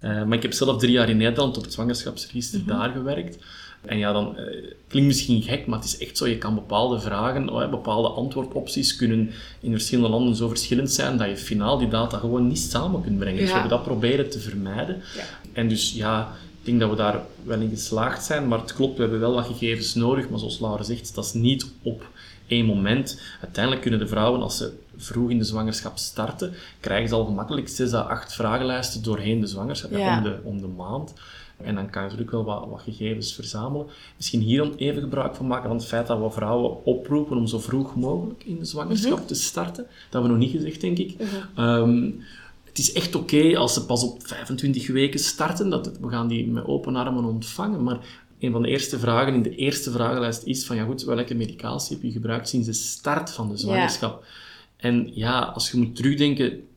Uh, 0.00 0.24
maar 0.24 0.36
ik 0.36 0.42
heb 0.42 0.52
zelf 0.52 0.78
drie 0.78 0.92
jaar 0.92 1.08
in 1.08 1.16
Nederland 1.16 1.56
op 1.56 1.62
het 1.62 1.72
zwangerschapsregister 1.72 2.60
mhm. 2.60 2.68
daar 2.68 2.90
gewerkt. 2.90 3.38
En 3.84 3.98
ja, 3.98 4.12
dan 4.12 4.34
uh, 4.38 4.44
klinkt 4.86 5.08
misschien 5.08 5.42
gek, 5.42 5.66
maar 5.66 5.78
het 5.78 5.88
is 5.88 5.98
echt 5.98 6.16
zo. 6.16 6.26
Je 6.26 6.38
kan 6.38 6.54
bepaalde 6.54 7.00
vragen, 7.00 7.48
oh, 7.48 7.70
bepaalde 7.70 8.08
antwoordopties 8.08 8.96
kunnen 8.96 9.30
in 9.60 9.70
verschillende 9.70 10.10
landen 10.10 10.36
zo 10.36 10.48
verschillend 10.48 10.90
zijn 10.90 11.16
dat 11.16 11.28
je 11.28 11.36
finaal 11.36 11.78
die 11.78 11.88
data 11.88 12.18
gewoon 12.18 12.46
niet 12.46 12.58
samen 12.58 13.02
kunt 13.02 13.18
brengen. 13.18 13.38
Dus 13.38 13.46
we 13.46 13.52
hebben 13.52 13.70
dat 13.70 13.82
proberen 13.82 14.30
te 14.30 14.40
vermijden. 14.40 15.02
Ja. 15.16 15.22
En 15.52 15.68
dus 15.68 15.92
ja, 15.92 16.32
ik 16.60 16.64
denk 16.64 16.80
dat 16.80 16.90
we 16.90 16.96
daar 16.96 17.22
wel 17.44 17.60
in 17.60 17.70
geslaagd 17.70 18.24
zijn. 18.24 18.48
Maar 18.48 18.58
het 18.60 18.74
klopt, 18.74 18.96
we 18.96 19.02
hebben 19.02 19.20
wel 19.20 19.34
wat 19.34 19.46
gegevens 19.46 19.94
nodig. 19.94 20.28
Maar 20.28 20.38
zoals 20.38 20.60
Laura 20.60 20.82
zegt, 20.82 21.14
dat 21.14 21.24
is 21.24 21.32
niet 21.32 21.66
op 21.82 22.06
één 22.46 22.66
moment. 22.66 23.20
Uiteindelijk 23.40 23.82
kunnen 23.82 24.00
de 24.00 24.08
vrouwen, 24.08 24.42
als 24.42 24.56
ze 24.56 24.72
vroeg 24.98 25.30
in 25.30 25.38
de 25.38 25.44
zwangerschap 25.44 25.98
starten, 25.98 26.52
krijgen 26.80 27.08
ze 27.08 27.14
al 27.14 27.24
gemakkelijk 27.24 27.68
6 27.68 27.92
à 27.92 28.00
8 28.00 28.32
vragenlijsten 28.32 29.02
doorheen 29.02 29.40
de 29.40 29.46
zwangerschap, 29.46 29.90
om, 29.90 30.22
de, 30.22 30.38
om 30.42 30.60
de 30.60 30.66
maand. 30.66 31.12
En 31.62 31.74
dan 31.74 31.90
kan 31.90 32.02
je 32.02 32.08
natuurlijk 32.08 32.36
wel 32.36 32.44
wat, 32.44 32.68
wat, 32.68 32.80
gegevens 32.80 33.34
verzamelen. 33.34 33.86
Misschien 34.16 34.40
hier 34.40 34.58
dan 34.58 34.74
even 34.76 35.02
gebruik 35.02 35.34
van 35.34 35.46
maken 35.46 35.68
van 35.68 35.76
het 35.76 35.86
feit 35.86 36.06
dat 36.06 36.20
we 36.20 36.30
vrouwen 36.30 36.84
oproepen 36.84 37.36
om 37.36 37.46
zo 37.46 37.58
vroeg 37.58 37.96
mogelijk 37.96 38.44
in 38.44 38.58
de 38.58 38.64
zwangerschap 38.64 39.18
mhm. 39.18 39.26
te 39.26 39.34
starten. 39.34 39.84
Dat 39.84 40.12
hebben 40.12 40.30
we 40.30 40.36
nog 40.36 40.46
niet 40.46 40.56
gezegd, 40.56 40.80
denk 40.80 40.98
ik. 40.98 41.14
Mhm. 41.18 41.26
Ehm, 41.54 42.10
het 42.64 42.78
is 42.78 42.92
echt 42.92 43.14
oké 43.14 43.56
als 43.56 43.74
ze 43.74 43.84
pas 43.84 44.02
op 44.02 44.26
25 44.26 44.86
weken 44.88 45.20
starten. 45.20 45.68
Dat, 45.68 45.98
we 46.00 46.08
gaan 46.08 46.28
die 46.28 46.46
met 46.46 46.64
open 46.64 46.96
armen 46.96 47.24
ontvangen. 47.24 47.82
Maar 47.82 47.98
een 48.38 48.52
van 48.52 48.62
de 48.62 48.68
eerste 48.68 48.98
vragen 48.98 49.34
in 49.34 49.42
de 49.42 49.54
eerste 49.54 49.90
vragenlijst 49.90 50.42
is 50.42 50.66
van, 50.66 50.76
ja 50.76 50.84
goed, 50.84 51.04
welke 51.04 51.34
medicatie 51.34 51.96
heb 51.96 52.04
je 52.04 52.12
gebruikt 52.12 52.48
sinds 52.48 52.66
de 52.66 52.72
start 52.72 53.30
van 53.30 53.48
de 53.48 53.56
zwangerschap? 53.56 54.24
En 54.78 55.10
ja, 55.14 55.40
als 55.40 55.70
je 55.70 55.76
moet 55.78 55.96
terugdenken 55.96 56.67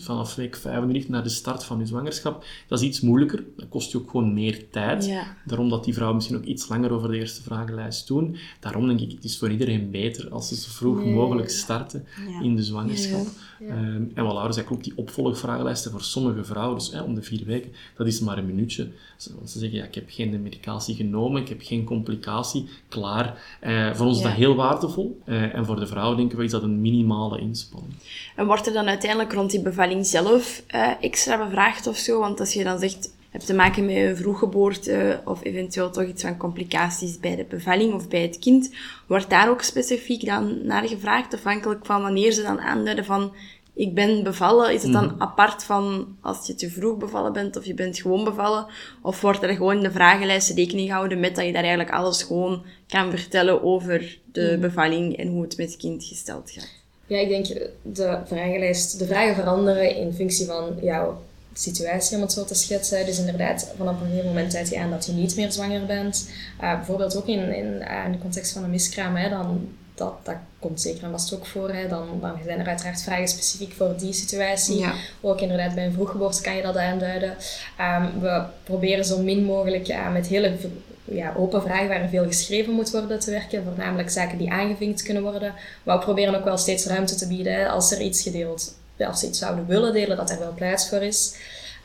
vanaf 0.00 0.34
week 0.34 0.56
35 0.56 1.08
naar 1.08 1.22
de 1.22 1.28
start 1.28 1.64
van 1.64 1.78
je 1.78 1.86
zwangerschap, 1.86 2.44
dat 2.68 2.80
is 2.80 2.86
iets 2.86 3.00
moeilijker. 3.00 3.44
Dat 3.56 3.68
kost 3.68 3.92
je 3.92 3.98
ook 3.98 4.10
gewoon 4.10 4.34
meer 4.34 4.70
tijd. 4.70 5.06
Ja. 5.06 5.36
Daarom 5.44 5.68
dat 5.68 5.84
die 5.84 5.92
vrouwen 5.94 6.16
misschien 6.16 6.36
ook 6.38 6.44
iets 6.44 6.68
langer 6.68 6.92
over 6.92 7.10
de 7.10 7.16
eerste 7.18 7.42
vragenlijst 7.42 8.06
doen. 8.06 8.36
Daarom 8.60 8.86
denk 8.86 9.00
ik, 9.00 9.10
het 9.10 9.24
is 9.24 9.38
voor 9.38 9.50
iedereen 9.50 9.90
beter 9.90 10.30
als 10.30 10.48
ze 10.48 10.56
zo 10.56 10.68
vroeg 10.70 11.04
mogelijk 11.04 11.50
starten 11.50 12.06
Ja. 12.28 12.40
in 12.42 12.56
de 12.56 12.62
zwangerschap. 12.62 13.26
Ja. 13.60 13.66
Ehm, 13.66 14.02
en 14.14 14.24
wat 14.24 14.32
Laura 14.32 14.52
zei, 14.52 14.66
klopt, 14.66 14.84
die 14.84 14.92
opvolgvragenlijsten 14.96 15.90
voor 15.90 16.02
sommige 16.02 16.44
vrouwen, 16.44 16.78
dus 16.78 16.92
om 17.00 17.14
de 17.14 17.22
vier 17.22 17.44
weken, 17.44 17.72
dat 17.96 18.06
is 18.06 18.20
maar 18.20 18.38
een 18.38 18.46
minuutje. 18.46 18.88
Ze, 19.16 19.34
want 19.34 19.50
ze 19.50 19.58
zeggen, 19.58 19.78
ja, 19.78 19.84
ik 19.84 19.94
heb 19.94 20.04
geen 20.08 20.42
medicatie 20.42 20.94
genomen, 20.94 21.42
ik 21.42 21.48
heb 21.48 21.60
geen 21.62 21.84
complicatie, 21.84 22.68
klaar. 22.88 23.56
Eh, 23.60 23.94
voor 23.94 24.06
ons 24.06 24.16
is 24.16 24.22
dat 24.22 24.32
heel 24.32 24.54
waardevol. 24.54 25.20
Eh, 25.24 25.54
en 25.54 25.66
voor 25.66 25.80
de 25.80 25.86
vrouw 25.86 26.14
denken 26.14 26.38
we, 26.38 26.44
is 26.44 26.50
dat 26.50 26.62
een 26.62 26.80
minimale 26.80 27.40
inspanning. 27.40 27.92
En 28.36 28.46
wordt 28.46 28.66
er 28.66 28.72
dan 28.72 28.86
uiteindelijk 28.86 29.32
rond 29.32 29.43
die 29.50 29.62
bevalling 29.62 30.06
zelf 30.06 30.62
eh, 30.66 30.90
extra 31.00 31.44
bevraagd 31.44 31.86
of 31.86 31.96
zo? 31.96 32.20
Want 32.20 32.40
als 32.40 32.52
je 32.52 32.64
dan 32.64 32.78
zegt, 32.78 33.10
hebt 33.30 33.46
te 33.46 33.54
maken 33.54 33.86
met 33.86 33.96
een 33.96 34.16
vroeggeboorte 34.16 35.20
of 35.24 35.44
eventueel 35.44 35.90
toch 35.90 36.04
iets 36.04 36.22
van 36.22 36.36
complicaties 36.36 37.18
bij 37.18 37.36
de 37.36 37.44
bevalling 37.44 37.94
of 37.94 38.08
bij 38.08 38.22
het 38.22 38.38
kind, 38.38 38.70
wordt 39.06 39.30
daar 39.30 39.48
ook 39.50 39.62
specifiek 39.62 40.24
dan 40.24 40.66
naar 40.66 40.88
gevraagd, 40.88 41.34
afhankelijk 41.34 41.86
van 41.86 42.02
wanneer 42.02 42.32
ze 42.32 42.42
dan 42.42 42.60
aanduiden 42.60 43.04
van 43.04 43.32
ik 43.74 43.94
ben 43.94 44.22
bevallen, 44.22 44.72
is 44.72 44.82
het 44.82 44.92
dan 44.92 45.14
apart 45.18 45.64
van 45.64 46.16
als 46.20 46.46
je 46.46 46.54
te 46.54 46.70
vroeg 46.70 46.96
bevallen 46.96 47.32
bent 47.32 47.56
of 47.56 47.64
je 47.64 47.74
bent 47.74 47.98
gewoon 47.98 48.24
bevallen? 48.24 48.66
Of 49.02 49.20
wordt 49.20 49.42
er 49.42 49.54
gewoon 49.54 49.76
in 49.76 49.82
de 49.82 49.90
vragenlijst 49.90 50.50
rekening 50.50 50.88
gehouden 50.88 51.20
met 51.20 51.36
dat 51.36 51.44
je 51.44 51.52
daar 51.52 51.62
eigenlijk 51.62 51.92
alles 51.92 52.22
gewoon 52.22 52.64
kan 52.88 53.10
vertellen 53.10 53.62
over 53.62 54.18
de 54.32 54.58
bevalling 54.60 55.16
en 55.16 55.28
hoe 55.28 55.42
het 55.42 55.56
met 55.56 55.70
het 55.70 55.80
kind 55.80 56.04
gesteld 56.04 56.50
gaat? 56.50 56.83
Ja, 57.06 57.18
ik 57.18 57.28
denk 57.28 57.46
de 57.82 58.18
vragenlijst, 58.24 58.98
de 58.98 59.06
vragen 59.06 59.34
veranderen 59.34 59.96
in 59.96 60.12
functie 60.12 60.46
van 60.46 60.78
jouw 60.82 61.22
situatie, 61.52 62.16
om 62.16 62.22
het 62.22 62.32
zo 62.32 62.44
te 62.44 62.54
schetsen. 62.54 63.06
Dus 63.06 63.18
inderdaad, 63.18 63.72
vanaf 63.76 64.00
een 64.00 64.06
gegeven 64.06 64.28
moment 64.28 64.52
duid 64.52 64.68
je 64.68 64.78
aan 64.78 64.90
dat 64.90 65.06
je 65.06 65.12
niet 65.12 65.36
meer 65.36 65.52
zwanger 65.52 65.86
bent. 65.86 66.30
Uh, 66.62 66.76
bijvoorbeeld 66.76 67.16
ook 67.16 67.26
in, 67.26 67.54
in, 67.54 67.66
uh, 67.80 68.04
in 68.06 68.12
de 68.12 68.18
context 68.18 68.52
van 68.52 68.64
een 68.64 68.70
miskraam, 68.70 69.16
hè, 69.16 69.28
dan, 69.28 69.68
dat, 69.94 70.14
dat 70.22 70.36
komt 70.58 70.80
zeker 70.80 71.04
en 71.04 71.10
vast 71.10 71.34
ook 71.34 71.46
voor. 71.46 71.70
Hè. 71.70 71.88
Dan, 71.88 72.08
dan 72.20 72.38
zijn 72.44 72.58
er 72.58 72.66
uiteraard 72.66 73.02
vragen 73.02 73.28
specifiek 73.28 73.72
voor 73.72 73.94
die 73.98 74.12
situatie. 74.12 74.78
Ja. 74.78 74.94
Ook 75.20 75.40
inderdaad 75.40 75.74
bij 75.74 75.86
een 75.86 75.92
vroeggeboorte 75.92 76.42
kan 76.42 76.56
je 76.56 76.62
dat 76.62 76.76
aanduiden. 76.76 77.36
Um, 77.80 78.20
we 78.20 78.42
proberen 78.64 79.04
zo 79.04 79.22
min 79.22 79.44
mogelijk 79.44 79.88
uh, 79.88 80.12
met 80.12 80.26
hele 80.26 80.56
ja, 81.04 81.34
open 81.36 81.62
vragen 81.62 81.88
waar 81.88 82.08
veel 82.08 82.26
geschreven 82.26 82.72
moet 82.72 82.90
worden 82.90 83.20
te 83.20 83.30
werken. 83.30 83.64
Voornamelijk 83.64 84.10
zaken 84.10 84.38
die 84.38 84.52
aangevinkt 84.52 85.02
kunnen 85.02 85.22
worden. 85.22 85.54
Maar 85.82 85.98
we 85.98 86.04
proberen 86.04 86.34
ook 86.34 86.44
wel 86.44 86.58
steeds 86.58 86.86
ruimte 86.86 87.14
te 87.14 87.26
bieden 87.26 87.70
als 87.70 87.92
er 87.92 88.00
iets 88.00 88.22
gedeeld, 88.22 88.74
als 88.98 89.20
ze 89.20 89.26
iets 89.26 89.38
zouden 89.38 89.66
willen 89.66 89.92
delen, 89.92 90.16
dat 90.16 90.30
er 90.30 90.38
wel 90.38 90.54
plaats 90.54 90.88
voor 90.88 91.02
is. 91.02 91.36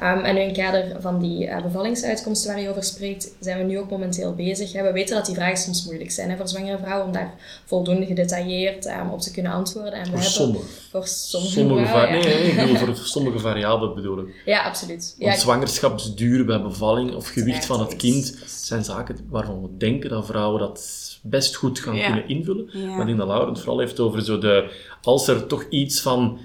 Um, 0.02 0.24
en 0.24 0.38
in 0.38 0.48
het 0.48 0.58
kader 0.58 1.02
van 1.02 1.20
die 1.20 1.46
uh, 1.48 1.62
bevallingsuitkomsten 1.62 2.52
waar 2.54 2.62
je 2.62 2.70
over 2.70 2.84
spreekt, 2.84 3.32
zijn 3.40 3.58
we 3.58 3.64
nu 3.64 3.80
ook 3.80 3.90
momenteel 3.90 4.36
bezig. 4.36 4.74
Hè. 4.74 4.84
We 4.84 4.92
weten 4.92 5.16
dat 5.16 5.26
die 5.26 5.36
vragen 5.36 5.58
soms 5.58 5.86
moeilijk 5.86 6.12
zijn 6.12 6.30
hè, 6.30 6.38
voor 6.38 6.48
zwangere 6.48 6.78
vrouwen, 6.78 7.06
om 7.06 7.12
daar 7.14 7.34
voldoende 7.66 8.06
gedetailleerd 8.06 8.86
um, 8.86 9.10
op 9.10 9.22
te 9.22 9.32
kunnen 9.32 9.52
antwoorden. 9.52 9.94
En 9.94 10.06
voor 10.06 10.18
we 10.18 10.24
sommigen. 10.24 10.68
Voor 10.92 11.08
sommige, 11.08 11.54
sommige 11.54 11.86
vrouwen, 11.86 12.12
nee, 12.12 12.22
ja. 12.22 12.56
nee, 12.56 12.72
ik 12.72 12.80
bedoel 12.80 12.96
voor 12.96 13.06
sommige 13.06 13.40
variabelen 13.40 13.96
bedoel 13.96 14.20
ik. 14.20 14.42
Ja, 14.46 14.64
absoluut. 14.64 15.16
Want 15.18 15.34
Ja, 15.34 15.40
zwangerschapsduur 15.40 16.46
bij 16.46 16.62
bevalling 16.62 17.16
of 17.16 17.28
gewicht 17.28 17.66
van 17.66 17.80
het 17.80 17.96
kind 17.96 18.38
zijn 18.46 18.84
zaken 18.84 19.18
waarvan 19.30 19.62
we 19.62 19.78
denken 19.78 20.10
dat 20.10 20.26
vrouwen 20.26 20.60
dat 20.60 21.08
best 21.24 21.56
goed 21.56 21.80
gaan 21.80 21.96
Ja. 21.96 22.06
kunnen 22.06 22.28
invullen. 22.28 22.70
Ja. 22.72 22.86
Maar 22.86 23.00
ik 23.00 23.06
denk 23.06 23.18
dat 23.18 23.28
Laura 23.28 23.50
het 23.50 23.60
vooral 23.60 23.80
heeft 23.80 24.00
over 24.00 24.22
zo 24.22 24.38
de... 24.38 24.72
Als 25.02 25.28
er 25.28 25.48
toch 25.48 25.66
iets 25.70 26.02
van... 26.02 26.40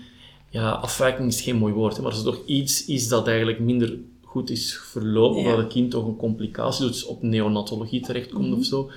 Ja, 0.54 0.70
afwijking 0.70 1.28
is 1.28 1.40
geen 1.40 1.56
mooi 1.56 1.72
woord, 1.72 1.96
hè, 1.96 2.02
maar 2.02 2.10
als 2.10 2.20
er 2.24 2.32
toch 2.32 2.40
iets 2.46 2.84
is 2.84 3.08
dat 3.08 3.26
eigenlijk 3.26 3.58
minder 3.58 3.98
goed 4.24 4.50
is 4.50 4.78
verlopen, 4.82 5.42
Ja. 5.42 5.48
dat 5.48 5.58
het 5.58 5.72
kind 5.72 5.90
toch 5.90 6.06
een 6.06 6.16
complicatie 6.16 6.84
doet, 6.84 6.92
dus 6.92 7.04
op 7.04 7.22
neonatologie 7.22 8.00
terechtkomt 8.00 8.48
Mhm. 8.48 8.58
of 8.58 8.64
zo, 8.64 8.90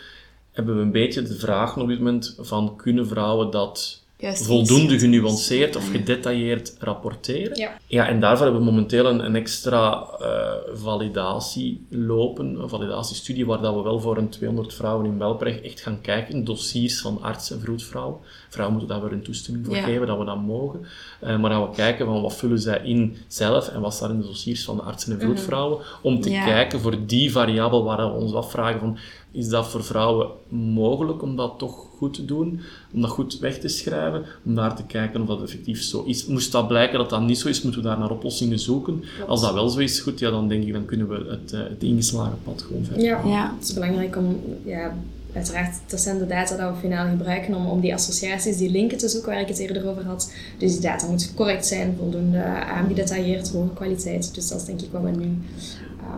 hebben 0.51 0.75
we 0.75 0.81
een 0.81 0.91
beetje 0.91 1.21
de 1.21 1.35
vraag 1.35 1.77
op 1.77 1.87
dit 1.87 1.97
moment 1.97 2.35
van 2.39 2.75
kunnen 2.75 3.07
vrouwen 3.07 3.51
dat 3.51 4.03
Juist 4.19 4.45
voldoende 4.45 4.99
genuanceerd 4.99 5.75
of 5.75 5.89
gedetailleerd 5.91 6.75
rapporteren. 6.79 7.57
Ja. 7.57 7.77
ja, 7.87 8.07
en 8.07 8.19
daarvoor 8.19 8.45
hebben 8.45 8.63
we 8.65 8.69
momenteel 8.71 9.05
een, 9.05 9.25
een 9.25 9.35
extra 9.35 10.07
eh, 10.19 10.51
validatie 10.73 11.85
lopen, 11.89 12.59
een 12.61 12.69
validatiestudie, 12.69 13.45
waar 13.45 13.61
dat 13.61 13.75
we 13.75 13.81
wel 13.81 13.99
voor 13.99 14.17
een 14.17 14.29
200 14.29 14.73
vrouwen 14.73 15.05
in 15.05 15.17
Belprecht 15.17 15.61
echt 15.61 15.81
gaan 15.81 16.01
kijken, 16.01 16.43
dossiers 16.43 17.01
van 17.01 17.21
artsen 17.21 17.55
en 17.55 17.61
vroedvrouwen. 17.61 18.17
Vrouwen 18.49 18.77
moeten 18.77 18.95
daar 18.97 19.07
weer 19.07 19.17
een 19.17 19.23
toestemming 19.23 19.65
voor 19.65 19.75
Ja. 19.75 19.83
geven, 19.83 20.07
dat 20.07 20.17
we 20.17 20.25
dat 20.25 20.41
mogen. 20.41 20.85
Eh, 21.19 21.39
maar 21.39 21.49
dat 21.49 21.69
we 21.69 21.75
kijken 21.75 22.05
van 22.05 22.21
wat 22.21 22.35
vullen 22.35 22.59
zij 22.59 22.81
in 22.83 23.17
zelf 23.27 23.67
en 23.67 23.81
wat 23.81 23.93
staat 23.93 24.09
in 24.09 24.19
de 24.21 24.27
dossiers 24.27 24.63
van 24.63 24.75
de 24.75 24.81
artsen 24.81 25.13
en 25.13 25.19
vroedvrouwen, 25.19 25.79
om 26.01 26.21
te 26.21 26.29
Ja. 26.29 26.45
kijken 26.45 26.79
voor 26.79 27.05
die 27.05 27.31
variabel 27.31 27.83
waar 27.83 27.97
we 27.97 28.19
ons 28.19 28.33
afvragen 28.33 28.79
van, 28.79 28.97
is 29.31 29.49
dat 29.49 29.67
voor 29.67 29.83
vrouwen 29.83 30.27
mogelijk 30.49 31.21
om 31.21 31.35
dat 31.35 31.53
toch 31.57 31.85
goed 31.97 32.13
te 32.13 32.25
doen, 32.25 32.59
om 32.93 33.01
dat 33.01 33.09
goed 33.09 33.39
weg 33.39 33.59
te 33.59 33.67
schrijven, 33.67 34.23
om 34.45 34.55
daar 34.55 34.75
te 34.75 34.83
kijken 34.83 35.21
of 35.21 35.27
dat 35.27 35.41
effectief 35.41 35.81
zo 35.81 36.03
is. 36.03 36.25
Moest 36.25 36.51
dat 36.51 36.67
blijken 36.67 36.97
dat 36.97 37.09
dat 37.09 37.21
niet 37.21 37.37
zo 37.37 37.47
is, 37.47 37.61
moeten 37.61 37.81
we 37.81 37.87
daar 37.87 37.99
naar 37.99 38.11
oplossingen 38.11 38.59
zoeken. 38.59 39.03
Als 39.27 39.41
dat 39.41 39.53
wel 39.53 39.69
zo 39.69 39.79
is, 39.79 39.99
goed, 39.99 40.19
ja, 40.19 40.29
dan 40.29 40.47
denk 40.47 40.63
ik, 40.63 40.73
dan 40.73 40.85
kunnen 40.85 41.09
we 41.09 41.25
het, 41.29 41.53
eh, 41.53 41.59
het 41.59 41.83
ingeslagen 41.83 42.37
pad 42.43 42.61
gewoon 42.61 42.83
verder. 42.83 43.03
Ja. 43.03 43.21
Ja. 43.25 43.53
Het 43.57 43.67
is 43.67 43.73
belangrijk 43.73 44.15
om, 44.15 44.39
ja, 44.65 44.95
uiteraard, 45.33 45.75
dat 45.87 45.99
zijn 45.99 46.17
de 46.17 46.27
data 46.27 46.55
dat 46.57 46.73
we 46.73 46.79
finaal 46.79 47.09
gebruiken 47.09 47.55
om, 47.55 47.65
om 47.65 47.79
die 47.79 47.93
associaties, 47.93 48.57
die 48.57 48.69
linken 48.69 48.97
te 48.97 49.07
zoeken 49.07 49.31
waar 49.31 49.41
ik 49.41 49.47
het 49.47 49.57
eerder 49.57 49.89
over 49.89 50.05
had. 50.05 50.33
Dus 50.57 50.71
die 50.71 50.81
data 50.81 51.07
moet 51.07 51.33
correct 51.35 51.65
zijn, 51.65 51.95
voldoende 51.97 52.43
aangedetailleerd, 52.43 53.51
hoge 53.51 53.73
kwaliteit. 53.73 54.35
Dus 54.35 54.47
dat 54.47 54.59
is 54.59 54.65
denk 54.65 54.81
ik 54.81 54.91
wat 54.91 55.01
we 55.01 55.09
nu... 55.09 55.37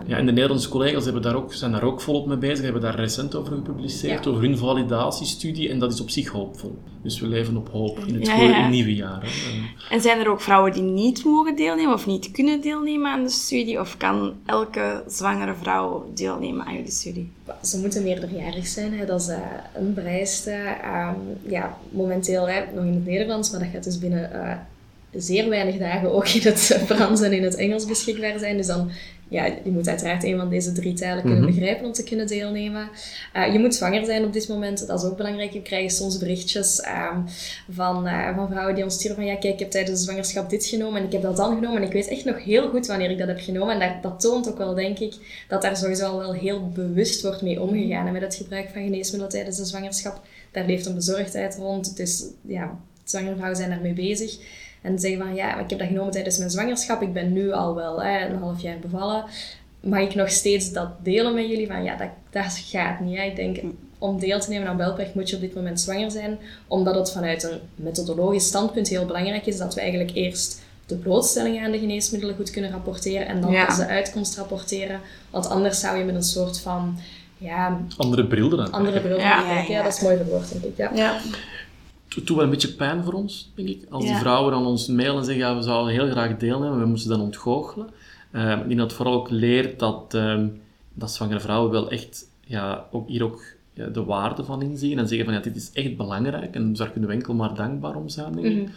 Ja, 0.05 0.17
en 0.17 0.25
de 0.25 0.31
Nederlandse 0.31 0.69
collega's 0.69 1.03
hebben 1.03 1.21
daar 1.21 1.35
ook, 1.35 1.53
zijn 1.53 1.71
daar 1.71 1.83
ook 1.83 2.01
volop 2.01 2.27
mee 2.27 2.37
bezig, 2.37 2.63
hebben 2.63 2.81
daar 2.81 2.95
recent 2.95 3.35
over 3.35 3.53
gepubliceerd, 3.53 4.23
Ja. 4.23 4.29
over 4.29 4.41
hun 4.43 4.57
validatiestudie, 4.57 5.69
en 5.69 5.79
dat 5.79 5.93
is 5.93 6.01
op 6.01 6.09
zich 6.09 6.27
hoopvol. 6.29 6.77
Dus 7.03 7.19
we 7.19 7.27
leven 7.27 7.57
op 7.57 7.69
hoop 7.71 7.97
in 7.99 8.13
het 8.15 8.25
Ja, 8.27 8.33
goede- 8.37 8.53
ja. 8.53 8.63
in 8.63 8.69
nieuwe 8.69 8.95
jaar. 8.95 9.21
hè. 9.23 9.95
En 9.95 10.01
zijn 10.01 10.19
er 10.19 10.29
ook 10.29 10.41
vrouwen 10.41 10.71
die 10.73 10.81
niet 10.83 11.23
mogen 11.25 11.55
deelnemen 11.55 11.93
of 11.93 12.05
niet 12.05 12.31
kunnen 12.31 12.61
deelnemen 12.61 13.11
aan 13.11 13.23
de 13.23 13.29
studie? 13.29 13.79
Of 13.79 13.97
kan 13.97 14.33
elke 14.45 15.03
zwangere 15.07 15.53
vrouw 15.61 16.11
deelnemen 16.13 16.65
aan 16.65 16.73
jullie 16.75 16.91
studie? 16.91 17.31
Ze 17.63 17.79
moeten 17.79 18.03
meerderjarig 18.03 18.67
zijn, 18.67 18.93
hè. 18.97 19.05
dat 19.05 19.21
is 19.21 19.27
eh, 19.27 19.37
een 19.75 19.91
vereiste. 19.93 20.51
Ehm, 20.83 21.13
ja, 21.47 21.77
momenteel 21.89 22.47
hè, 22.49 22.61
nog 22.75 22.83
in 22.85 22.93
het 22.93 23.05
Nederlands, 23.05 23.51
maar 23.51 23.59
dat 23.59 23.69
gaat 23.73 23.83
dus 23.83 23.99
binnen 23.99 24.33
eh, 24.33 24.57
zeer 25.13 25.49
weinig 25.49 25.77
dagen 25.77 26.13
ook 26.13 26.27
in 26.27 26.41
het 26.41 26.59
Frans 26.85 27.21
en 27.21 27.33
in 27.33 27.43
het 27.43 27.55
Engels 27.55 27.85
beschikbaar 27.85 28.39
zijn. 28.39 28.57
Dus 28.57 28.67
dan, 28.67 28.89
ja, 29.29 29.45
je 29.45 29.71
moet 29.71 29.87
uiteraard 29.87 30.23
een 30.23 30.37
van 30.37 30.49
deze 30.49 30.71
drie 30.71 30.93
talen 30.93 31.23
kunnen 31.23 31.41
Mhm. 31.43 31.51
begrijpen 31.51 31.85
om 31.85 31.91
te 31.91 32.03
kunnen 32.03 32.27
deelnemen. 32.27 32.89
Eh, 33.33 33.53
je 33.53 33.59
moet 33.59 33.75
zwanger 33.75 34.05
zijn 34.05 34.23
op 34.23 34.33
dit 34.33 34.47
moment, 34.47 34.87
dat 34.87 35.03
is 35.03 35.09
ook 35.09 35.17
belangrijk. 35.17 35.51
We 35.53 35.61
krijgen 35.61 35.89
soms 35.89 36.17
berichtjes 36.17 36.79
ehm, 36.79 37.19
van, 37.69 38.07
eh, 38.07 38.35
van 38.35 38.47
vrouwen 38.49 38.75
die 38.75 38.83
ons 38.83 38.93
sturen 38.93 39.15
van 39.15 39.25
ja, 39.25 39.35
kijk, 39.35 39.53
ik 39.53 39.59
heb 39.59 39.71
tijdens 39.71 39.97
de 39.99 40.03
zwangerschap 40.05 40.49
dit 40.49 40.65
genomen 40.65 40.99
en 40.99 41.05
ik 41.05 41.11
heb 41.11 41.21
dat 41.21 41.37
dan 41.37 41.55
genomen 41.55 41.81
en 41.81 41.87
ik 41.87 41.93
weet 41.93 42.07
echt 42.07 42.25
nog 42.25 42.43
heel 42.43 42.69
goed 42.69 42.87
wanneer 42.87 43.09
ik 43.11 43.17
dat 43.17 43.27
heb 43.27 43.39
genomen. 43.39 43.79
En 43.81 43.93
dat, 43.93 44.03
dat 44.11 44.19
toont 44.21 44.49
ook 44.49 44.57
wel, 44.57 44.73
denk 44.73 44.99
ik, 44.99 45.13
dat 45.47 45.61
daar 45.61 45.77
sowieso 45.77 46.05
al 46.05 46.17
wel 46.17 46.33
heel 46.33 46.69
bewust 46.69 47.21
wordt 47.21 47.41
mee 47.41 47.61
omgegaan 47.61 48.07
en 48.07 48.13
met 48.13 48.21
het 48.21 48.35
gebruik 48.35 48.69
van 48.73 48.81
geneesmiddelen 48.83 49.29
tijdens 49.29 49.57
de 49.57 49.65
zwangerschap. 49.65 50.21
Daar 50.51 50.65
leeft 50.65 50.85
een 50.85 50.95
bezorgdheid 50.95 51.55
rond, 51.55 51.97
dus 51.97 52.23
ja, 52.41 52.79
zwangere 53.03 53.33
vrouwen 53.35 53.57
zijn 53.57 53.69
daarmee 53.69 53.93
bezig. 53.93 54.37
En 54.81 54.99
zeggen 54.99 55.19
van 55.19 55.35
ja, 55.35 55.59
ik 55.59 55.69
heb 55.69 55.79
dat 55.79 55.87
genomen 55.87 56.11
tijdens 56.11 56.37
mijn 56.37 56.49
zwangerschap, 56.49 57.01
ik 57.01 57.13
ben 57.13 57.33
nu 57.33 57.51
al 57.51 57.75
wel 57.75 58.01
hè, 58.03 58.25
een 58.25 58.37
half 58.37 58.61
jaar 58.61 58.79
bevallen. 58.79 59.23
Mag 59.79 59.99
ik 59.99 60.15
nog 60.15 60.29
steeds 60.29 60.71
dat 60.71 60.89
delen 61.03 61.33
met 61.33 61.47
jullie? 61.49 61.67
Van 61.67 61.83
ja, 61.83 61.95
dat, 61.95 62.09
dat 62.29 62.63
gaat 62.65 62.99
niet. 62.99 63.17
Hè. 63.17 63.23
Ik 63.23 63.35
denk, 63.35 63.59
om 63.97 64.19
deel 64.19 64.39
te 64.39 64.49
nemen 64.49 64.67
aan 64.67 64.77
Belprecht 64.77 65.15
moet 65.15 65.29
je 65.29 65.35
op 65.35 65.41
dit 65.41 65.55
moment 65.55 65.81
zwanger 65.81 66.11
zijn, 66.11 66.39
omdat 66.67 66.95
het 66.95 67.11
vanuit 67.11 67.43
een 67.43 67.59
methodologisch 67.75 68.45
standpunt 68.45 68.87
heel 68.87 69.05
belangrijk 69.05 69.45
is 69.45 69.57
dat 69.57 69.73
we 69.73 69.81
eigenlijk 69.81 70.11
eerst 70.13 70.61
de 70.85 70.95
blootstelling 70.95 71.63
aan 71.63 71.71
de 71.71 71.79
geneesmiddelen 71.79 72.35
goed 72.35 72.49
kunnen 72.51 72.71
rapporteren 72.71 73.27
en 73.27 73.41
dan 73.41 73.51
Ja. 73.51 73.65
pas 73.65 73.77
de 73.77 73.87
uitkomst 73.87 74.37
rapporteren. 74.37 74.99
Want 75.29 75.49
anders 75.49 75.79
zou 75.79 75.97
je 75.97 76.03
met 76.03 76.15
een 76.15 76.23
soort 76.23 76.59
van 76.59 76.97
ja, 77.37 77.81
andere 77.97 78.25
bril 78.27 78.53
eraan 78.53 78.71
andere 78.71 79.01
bril 79.01 79.17
Ja. 79.17 79.63
Ja, 79.67 79.83
dat 79.83 79.93
is 79.93 80.01
mooi 80.01 80.17
verwoord, 80.17 80.51
denk 80.51 80.63
ik. 80.63 80.95
Ja. 80.97 81.19
Het 82.15 82.27
doet 82.27 82.35
wel 82.35 82.43
een 82.43 82.49
beetje 82.49 82.73
pijn 82.73 83.03
voor 83.03 83.13
ons, 83.13 83.51
denk 83.55 83.67
ik. 83.67 83.85
Als 83.89 84.05
die 84.05 84.15
vrouwen 84.15 84.53
aan 84.53 84.65
ons 84.65 84.87
mailen 84.87 85.17
en 85.17 85.25
zeggen, 85.25 85.43
ja, 85.43 85.55
we 85.55 85.61
zouden 85.61 85.93
heel 85.93 86.09
graag 86.09 86.37
deelnemen, 86.37 86.79
we 86.79 86.85
moesten 86.85 87.09
dan 87.09 87.21
ontgoochelen. 87.21 87.89
Eh, 88.31 88.51
ik 88.51 88.67
denk 88.67 88.77
dat 88.77 88.87
het 88.87 88.93
vooral 88.93 89.13
ook 89.13 89.29
leert 89.29 89.79
dat, 89.79 90.13
ehm, 90.13 90.47
dat 90.93 91.11
zwangere 91.11 91.39
vrouwen 91.39 91.71
wel 91.71 91.89
echt, 91.89 92.29
ja, 92.45 92.85
ook 92.91 93.07
hier 93.07 93.23
ook 93.23 93.43
ja, 93.73 93.87
de 93.87 94.03
waarde 94.03 94.43
van 94.43 94.61
inzien 94.61 94.99
en 94.99 95.07
zeggen 95.07 95.25
van, 95.25 95.35
ja, 95.35 95.41
dit 95.41 95.55
is 95.55 95.71
echt 95.73 95.97
belangrijk 95.97 96.55
en 96.55 96.73
daar 96.73 96.91
kunnen 96.91 97.09
we 97.09 97.15
enkel 97.15 97.33
maar 97.33 97.55
dankbaar 97.55 97.95
om 97.95 98.09
zijn, 98.09 98.33
denk 98.33 98.45
ik. 98.45 98.61
Mhm. 98.61 98.71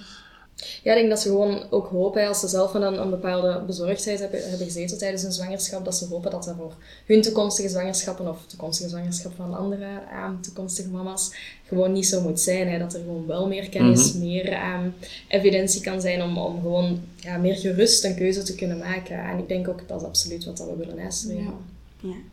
Ja, 0.82 0.92
ik 0.92 0.98
denk 0.98 1.08
dat 1.10 1.20
ze 1.20 1.28
gewoon 1.28 1.62
ook 1.70 1.86
hopen, 1.86 2.28
als 2.28 2.40
ze 2.40 2.48
zelf 2.48 2.74
een, 2.74 2.82
een 3.00 3.10
bepaalde 3.10 3.62
bezorgdheid 3.66 4.18
hebben, 4.18 4.48
hebben 4.48 4.66
gezeten 4.66 4.98
tijdens 4.98 5.22
hun 5.22 5.32
zwangerschap, 5.32 5.84
dat 5.84 5.94
ze 5.96 6.06
hopen 6.06 6.30
dat 6.30 6.44
dat 6.44 6.54
voor 6.58 6.74
hun 7.06 7.22
toekomstige 7.22 7.68
zwangerschappen 7.68 8.28
of 8.28 8.38
toekomstige 8.46 8.88
zwangerschap 8.88 9.32
van 9.36 9.54
andere 9.54 9.86
uh, 10.12 10.30
toekomstige 10.40 10.88
mama's 10.88 11.30
gewoon 11.66 11.92
niet 11.92 12.06
zo 12.06 12.20
moet 12.20 12.40
zijn. 12.40 12.68
Hè. 12.68 12.78
Dat 12.78 12.94
er 12.94 13.00
gewoon 13.00 13.26
wel 13.26 13.46
meer 13.48 13.68
kennis, 13.68 14.12
Mhm. 14.12 14.24
meer 14.24 14.52
um, 14.52 14.94
evidentie 15.28 15.80
kan 15.80 16.00
zijn 16.00 16.22
om, 16.22 16.38
om 16.38 16.60
gewoon 16.60 17.00
ja, 17.16 17.36
meer 17.36 17.54
gerust 17.56 18.04
een 18.04 18.14
keuze 18.14 18.42
te 18.42 18.54
kunnen 18.54 18.78
maken. 18.78 19.24
En 19.24 19.38
ik 19.38 19.48
denk 19.48 19.68
ook 19.68 19.88
dat 19.88 20.00
is 20.00 20.06
absoluut 20.06 20.44
wat 20.44 20.56
dat 20.56 20.66
we 20.68 20.76
willen 20.76 20.96
nastreven. 20.96 21.44
Ja. 21.44 21.50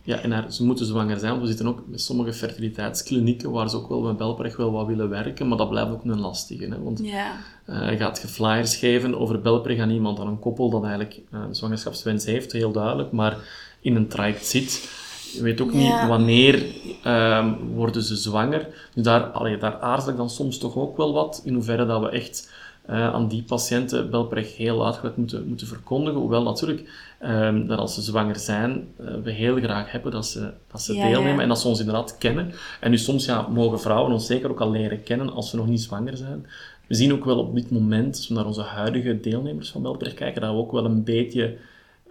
Ja, 0.02 0.16
en 0.16 0.30
haar- 0.32 0.52
ze 0.52 0.64
moeten 0.64 0.86
zwanger 0.86 1.18
zijn, 1.18 1.30
want 1.30 1.42
we 1.42 1.48
zitten 1.48 1.66
ook 1.66 1.82
met 1.86 2.00
sommige 2.00 2.32
fertiliteitsklinieken 2.32 3.50
waar 3.50 3.70
ze 3.70 3.76
ook 3.76 3.88
wel 3.88 4.00
met 4.00 4.16
Belpreg 4.16 4.56
wel 4.56 4.72
wat 4.72 4.86
willen 4.86 5.08
werken, 5.08 5.48
maar 5.48 5.58
dat 5.58 5.68
blijft 5.70 5.90
ook 5.90 6.04
een 6.04 6.20
lastige. 6.20 6.64
Hè? 6.64 6.82
Want 6.82 7.00
Ja. 7.02 7.32
eh, 7.64 7.98
gaat 7.98 8.20
je 8.22 8.28
flyers 8.28 8.76
geven 8.76 9.18
over 9.18 9.40
Belpreg 9.40 9.78
aan 9.78 9.90
iemand, 9.90 10.20
aan 10.20 10.26
een 10.26 10.38
koppel 10.38 10.70
dat 10.70 10.82
eigenlijk 10.82 11.20
eh, 11.30 11.40
een 11.48 11.54
zwangerschapswens 11.54 12.24
heeft, 12.24 12.52
heel 12.52 12.72
duidelijk, 12.72 13.12
maar 13.12 13.36
in 13.80 13.96
een 13.96 14.08
traject 14.08 14.46
zit. 14.46 14.88
Je 15.32 15.42
weet 15.42 15.60
ook 15.60 15.72
Ja. 15.72 15.78
niet 15.78 16.08
wanneer 16.08 16.64
ehm, 17.04 17.54
worden 17.74 18.02
ze 18.02 18.16
zwanger. 18.16 18.68
Dus 18.94 19.04
daar, 19.04 19.22
allee, 19.22 19.58
daar 19.58 19.80
aarzel 19.80 20.10
ik 20.10 20.16
dan 20.16 20.30
soms 20.30 20.58
toch 20.58 20.76
ook 20.76 20.96
wel 20.96 21.12
wat, 21.12 21.42
in 21.44 21.54
hoeverre 21.54 21.86
dat 21.86 22.00
we 22.00 22.08
echt 22.08 22.52
eh, 22.86 23.12
aan 23.14 23.28
die 23.28 23.42
patiënten 23.42 24.10
Belpreg 24.10 24.56
heel 24.56 24.84
uitgebreid 24.84 25.16
moeten, 25.16 25.48
moeten 25.48 25.66
verkondigen. 25.66 26.20
Hoewel 26.20 26.42
natuurlijk, 26.42 26.88
ehm, 27.20 27.66
dat 27.66 27.78
als 27.78 27.94
ze 27.94 28.02
zwanger 28.02 28.38
zijn, 28.38 28.88
eh, 28.96 29.06
we 29.22 29.30
heel 29.30 29.56
graag 29.56 29.90
hebben 29.92 30.12
dat 30.12 30.26
ze, 30.26 30.50
dat 30.70 30.82
ze 30.82 30.94
Ja, 30.94 31.08
deelnemen 31.08 31.34
ja. 31.36 31.40
en 31.42 31.48
dat 31.48 31.60
ze 31.60 31.68
ons 31.68 31.78
inderdaad 31.78 32.18
kennen. 32.18 32.52
En 32.80 32.90
dus 32.90 33.04
soms 33.04 33.24
ja, 33.24 33.48
mogen 33.48 33.80
vrouwen 33.80 34.12
ons 34.12 34.26
zeker 34.26 34.50
ook 34.50 34.60
al 34.60 34.70
leren 34.70 35.02
kennen 35.02 35.32
als 35.32 35.50
ze 35.50 35.56
nog 35.56 35.66
niet 35.66 35.80
zwanger 35.82 36.16
zijn. 36.16 36.46
We 36.86 36.94
zien 36.94 37.12
ook 37.12 37.24
wel 37.24 37.38
op 37.38 37.54
dit 37.54 37.70
moment, 37.70 38.16
als 38.16 38.28
we 38.28 38.34
naar 38.34 38.46
onze 38.46 38.62
huidige 38.62 39.20
deelnemers 39.20 39.70
van 39.70 39.82
Belpreg 39.82 40.14
kijken, 40.14 40.40
dat 40.40 40.50
we 40.50 40.56
ook 40.56 40.72
wel 40.72 40.84
een 40.84 41.04
beetje 41.04 41.56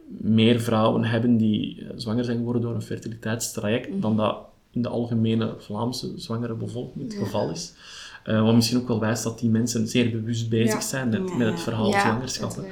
meer 0.08 0.60
vrouwen 0.60 1.04
hebben 1.04 1.38
die 1.38 1.82
eh, 1.82 1.88
zwanger 1.96 2.24
zijn 2.24 2.38
geworden 2.38 2.62
door 2.62 2.76
een 2.76 2.82
fertiliteitstraject 2.82 4.02
dan 4.02 4.18
dat 4.18 4.38
in 4.72 4.82
de 4.82 4.90
algemene 4.90 5.54
Vlaamse 5.58 6.12
zwangere 6.16 6.54
bevolking 6.54 7.04
het 7.04 7.14
geval 7.24 7.50
is. 7.50 7.74
Eh, 8.24 8.42
wat 8.44 8.56
misschien 8.56 8.78
ook 8.80 8.88
wel 8.88 9.00
wijst 9.00 9.24
dat 9.24 9.40
die 9.40 9.50
mensen 9.50 9.88
zeer 9.88 10.12
bewust 10.12 10.50
bezig 10.50 10.74
Ja. 10.74 10.82
zijn 10.82 11.10
met, 11.10 11.30
Ja, 11.30 11.36
met 11.36 11.48
het 11.48 11.60
verhaal 11.62 11.92
zwangerschappen. 11.92 12.64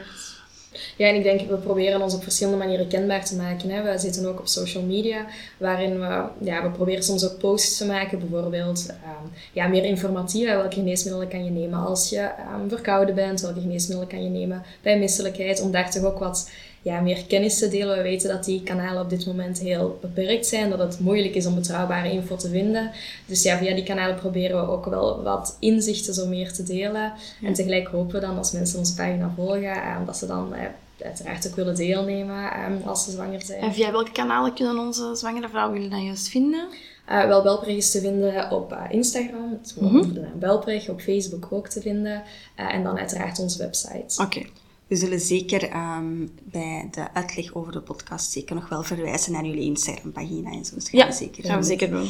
Ja, 0.97 1.07
en 1.07 1.15
ik 1.15 1.23
denk, 1.23 1.49
we 1.49 1.55
proberen 1.55 2.01
ons 2.01 2.13
op 2.13 2.23
verschillende 2.23 2.57
manieren 2.59 2.87
kenbaar 2.87 3.25
te 3.25 3.35
maken. 3.35 3.69
Hè. 3.69 3.91
We 3.91 3.97
zitten 3.97 4.25
ook 4.25 4.39
op 4.39 4.47
social 4.47 4.83
media, 4.83 5.25
waarin 5.57 5.99
we, 5.99 6.23
ja, 6.39 6.63
we 6.63 6.69
proberen 6.69 7.03
soms 7.03 7.31
ook 7.31 7.37
posts 7.37 7.77
te 7.77 7.85
maken, 7.85 8.19
bijvoorbeeld 8.19 8.85
ehm, 8.87 9.27
ja, 9.53 9.67
meer 9.67 9.83
informatief. 9.83 10.47
hè. 10.47 10.55
Welke 10.55 10.75
geneesmiddelen 10.75 11.27
kan 11.27 11.43
je 11.43 11.51
nemen 11.51 11.79
als 11.79 12.09
je 12.09 12.19
ehm, 12.19 12.69
verkouden 12.69 13.15
bent? 13.15 13.41
Welke 13.41 13.59
geneesmiddelen 13.59 14.09
kan 14.09 14.23
je 14.23 14.29
nemen 14.29 14.63
bij 14.81 14.99
misselijkheid? 14.99 15.61
Om 15.61 15.71
daar 15.71 15.91
toch 15.91 16.03
ook 16.03 16.19
wat 16.19 16.49
ja, 16.87 16.99
meer 17.01 17.25
kennis 17.25 17.59
te 17.59 17.69
delen. 17.69 17.97
We 17.97 18.03
weten 18.03 18.29
dat 18.29 18.43
die 18.45 18.63
kanalen 18.63 19.01
op 19.01 19.09
dit 19.09 19.25
moment 19.25 19.59
heel 19.59 19.97
beperkt 20.01 20.45
zijn, 20.45 20.69
dat 20.69 20.79
het 20.79 20.99
moeilijk 20.99 21.35
is 21.35 21.45
om 21.45 21.55
betrouwbare 21.55 22.11
info 22.11 22.35
te 22.35 22.49
vinden. 22.49 22.91
Dus 23.25 23.43
ja, 23.43 23.57
via 23.57 23.75
die 23.75 23.83
kanalen 23.83 24.15
proberen 24.15 24.61
we 24.61 24.71
ook 24.71 24.85
wel 24.85 25.23
wat 25.23 25.57
inzichten 25.59 26.13
zo 26.13 26.27
meer 26.27 26.53
te 26.53 26.63
delen. 26.63 27.13
En 27.43 27.53
tegelijk 27.53 27.87
hopen 27.87 28.13
we 28.13 28.19
dan 28.19 28.37
als 28.37 28.51
mensen 28.51 28.79
onze 28.79 28.93
pagina 28.95 29.31
volgen, 29.35 29.71
eh, 29.71 29.95
dat 30.05 30.17
ze 30.17 30.25
dan 30.25 30.53
eh, 30.53 30.61
uiteraard 31.05 31.47
ook 31.47 31.55
willen 31.55 31.75
deelnemen 31.75 32.51
eh, 32.51 32.87
als 32.87 33.03
ze 33.03 33.11
zwanger 33.11 33.41
zijn. 33.41 33.61
En 33.61 33.73
via 33.73 33.91
welke 33.91 34.11
kanalen 34.11 34.53
kunnen 34.53 34.77
onze 34.77 35.15
zwangere 35.15 35.49
vrouwen 35.49 35.75
jullie 35.75 35.89
dan 35.89 36.03
juist 36.05 36.27
vinden? 36.27 36.67
Eh, 37.05 37.25
wel, 37.25 37.41
Belpreg 37.43 37.75
is 37.75 37.91
te 37.91 37.99
vinden 37.99 38.51
op 38.51 38.71
eh, 38.71 38.81
Instagram, 38.89 39.59
het 39.61 39.75
Mhm. 39.79 40.13
de 40.13 40.27
naam 40.39 40.61
op 40.87 41.01
Facebook 41.01 41.47
ook 41.49 41.67
te 41.67 41.81
vinden. 41.81 42.23
En 42.55 42.83
dan 42.83 42.97
uiteraard 42.97 43.39
onze 43.39 43.57
website. 43.57 44.23
Oké. 44.23 44.45
We 44.87 44.95
zullen 44.95 45.19
zeker 45.19 45.63
ehm, 45.63 46.27
bij 46.43 46.87
de 46.91 47.13
uitleg 47.13 47.53
over 47.53 47.71
de 47.71 47.81
podcast 47.81 48.31
zeker 48.31 48.55
nog 48.55 48.69
wel 48.69 48.83
verwijzen 48.83 49.31
naar 49.31 49.45
jullie 49.45 49.61
Instagram-pagina 49.63 50.51
en 50.51 50.65
zo. 50.65 50.75
Dus 50.75 50.89
gaan 50.89 50.99
Ja, 50.99 51.07
we 51.07 51.13
zeker 51.13 51.43
gaan 51.43 51.51
we 51.61 51.67
doen. 51.67 51.77
zeker 51.77 51.89
doen. 51.89 52.09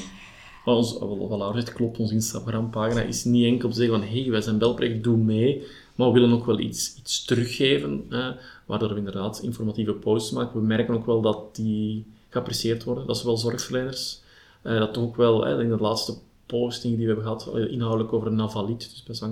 Wat, 0.65 0.78
ons, 0.78 0.97
wat 0.99 1.17
wat 1.17 1.38
Laura 1.38 1.53
zegt, 1.59 1.73
klopt, 1.73 1.97
onze 1.99 2.13
Instagram-pagina 2.13 3.01
is 3.01 3.23
niet 3.23 3.45
enkel 3.45 3.69
te 3.69 3.75
zeggen 3.75 3.99
van 3.99 4.07
hey, 4.09 4.30
wij 4.30 4.41
zijn 4.41 4.57
Belpreg, 4.57 5.01
doe 5.01 5.17
mee. 5.17 5.63
Maar 5.95 6.07
we 6.07 6.19
willen 6.19 6.36
ook 6.36 6.45
wel 6.45 6.59
iets, 6.59 6.95
iets 6.97 7.25
teruggeven, 7.25 8.05
hè, 8.09 8.32
waardoor 8.65 8.89
we 8.89 8.97
inderdaad 8.97 9.39
informatieve 9.43 9.93
posts 9.93 10.32
maken. 10.32 10.59
We 10.59 10.65
merken 10.65 10.93
ook 10.93 11.05
wel 11.05 11.21
dat 11.21 11.55
die 11.55 12.05
geapprecieerd 12.30 12.84
worden, 12.84 13.07
dat 13.07 13.17
zowel 13.17 13.38
zorgverleners, 13.38 14.21
eh, 14.61 14.78
dat 14.80 14.93
toch 14.93 15.03
ook 15.03 15.15
wel, 15.15 15.45
hè, 15.45 15.61
in 15.63 15.69
de 15.69 15.78
laatste 15.78 16.13
posting 16.45 16.97
die 16.97 17.07
we 17.07 17.13
hebben 17.13 17.23
gehad, 17.38 17.55
eh, 17.55 17.71
inhoudelijk 17.71 18.13
over 18.13 18.32
Navalit, 18.32 18.80
dus 18.80 19.03
bij 19.03 19.30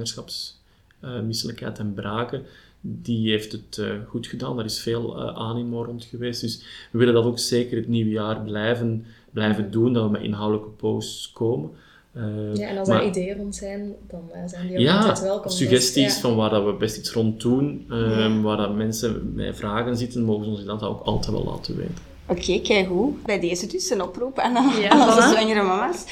zwangerschapsmisselijkheid 0.99 1.79
en 1.79 1.93
braken, 1.93 2.43
die 2.81 3.29
heeft 3.29 3.51
het 3.51 3.77
eh, 3.77 3.87
goed 4.07 4.27
gedaan. 4.27 4.55
Daar 4.55 4.65
is 4.65 4.79
veel 4.79 5.17
eh, 5.19 5.35
animo 5.37 5.83
rond 5.83 6.03
geweest. 6.03 6.41
Dus 6.41 6.63
we 6.91 6.97
willen 6.97 7.13
dat 7.13 7.23
ook 7.25 7.39
zeker 7.39 7.77
het 7.77 7.87
nieuwe 7.87 8.09
jaar 8.11 8.41
blijven, 8.41 9.05
blijven 9.31 9.71
doen, 9.71 9.93
dat 9.93 10.03
we 10.03 10.09
met 10.09 10.21
inhoudelijke 10.21 10.69
posts 10.69 11.31
komen. 11.31 11.69
Eh, 12.13 12.55
Ja, 12.55 12.67
en 12.67 12.77
als 12.77 12.87
maar- 12.87 13.01
er 13.01 13.07
ideeën 13.07 13.37
rond 13.37 13.55
zijn, 13.55 13.93
dan 14.07 14.21
eh, 14.33 14.41
zijn 14.45 14.67
die 14.67 14.77
ook 14.77 14.83
ja, 14.83 14.97
altijd 14.97 15.21
welkom. 15.21 15.43
Dus, 15.43 15.57
suggesties 15.57 16.13
ja. 16.15 16.19
van 16.21 16.35
waar 16.35 16.49
dat 16.49 16.65
we 16.65 16.73
best 16.73 16.97
iets 16.97 17.11
rond 17.11 17.41
doen, 17.41 17.85
ehm, 17.89 18.19
Ja. 18.19 18.41
waar 18.41 18.57
dat 18.57 18.75
mensen 18.75 19.31
met 19.33 19.55
vragen 19.57 19.97
zitten, 19.97 20.23
mogen 20.23 20.45
ze 20.45 20.51
ons 20.51 20.63
dat 20.65 20.81
ook 20.83 21.01
altijd 21.03 21.31
wel 21.31 21.43
laten 21.43 21.75
weten. 21.77 21.95
Oké, 22.27 22.59
kijk 22.61 22.87
hoe. 22.87 23.13
Bij 23.25 23.39
deze 23.39 23.67
dus 23.67 23.89
een 23.89 24.01
oproep 24.01 24.39
aan, 24.39 24.57
aan 24.57 24.81
Ja, 24.81 25.07
onze 25.07 25.21
voilà. 25.21 25.29
zwangere 25.31 25.61
mama's. 25.63 26.05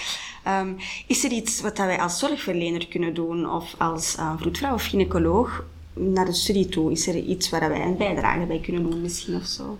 Ehm, 0.43 0.73
is 1.07 1.23
er 1.23 1.31
iets 1.31 1.61
wat 1.61 1.77
wij 1.77 1.99
als 1.99 2.19
zorgverlener 2.19 2.87
kunnen 2.87 3.13
doen 3.13 3.49
of 3.49 3.75
als 3.77 4.15
uh, 4.19 4.33
vroedvrouw 4.39 4.73
of 4.73 4.83
gynaecoloog 4.85 5.63
naar 5.93 6.25
de 6.25 6.33
studie 6.33 6.65
toe? 6.65 6.91
Is 6.91 7.07
er 7.07 7.15
iets 7.15 7.49
waar 7.49 7.69
wij 7.69 7.81
een 7.81 7.97
bijdrage 7.97 8.45
bij 8.45 8.59
kunnen 8.59 8.89
doen 8.89 9.01
misschien 9.01 9.35
of 9.35 9.45
zo? 9.45 9.77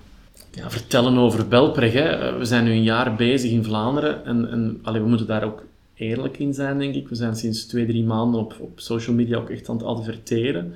Ja, 0.51 0.69
vertellen 0.69 1.17
over 1.17 1.47
Belpreg. 1.47 1.93
Hè. 1.93 2.09
Eh, 2.09 2.37
We 2.37 2.45
zijn 2.45 2.63
nu 2.63 2.71
een 2.71 2.83
jaar 2.83 3.15
bezig 3.15 3.51
in 3.51 3.63
Vlaanderen 3.63 4.25
en, 4.25 4.49
en 4.83 4.93
we 4.93 5.07
moeten 5.07 5.27
daar 5.27 5.43
ook 5.43 5.63
eerlijk 5.95 6.39
in 6.39 6.53
zijn, 6.53 6.79
denk 6.79 6.95
ik. 6.95 7.07
We 7.07 7.15
zijn 7.15 7.35
sinds 7.35 7.65
twee, 7.65 7.85
drie 7.85 8.03
maanden 8.03 8.39
op, 8.39 8.55
op 8.59 8.79
social 8.79 9.15
media 9.15 9.37
ook 9.37 9.49
echt 9.49 9.69
aan 9.69 9.77
het 9.77 9.85
adverteren. 9.85 10.73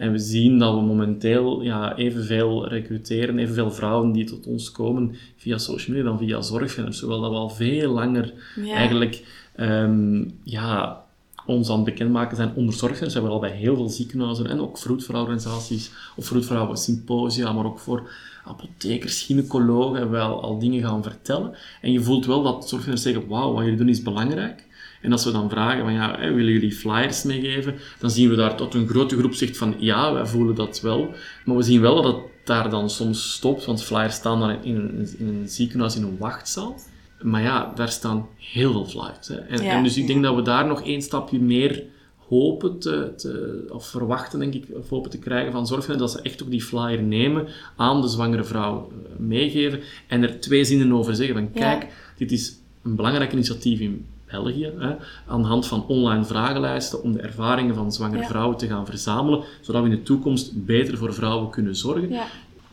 En 0.00 0.12
we 0.12 0.18
zien 0.18 0.58
dat 0.58 0.74
we 0.74 0.80
momenteel 0.80 1.62
ja, 1.62 1.96
evenveel 1.96 2.68
recruteren, 2.68 3.38
evenveel 3.38 3.70
vrouwen 3.70 4.12
die 4.12 4.24
tot 4.24 4.46
ons 4.46 4.72
komen 4.72 5.14
via 5.36 5.58
social 5.58 5.96
media 5.96 6.10
dan 6.10 6.18
via 6.18 6.40
zorgverleners. 6.40 6.98
Zowel 6.98 7.20
dat 7.20 7.30
we 7.30 7.36
al 7.36 7.50
veel 7.50 7.92
langer 7.92 8.32
Ja. 8.56 8.74
eigenlijk 8.74 9.24
ehm, 9.54 10.24
ja, 10.44 11.02
ons 11.46 11.70
aan 11.70 11.76
het 11.76 11.84
bekendmaken 11.84 12.36
zijn 12.36 12.52
onder 12.54 12.74
zorgverleners. 12.74 13.14
We 13.14 13.20
hebben 13.20 13.40
al 13.40 13.48
bij 13.48 13.56
heel 13.56 13.76
veel 13.76 13.88
ziekenhuizen 13.88 14.46
en 14.46 14.60
ook 14.60 14.78
vroedvrouworganisaties 14.78 15.90
of 16.16 16.26
vroedvrouwen 16.26 16.76
symposia, 16.76 17.52
maar 17.52 17.64
ook 17.64 17.78
voor 17.78 18.10
apothekers, 18.44 19.22
gynaecologen 19.22 19.98
hebben 19.98 20.18
we 20.18 20.26
al, 20.26 20.42
al 20.42 20.58
dingen 20.58 20.82
gaan 20.82 21.02
vertellen. 21.02 21.54
En 21.80 21.92
je 21.92 22.00
voelt 22.02 22.26
wel 22.26 22.42
dat 22.42 22.68
zorgverleners 22.68 23.02
zeggen, 23.02 23.28
wauw, 23.28 23.52
wat 23.52 23.62
jullie 23.62 23.78
doen 23.78 23.88
is 23.88 24.02
belangrijk. 24.02 24.68
En 25.00 25.12
als 25.12 25.24
we 25.24 25.32
dan 25.32 25.50
vragen 25.50 25.84
van 25.84 25.92
ja, 25.92 26.18
willen 26.18 26.52
jullie 26.52 26.72
flyers 26.72 27.22
meegeven, 27.22 27.74
dan 27.98 28.10
zien 28.10 28.28
we 28.28 28.36
daar 28.36 28.56
tot 28.56 28.74
een 28.74 28.88
grote 28.88 29.16
groep 29.18 29.34
zegt 29.34 29.56
van 29.56 29.74
ja, 29.78 30.12
wij 30.12 30.26
voelen 30.26 30.54
dat 30.54 30.80
wel. 30.80 31.14
Maar 31.44 31.56
we 31.56 31.62
zien 31.62 31.80
wel 31.80 32.02
dat 32.02 32.14
het 32.14 32.24
daar 32.44 32.70
dan 32.70 32.90
soms 32.90 33.32
stopt, 33.32 33.64
want 33.64 33.82
flyers 33.82 34.14
staan 34.14 34.40
dan 34.40 34.50
in 34.62 34.76
een, 34.76 35.08
in 35.18 35.26
een 35.28 35.48
ziekenhuis 35.48 35.96
in 35.96 36.02
een 36.02 36.16
wachtzaal. 36.18 36.74
Maar 37.22 37.42
ja, 37.42 37.72
daar 37.74 37.88
staan 37.88 38.26
heel 38.36 38.72
veel 38.72 38.86
flyers. 38.86 39.28
Hè. 39.28 39.34
En, 39.36 39.62
Ja. 39.62 39.70
en 39.70 39.82
dus 39.82 39.96
ik 39.96 40.06
denk 40.06 40.22
dat 40.22 40.34
we 40.34 40.42
daar 40.42 40.66
nog 40.66 40.82
één 40.84 41.02
stapje 41.02 41.40
meer 41.40 41.82
hopen 42.28 42.78
te, 42.78 43.12
te, 43.16 43.64
of 43.68 43.86
verwachten, 43.86 44.38
denk 44.38 44.54
ik, 44.54 44.64
of 44.72 44.88
hopen 44.88 45.10
te 45.10 45.18
krijgen 45.18 45.52
van 45.52 45.66
zorgverleners, 45.66 46.12
dat 46.12 46.20
ze 46.22 46.28
echt 46.28 46.42
ook 46.42 46.50
die 46.50 46.62
flyer 46.62 47.02
nemen, 47.02 47.46
aan 47.76 48.00
de 48.00 48.08
zwangere 48.08 48.44
vrouw 48.44 48.92
eh, 48.92 49.18
meegeven 49.18 49.80
en 50.08 50.22
er 50.22 50.40
twee 50.40 50.64
zinnen 50.64 50.92
over 50.92 51.14
zeggen 51.14 51.34
van 51.34 51.48
Ja. 51.54 51.60
kijk, 51.60 51.92
dit 52.16 52.32
is 52.32 52.54
een 52.82 52.94
belangrijk 52.96 53.32
initiatief 53.32 53.80
in 53.80 54.06
België, 54.30 54.72
hè, 54.78 54.94
aan 55.26 55.42
de 55.42 55.48
hand 55.48 55.66
van 55.66 55.86
online 55.86 56.24
vragenlijsten 56.24 57.02
om 57.02 57.12
de 57.12 57.20
ervaringen 57.20 57.74
van 57.74 57.92
zwangere 57.92 58.20
Ja. 58.22 58.28
vrouwen 58.28 58.56
te 58.56 58.66
gaan 58.66 58.86
verzamelen, 58.86 59.42
zodat 59.60 59.82
we 59.82 59.88
in 59.88 59.94
de 59.94 60.02
toekomst 60.02 60.64
beter 60.64 60.96
voor 60.98 61.14
vrouwen 61.14 61.50
kunnen 61.50 61.76
zorgen. 61.76 62.10
Ja. 62.10 62.24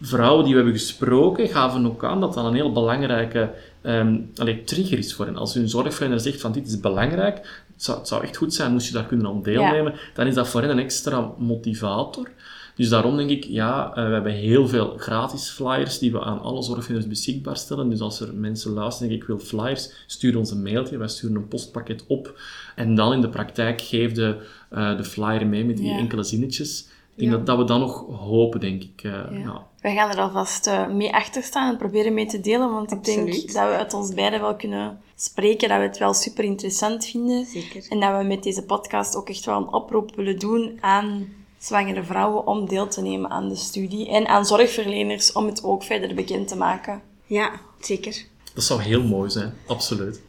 Vrouwen 0.02 0.44
die 0.44 0.54
we 0.54 0.60
hebben 0.60 0.80
gesproken 0.80 1.48
gaven 1.48 1.86
ook 1.86 2.04
aan 2.04 2.20
dat 2.22 2.34
dat 2.34 2.46
een 2.46 2.54
heel 2.54 2.72
belangrijke 2.72 3.52
ehm 3.82 4.18
allee, 4.36 4.64
trigger 4.64 4.98
is 4.98 5.14
voor 5.14 5.26
hen. 5.26 5.38
Als 5.38 5.54
hun 5.54 5.70
zorgverlener 5.70 6.20
zegt 6.20 6.42
van 6.42 6.52
dit 6.52 6.68
is 6.68 6.80
belangrijk, 6.80 7.36
het 7.74 7.84
zou, 7.84 7.98
het 7.98 8.08
zou 8.08 8.24
echt 8.24 8.38
goed 8.38 8.54
zijn 8.54 8.72
moest 8.72 8.88
je 8.88 8.94
daar 8.94 9.06
kunnen 9.06 9.28
aan 9.28 9.44
deelnemen, 9.44 9.94
dan 10.14 10.28
is 10.28 10.34
dat 10.34 10.48
voor 10.48 10.62
hen 10.62 10.70
een 10.70 10.80
extra 10.80 11.32
motivator. 11.38 12.30
Dus 12.78 12.90
daarom 12.90 13.18
denk 13.18 13.30
ik, 13.30 13.44
ja, 13.44 13.90
eh, 13.96 14.06
we 14.08 14.14
hebben 14.14 14.32
heel 14.32 14.68
veel 14.68 14.94
gratis 14.98 15.50
flyers 15.50 16.00
die 16.00 16.12
we 16.12 16.22
aan 16.24 16.42
alle 16.42 16.62
zorgverleners 16.64 17.08
beschikbaar 17.08 17.58
stellen. 17.58 17.90
Dus 17.90 18.00
als 18.00 18.20
er 18.20 18.34
mensen 18.36 18.72
luisteren 18.72 19.10
en 19.10 19.16
zeggen, 19.18 19.38
ik 19.38 19.48
wil 19.48 19.60
flyers, 19.60 19.90
stuur 20.08 20.38
ons 20.38 20.52
een 20.52 20.64
mailtje, 20.64 20.98
wij 20.98 21.08
sturen 21.08 21.36
een 21.36 21.48
postpakket 21.48 22.04
op. 22.08 22.40
En 22.76 22.96
dan 22.96 23.14
in 23.14 23.22
de 23.22 23.30
praktijk 23.30 23.82
geef 23.82 24.12
de, 24.12 24.36
eh, 24.70 24.98
de 24.98 25.04
flyer 25.04 25.48
mee 25.48 25.66
met 25.66 25.78
die 25.78 25.88
Ja. 25.90 25.98
enkele 25.98 26.24
zinnetjes. 26.24 26.80
Ik 27.16 27.24
denk 27.24 27.32
Ja. 27.32 27.38
dat, 27.38 27.46
dat 27.46 27.58
we 27.58 27.64
dan 27.64 27.80
nog 27.80 28.06
hopen, 28.20 28.60
denk 28.60 28.84
ik. 28.84 29.04
eh, 29.04 29.12
Ja. 29.12 29.30
ja. 29.32 29.66
Wij 29.82 29.96
gaan 29.96 30.10
er 30.10 30.20
alvast 30.20 30.68
eh, 30.68 30.88
mee 30.88 31.14
achter 31.14 31.44
staan 31.44 31.72
en 31.72 31.78
proberen 31.78 32.14
mee 32.14 32.26
te 32.26 32.40
delen, 32.40 32.72
want 32.72 32.92
ik 32.92 33.04
denk 33.04 33.32
dat 33.34 33.54
we 33.54 33.60
uit 33.78 33.94
ons 33.94 34.14
beiden 34.14 34.42
wel 34.42 34.56
kunnen 34.56 35.00
spreken, 35.16 35.70
dat 35.70 35.78
we 35.78 35.84
het 35.84 35.98
wel 35.98 36.14
super 36.14 36.44
interessant 36.44 37.06
vinden. 37.06 37.46
Zeker. 37.46 37.86
En 37.90 38.00
dat 38.00 38.18
we 38.18 38.24
met 38.24 38.44
deze 38.44 38.64
podcast 38.64 39.16
ook 39.16 39.30
echt 39.30 39.46
wel 39.46 39.58
een 39.58 39.74
oproep 39.74 40.16
willen 40.16 40.40
doen 40.40 40.78
aan 40.82 41.28
zwangere 41.58 42.04
vrouwen 42.04 42.48
om 42.48 42.68
deel 42.70 42.88
te 42.88 43.02
nemen 43.02 43.30
aan 43.30 43.50
de 43.50 43.56
studie 43.56 44.10
en 44.10 44.28
aan 44.28 44.46
zorgverleners 44.46 45.32
om 45.32 45.46
het 45.46 45.64
ook 45.64 45.84
verder 45.84 46.16
bekend 46.16 46.48
te 46.48 46.56
maken. 46.56 47.02
Ja, 47.26 47.52
zeker. 47.80 48.26
Dat 48.54 48.64
zou 48.64 48.82
heel 48.82 49.04
mooi 49.04 49.30
zijn, 49.30 49.54
absoluut. 49.68 50.22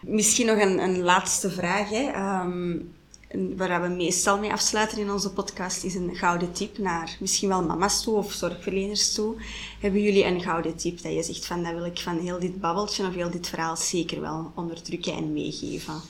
Misschien 0.00 0.46
nog 0.46 0.58
een, 0.58 0.78
een 0.78 1.02
laatste 1.02 1.50
vraag. 1.50 1.88
Hè. 1.88 2.10
Ehm, 2.10 2.76
waar 3.56 3.82
we 3.82 3.88
meestal 3.88 4.38
mee 4.38 4.52
afsluiten 4.52 4.98
in 4.98 5.10
onze 5.10 5.32
podcast 5.32 5.84
is 5.84 5.94
een 5.94 6.16
gouden 6.16 6.52
tip 6.52 6.78
naar 6.78 7.16
misschien 7.20 7.48
wel 7.48 7.64
mama's 7.64 8.02
toe 8.02 8.14
of 8.14 8.32
zorgverleners 8.32 9.14
toe. 9.14 9.34
Hebben 9.80 10.02
jullie 10.02 10.24
een 10.24 10.40
gouden 10.40 10.76
tip 10.76 11.02
dat 11.02 11.12
je 11.12 11.22
zegt 11.22 11.46
van 11.46 11.62
dat 11.62 11.72
wil 11.72 11.84
ik 11.84 11.98
van 11.98 12.18
heel 12.18 12.38
dit 12.38 12.60
babbeltje 12.60 13.06
of 13.06 13.14
heel 13.14 13.30
dit 13.30 13.48
verhaal 13.48 13.76
zeker 13.76 14.20
wel 14.20 14.52
onderdrukken 14.54 15.14
en 15.14 15.32
meegeven? 15.32 16.00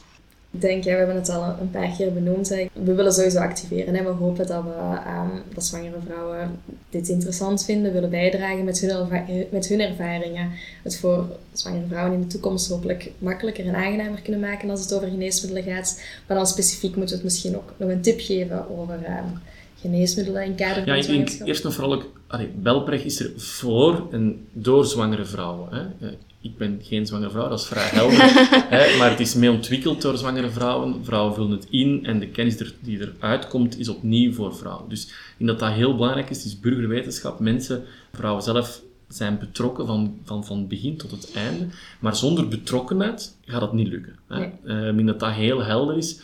Ik 0.52 0.60
denk, 0.60 0.84
ja, 0.84 0.90
we 0.90 0.96
hebben 0.96 1.16
het 1.16 1.28
al 1.28 1.56
een 1.60 1.70
paar 1.70 1.96
keer 1.96 2.12
benoemd. 2.12 2.48
We 2.72 2.94
willen 2.94 3.12
sowieso 3.12 3.38
activeren. 3.38 3.94
Hè. 3.94 4.02
We 4.02 4.08
hopen 4.08 4.46
dat, 4.46 4.62
we, 4.62 4.98
um, 5.10 5.42
dat 5.54 5.64
zwangere 5.64 5.96
vrouwen 6.06 6.60
dit 6.88 7.08
interessant 7.08 7.64
vinden, 7.64 7.92
willen 7.92 8.10
bijdragen 8.10 8.64
met 8.64 8.80
hun, 8.80 9.46
met 9.50 9.68
hun 9.68 9.80
ervaringen. 9.80 10.50
Het 10.82 10.98
voor 10.98 11.26
zwangere 11.52 11.86
vrouwen 11.86 12.14
in 12.14 12.20
de 12.20 12.26
toekomst 12.26 12.68
hopelijk 12.68 13.10
makkelijker 13.18 13.66
en 13.66 13.74
aangenamer 13.74 14.20
kunnen 14.20 14.40
maken 14.40 14.70
als 14.70 14.80
het 14.80 14.94
over 14.94 15.08
geneesmiddelen 15.08 15.74
gaat. 15.74 16.02
Maar 16.26 16.36
dan 16.36 16.46
specifiek 16.46 16.96
moeten 16.96 17.16
we 17.16 17.22
het 17.22 17.24
misschien 17.24 17.56
ook 17.56 17.72
nog 17.76 17.88
een 17.88 18.02
tip 18.02 18.20
geven 18.20 18.78
over 18.78 18.94
um, 18.94 19.40
geneesmiddelen 19.80 20.44
in 20.44 20.54
kader 20.54 20.84
van 20.84 20.94
Ja, 20.94 20.94
ik 20.94 21.06
denk 21.06 21.30
eerst 21.44 21.64
en 21.64 21.72
vooral 21.72 21.94
ook, 21.94 22.12
allee, 22.26 22.48
Belpreg 22.56 23.04
is 23.04 23.20
er 23.20 23.32
voor 23.36 24.06
en 24.10 24.46
door 24.52 24.86
zwangere 24.86 25.24
vrouwen. 25.24 25.68
Hè 25.98 26.08
ik 26.40 26.56
ben 26.56 26.80
geen 26.82 27.06
zwangere 27.06 27.30
vrouw, 27.30 27.48
dat 27.48 27.60
is 27.60 27.66
vrij 27.66 27.88
helder. 27.88 28.18
hè, 28.76 28.98
maar 28.98 29.10
het 29.10 29.20
is 29.20 29.34
mee 29.34 29.50
ontwikkeld 29.50 30.02
door 30.02 30.18
zwangere 30.18 30.50
vrouwen. 30.50 31.04
Vrouwen 31.04 31.34
vullen 31.34 31.50
het 31.50 31.66
in 31.70 32.06
en 32.06 32.20
de 32.20 32.28
kennis 32.28 32.56
die 32.80 33.00
eruit 33.00 33.48
komt 33.48 33.78
is 33.78 33.88
opnieuw 33.88 34.32
voor 34.32 34.56
vrouwen. 34.56 34.88
Dus 34.88 35.06
denk 35.36 35.50
dat 35.50 35.58
dat 35.58 35.72
heel 35.72 35.94
belangrijk 35.94 36.30
is. 36.30 36.36
Het 36.36 36.46
is 36.46 36.60
burgerwetenschap. 36.60 37.40
Mensen, 37.40 37.84
vrouwen 38.12 38.42
zelf, 38.42 38.82
zijn 39.08 39.38
betrokken 39.38 39.86
van, 39.86 40.20
van, 40.24 40.44
van 40.44 40.68
begin 40.68 40.96
tot 40.96 41.10
het 41.10 41.32
einde. 41.34 41.66
Maar 41.98 42.16
zonder 42.16 42.48
betrokkenheid 42.48 43.36
gaat 43.44 43.60
dat 43.60 43.72
niet 43.72 43.88
lukken. 43.88 44.16
Hè. 44.28 44.38
Nee. 44.38 44.52
Uh, 44.64 44.88
ik 44.88 44.96
denk 44.96 45.06
dat 45.06 45.20
dat 45.20 45.32
heel 45.32 45.62
helder 45.62 45.96
is 45.96 46.20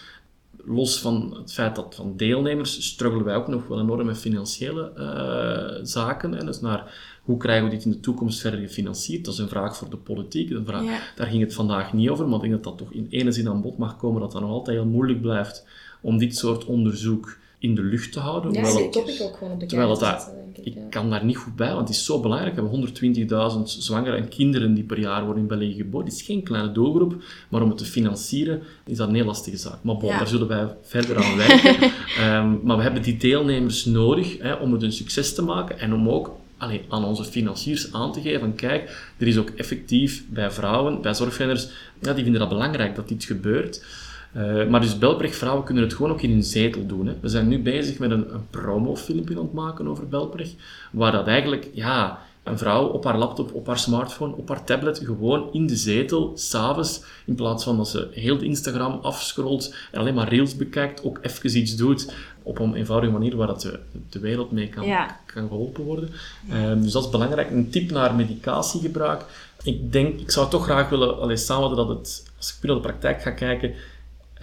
los 0.67 1.01
van 1.01 1.37
het 1.37 1.53
feit 1.53 1.77
dat 1.77 1.95
van 1.95 2.17
deelnemers 2.17 2.87
struggelen 2.87 3.25
wij 3.25 3.37
ook 3.37 3.49
nog 3.49 3.67
wel 3.67 3.81
enorm 3.81 4.07
met 4.07 4.19
financiële 4.19 4.93
uh, 4.99 5.85
zaken. 5.85 6.35
En 6.35 6.47
dus 6.47 6.61
naar 6.61 6.95
hoe 7.27 7.37
krijgen 7.37 7.65
we 7.65 7.71
dit 7.71 7.85
in 7.85 7.91
de 7.91 8.01
toekomst 8.01 8.41
verder 8.41 8.61
gefinancierd? 8.61 9.25
Dat 9.25 9.35
is 9.35 9.41
een 9.41 9.49
vraag 9.49 9.77
voor 9.77 9.91
de 9.91 9.97
politiek. 9.97 10.51
Een 10.51 10.67
vraag, 10.67 11.13
Daar 11.17 11.27
ging 11.27 11.43
het 11.43 11.55
vandaag 11.55 11.93
niet 11.93 12.09
over, 12.09 12.27
maar 12.27 12.35
ik 12.35 12.41
denk 12.41 12.53
dat 12.53 12.65
dat 12.65 12.79
toch 12.79 12.93
in 12.93 13.07
ene 13.11 13.33
zin 13.33 13.49
aan 13.49 13.61
bod 13.61 13.79
mag 13.79 13.97
komen, 13.97 14.21
dat 14.21 14.33
dat 14.33 14.41
nog 14.41 14.51
altijd 14.51 14.77
heel 14.77 14.87
moeilijk 14.87 15.21
blijft 15.21 15.67
om 16.01 16.19
dit 16.19 16.37
soort 16.37 16.65
onderzoek 16.65 17.39
in 17.59 17.75
de 17.75 17.83
lucht 17.83 18.13
te 18.13 18.21
houden. 18.21 18.53
Ja, 18.53 18.63
dat 18.63 18.93
topic 18.93 19.21
ook 19.23 19.37
gewoon 19.37 19.53
op 19.53 19.61
de 19.61 19.67
terwijl 19.67 19.99
dat, 19.99 20.33
denk 20.55 20.67
ik. 20.67 20.75
Ik 20.75 20.91
kan 20.91 21.11
daar 21.11 21.25
niet 21.25 21.37
goed 21.37 21.57
bij, 21.57 21.75
want 21.75 21.89
het 21.89 21.97
is 21.97 22.05
zo 22.05 22.21
belangrijk. 22.21 22.55
We 22.55 22.61
hebben 22.61 23.59
120.000 23.59 23.63
zwangere 23.63 24.17
en 24.17 24.29
kinderen 24.29 24.75
die 24.75 24.85
per 24.85 24.99
jaar 24.99 25.25
worden 25.25 25.43
in 25.43 25.49
België 25.49 25.75
geboren. 25.75 26.07
Het 26.07 26.15
is 26.15 26.23
geen 26.23 26.43
kleine 26.43 26.73
doelgroep, 26.73 27.23
maar 27.49 27.63
om 27.63 27.69
het 27.69 27.79
te 27.79 27.85
financieren 27.85 28.63
is 28.85 28.97
dat 28.97 29.09
een 29.09 29.15
heel 29.15 29.25
lastige 29.25 29.57
zaak. 29.57 29.83
Maar 29.83 29.97
bon, 29.97 30.09
daar 30.09 30.29
zullen 30.29 30.49
wij 30.49 30.67
verder 30.83 31.25
aan 31.25 31.37
werken. 31.37 31.91
um, 32.35 32.61
maar 32.67 32.77
we 32.77 32.83
hebben 32.83 33.03
die 33.03 33.17
deelnemers 33.17 33.85
nodig 33.85 34.39
hè, 34.39 34.53
om 34.55 34.73
het 34.73 34.83
een 34.83 34.93
succes 34.93 35.35
te 35.35 35.43
maken 35.43 35.79
en 35.79 35.95
om 35.95 36.09
ook 36.09 36.31
allee, 36.59 36.85
aan 36.89 37.05
onze 37.05 37.25
financiers 37.25 37.93
aan 37.93 38.13
te 38.13 38.21
geven 38.21 38.55
kijk, 38.55 39.13
er 39.17 39.27
is 39.27 39.39
ook 39.39 39.51
effectief 39.51 40.25
bij 40.29 40.51
vrouwen, 40.51 41.03
bij 41.03 41.15
zorgverleners, 41.15 41.69
ja, 42.01 42.13
die 42.13 42.23
vinden 42.23 42.41
dat 42.41 42.49
belangrijk 42.49 42.95
dat 42.95 43.09
dit 43.09 43.25
gebeurt. 43.25 43.85
Uh, 44.37 44.67
maar 44.67 44.81
dus 44.81 44.99
Belprecht 44.99 45.37
vrouwen 45.37 45.65
kunnen 45.65 45.83
het 45.83 45.95
gewoon 45.95 46.11
ook 46.11 46.23
in 46.23 46.31
hun 46.31 46.43
zetel 46.43 46.87
doen. 46.87 47.07
Hè. 47.07 47.15
We 47.21 47.29
zijn 47.29 47.49
nu 47.49 47.63
bezig 47.63 47.99
met 47.99 48.11
een, 48.11 48.35
een 48.35 48.47
promofilmpje 48.51 49.37
aan 49.37 49.43
het 49.43 49.53
maken 49.53 49.89
over 49.89 50.09
Belprecht, 50.09 50.55
waar 50.93 51.13
dat 51.13 51.27
eigenlijk, 51.27 51.69
ja, 51.73 52.19
een 52.43 52.59
vrouw 52.59 52.87
op 52.87 53.05
haar 53.05 53.19
laptop, 53.19 53.55
op 53.55 53.67
haar 53.67 53.79
smartphone, 53.79 54.37
op 54.37 54.49
haar 54.49 54.65
tablet, 54.65 54.99
gewoon 55.05 55.53
in 55.53 55.67
de 55.67 55.77
zetel, 55.77 56.33
s'avonds, 56.35 57.03
in 57.27 57.35
plaats 57.35 57.65
van 57.65 57.77
dat 57.77 57.89
ze 57.89 58.09
heel 58.13 58.39
de 58.39 58.45
Instagram 58.45 58.99
afscrollt 59.03 59.75
en 59.93 60.01
alleen 60.01 60.15
maar 60.15 60.29
reels 60.29 60.57
bekijkt, 60.57 61.05
ook 61.05 61.19
even 61.23 61.59
iets 61.59 61.77
doet 61.77 62.13
op 62.47 62.59
een 62.59 62.75
eenvoudige 62.75 63.13
manier 63.13 63.37
waar 63.37 63.47
dat 63.47 63.61
de, 63.61 63.79
de 64.11 64.19
wereld 64.19 64.51
mee 64.51 64.69
kan, 64.69 64.85
kan 65.27 65.49
geholpen 65.49 65.85
worden. 65.85 66.11
Um, 66.53 66.83
dus 66.83 66.93
dat 66.93 67.05
is 67.05 67.11
belangrijk. 67.11 67.51
Een 67.51 67.71
tip 67.71 67.91
naar 67.91 68.15
medicatiegebruik. 68.15 69.25
Ik 69.63 69.93
denk, 69.93 70.21
ik 70.21 70.31
zou 70.31 70.51
toch 70.51 70.65
graag 70.65 70.89
willen 70.89 71.21
alleen 71.21 71.39
samenvatten 71.39 71.87
dat 71.87 71.99
het, 71.99 72.31
als 72.37 72.53
ik 72.53 72.57
puur 72.61 72.71
naar 72.71 72.83
de 72.83 72.89
praktijk 72.89 73.23
ga 73.23 73.31
kijken, 73.31 73.75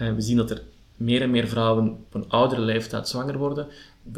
uh, 0.00 0.14
we 0.14 0.20
zien 0.20 0.36
dat 0.36 0.50
er 0.50 0.62
meer 0.96 1.22
en 1.22 1.30
meer 1.30 1.48
vrouwen 1.48 1.90
op 1.90 2.14
een 2.14 2.28
oudere 2.28 2.60
leeftijd 2.60 3.08
zwanger 3.08 3.38
worden 3.38 3.66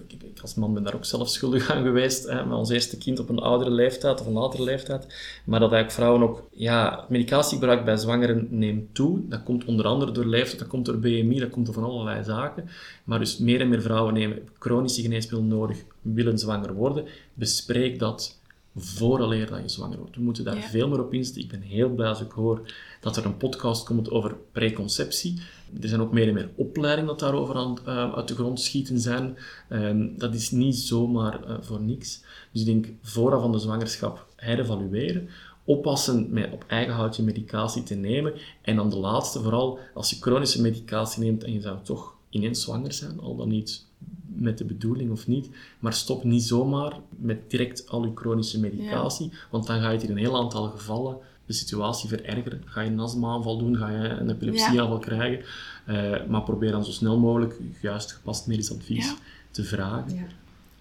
ik 0.06 0.40
als 0.40 0.54
man 0.54 0.74
ben 0.74 0.82
daar 0.82 0.94
ook 0.94 1.04
zelf 1.04 1.28
schuldig 1.28 1.70
aan 1.70 1.82
geweest, 1.82 2.26
hè, 2.28 2.46
met 2.46 2.58
ons 2.58 2.70
eerste 2.70 2.98
kind 2.98 3.18
op 3.18 3.28
een 3.28 3.38
oudere 3.38 3.70
leeftijd 3.70 4.20
of 4.20 4.26
een 4.26 4.32
latere 4.32 4.62
leeftijd. 4.62 5.06
Maar 5.44 5.60
dat 5.60 5.72
eigenlijk 5.72 6.00
vrouwen 6.00 6.22
ook, 6.22 6.48
ja, 6.52 7.04
medicatiegebruik 7.08 7.84
bij 7.84 7.96
zwangeren 7.96 8.46
neemt 8.50 8.94
toe. 8.94 9.20
Dat 9.28 9.42
komt 9.42 9.64
onder 9.64 9.86
andere 9.86 10.12
door 10.12 10.24
leeftijd, 10.24 10.58
dat 10.58 10.68
komt 10.68 10.84
door 10.84 10.98
BMI, 10.98 11.38
dat 11.38 11.50
komt 11.50 11.66
door 11.66 11.74
van 11.74 11.84
allerlei 11.84 12.24
zaken. 12.24 12.68
Maar 13.04 13.18
dus 13.18 13.38
meer 13.38 13.60
en 13.60 13.68
meer 13.68 13.82
vrouwen 13.82 14.14
nemen 14.14 14.48
chronische 14.58 15.02
geneesmiddelen 15.02 15.58
nodig, 15.58 15.78
willen 16.02 16.38
zwanger 16.38 16.74
worden. 16.74 17.04
Bespreek 17.34 17.98
dat 17.98 18.38
vooraleer 18.76 19.50
dat 19.50 19.62
je 19.62 19.68
zwanger 19.68 19.98
wordt. 19.98 20.16
We 20.16 20.22
moeten 20.22 20.44
daar 20.44 20.60
veel 20.60 20.88
meer 20.88 21.00
op 21.00 21.14
inzetten. 21.14 21.42
Ik 21.42 21.48
ben 21.48 21.60
heel 21.60 21.88
blij 21.88 22.08
als 22.08 22.20
ik 22.20 22.30
hoor 22.30 22.72
dat 23.00 23.16
er 23.16 23.24
een 23.24 23.36
podcast 23.36 23.84
komt 23.84 24.10
over 24.10 24.36
preconceptie. 24.52 25.40
Er 25.80 25.88
zijn 25.88 26.00
ook 26.00 26.12
meer 26.12 26.28
en 26.28 26.34
meer 26.34 26.50
opleidingen 26.54 27.08
dat 27.08 27.18
daarover 27.18 27.54
aan, 27.54 27.78
uh, 27.86 28.14
uit 28.14 28.28
de 28.28 28.34
grond 28.34 28.60
schieten 28.60 29.00
zijn. 29.00 29.36
Um, 29.70 30.18
dat 30.18 30.34
is 30.34 30.50
niet 30.50 30.76
zomaar 30.76 31.48
uh, 31.48 31.56
voor 31.60 31.80
niks. 31.80 32.22
Dus 32.52 32.60
ik 32.60 32.66
denk, 32.66 32.88
vooraf 33.02 33.40
van 33.40 33.52
de 33.52 33.58
zwangerschap 33.58 34.26
herevalueren, 34.36 35.28
oppassen 35.64 36.26
met 36.30 36.52
op 36.52 36.64
eigen 36.66 36.94
houtje 36.94 37.22
medicatie 37.22 37.82
te 37.82 37.94
nemen. 37.94 38.32
En 38.62 38.76
dan 38.76 38.90
de 38.90 38.96
laatste 38.96 39.42
vooral, 39.42 39.78
als 39.94 40.10
je 40.10 40.16
chronische 40.20 40.60
medicatie 40.60 41.22
neemt 41.22 41.44
en 41.44 41.52
je 41.52 41.60
zou 41.60 41.76
toch 41.82 42.14
ineens 42.30 42.62
zwanger 42.62 42.92
zijn, 42.92 43.20
al 43.20 43.36
dan 43.36 43.48
niet 43.48 43.86
met 44.26 44.58
de 44.58 44.64
bedoeling 44.64 45.10
of 45.10 45.26
niet, 45.26 45.48
maar 45.78 45.92
stop 45.92 46.24
niet 46.24 46.42
zomaar 46.42 47.00
met 47.08 47.50
direct 47.50 47.88
al 47.88 48.04
je 48.04 48.12
chronische 48.14 48.60
medicatie, 48.60 49.32
want 49.50 49.66
dan 49.66 49.80
ga 49.80 49.90
je 49.90 49.98
in 49.98 50.10
een 50.10 50.16
heel 50.16 50.36
aantal 50.36 50.68
gevallen 50.68 51.16
de 51.46 51.52
situatie 51.52 52.08
verergeren. 52.08 52.62
Ga 52.64 52.80
je 52.80 52.90
een 52.90 53.00
astma-aanval 53.00 53.58
doen, 53.58 53.76
ga 53.76 53.90
je 53.90 54.08
een 54.08 54.30
epilepsieaanval 54.30 54.98
krijgen. 54.98 55.44
Uh, 55.88 56.26
maar 56.28 56.42
probeer 56.42 56.70
dan 56.70 56.84
zo 56.84 56.90
snel 56.90 57.18
mogelijk 57.18 57.54
juist 57.80 58.12
gepast 58.12 58.46
medisch 58.46 58.72
advies 58.72 59.14
te 59.50 59.64
vragen. 59.64 60.28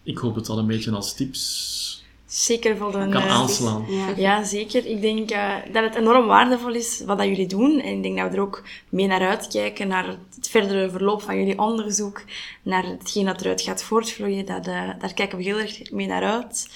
Ik 0.04 0.18
hoop 0.18 0.36
het 0.36 0.50
al 0.50 0.58
een 0.58 0.68
beetje 0.68 0.92
als 0.92 1.14
tips 1.14 2.05
zeker 2.26 2.78
voldoende. 2.78 3.10
Kan 3.10 3.22
aanslaan. 3.22 3.86
Ja. 3.88 4.08
ja, 4.16 4.44
zeker. 4.44 4.86
Ik 4.86 5.02
denk 5.02 5.32
uh, 5.32 5.54
dat 5.72 5.84
het 5.84 5.96
enorm 5.96 6.26
waardevol 6.26 6.74
is 6.74 7.04
wat 7.06 7.18
dat 7.18 7.28
jullie 7.28 7.48
doen. 7.48 7.80
En 7.80 7.94
ik 7.94 8.04
denk 8.04 8.18
dat 8.18 8.30
we 8.30 8.36
er 8.36 8.42
ook 8.42 8.64
mee 8.90 9.08
naar 9.08 9.28
uitkijken, 9.28 9.88
naar 9.88 10.08
het 10.36 10.50
verdere 10.50 10.90
verloop 10.90 11.22
van 11.22 11.38
jullie 11.38 11.60
onderzoek, 11.60 12.24
naar 12.64 12.84
hetgeen 12.86 13.26
dat 13.26 13.42
eruit 13.42 13.62
gaat 13.62 13.84
voortvloeien. 13.84 14.46
Dat, 14.46 14.68
uh, 14.68 14.90
daar 15.00 15.14
kijken 15.14 15.38
we 15.38 15.44
heel 15.44 15.60
erg 15.60 15.92
mee 15.92 16.08
naar 16.08 16.24
uit. 16.24 16.70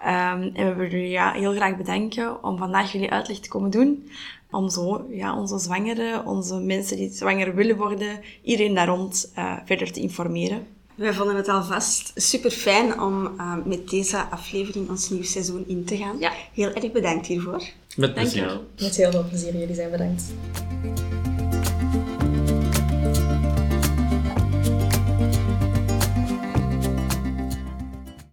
Um, 0.00 0.50
en 0.54 0.68
we 0.68 0.74
willen 0.74 0.90
jullie 0.90 1.10
ja, 1.10 1.32
heel 1.32 1.52
graag 1.52 1.76
bedanken 1.76 2.44
om 2.44 2.58
vandaag 2.58 2.92
jullie 2.92 3.10
uitleg 3.10 3.38
te 3.38 3.48
komen 3.48 3.70
doen. 3.70 4.10
Om 4.50 4.70
zo 4.70 5.06
ja, 5.10 5.38
onze 5.38 5.58
zwangeren, 5.58 6.26
onze 6.26 6.54
mensen 6.54 6.96
die 6.96 7.10
zwanger 7.10 7.54
willen 7.54 7.76
worden, 7.76 8.20
iedereen 8.42 8.74
daar 8.74 8.86
rond 8.86 9.32
uh, 9.38 9.56
verder 9.64 9.92
te 9.92 10.00
informeren. 10.00 10.66
Wij 10.94 11.12
vonden 11.12 11.36
het 11.36 11.48
alvast 11.48 12.12
super 12.14 12.50
fijn 12.50 13.00
om 13.00 13.34
uh, 13.36 13.54
met 13.64 13.88
deze 13.88 14.18
aflevering 14.30 14.88
ons 14.88 15.10
nieuw 15.10 15.22
seizoen 15.22 15.64
in 15.66 15.84
te 15.84 15.96
gaan. 15.96 16.18
Ja. 16.18 16.32
Heel 16.54 16.72
erg 16.72 16.92
bedankt 16.92 17.26
hiervoor. 17.26 17.62
Met 17.96 18.14
plezier. 18.14 18.60
Met 18.80 18.96
heel 18.96 19.10
veel 19.10 19.24
plezier. 19.28 19.56
Jullie 19.56 19.74
zijn 19.74 19.90
bedankt. 19.90 20.22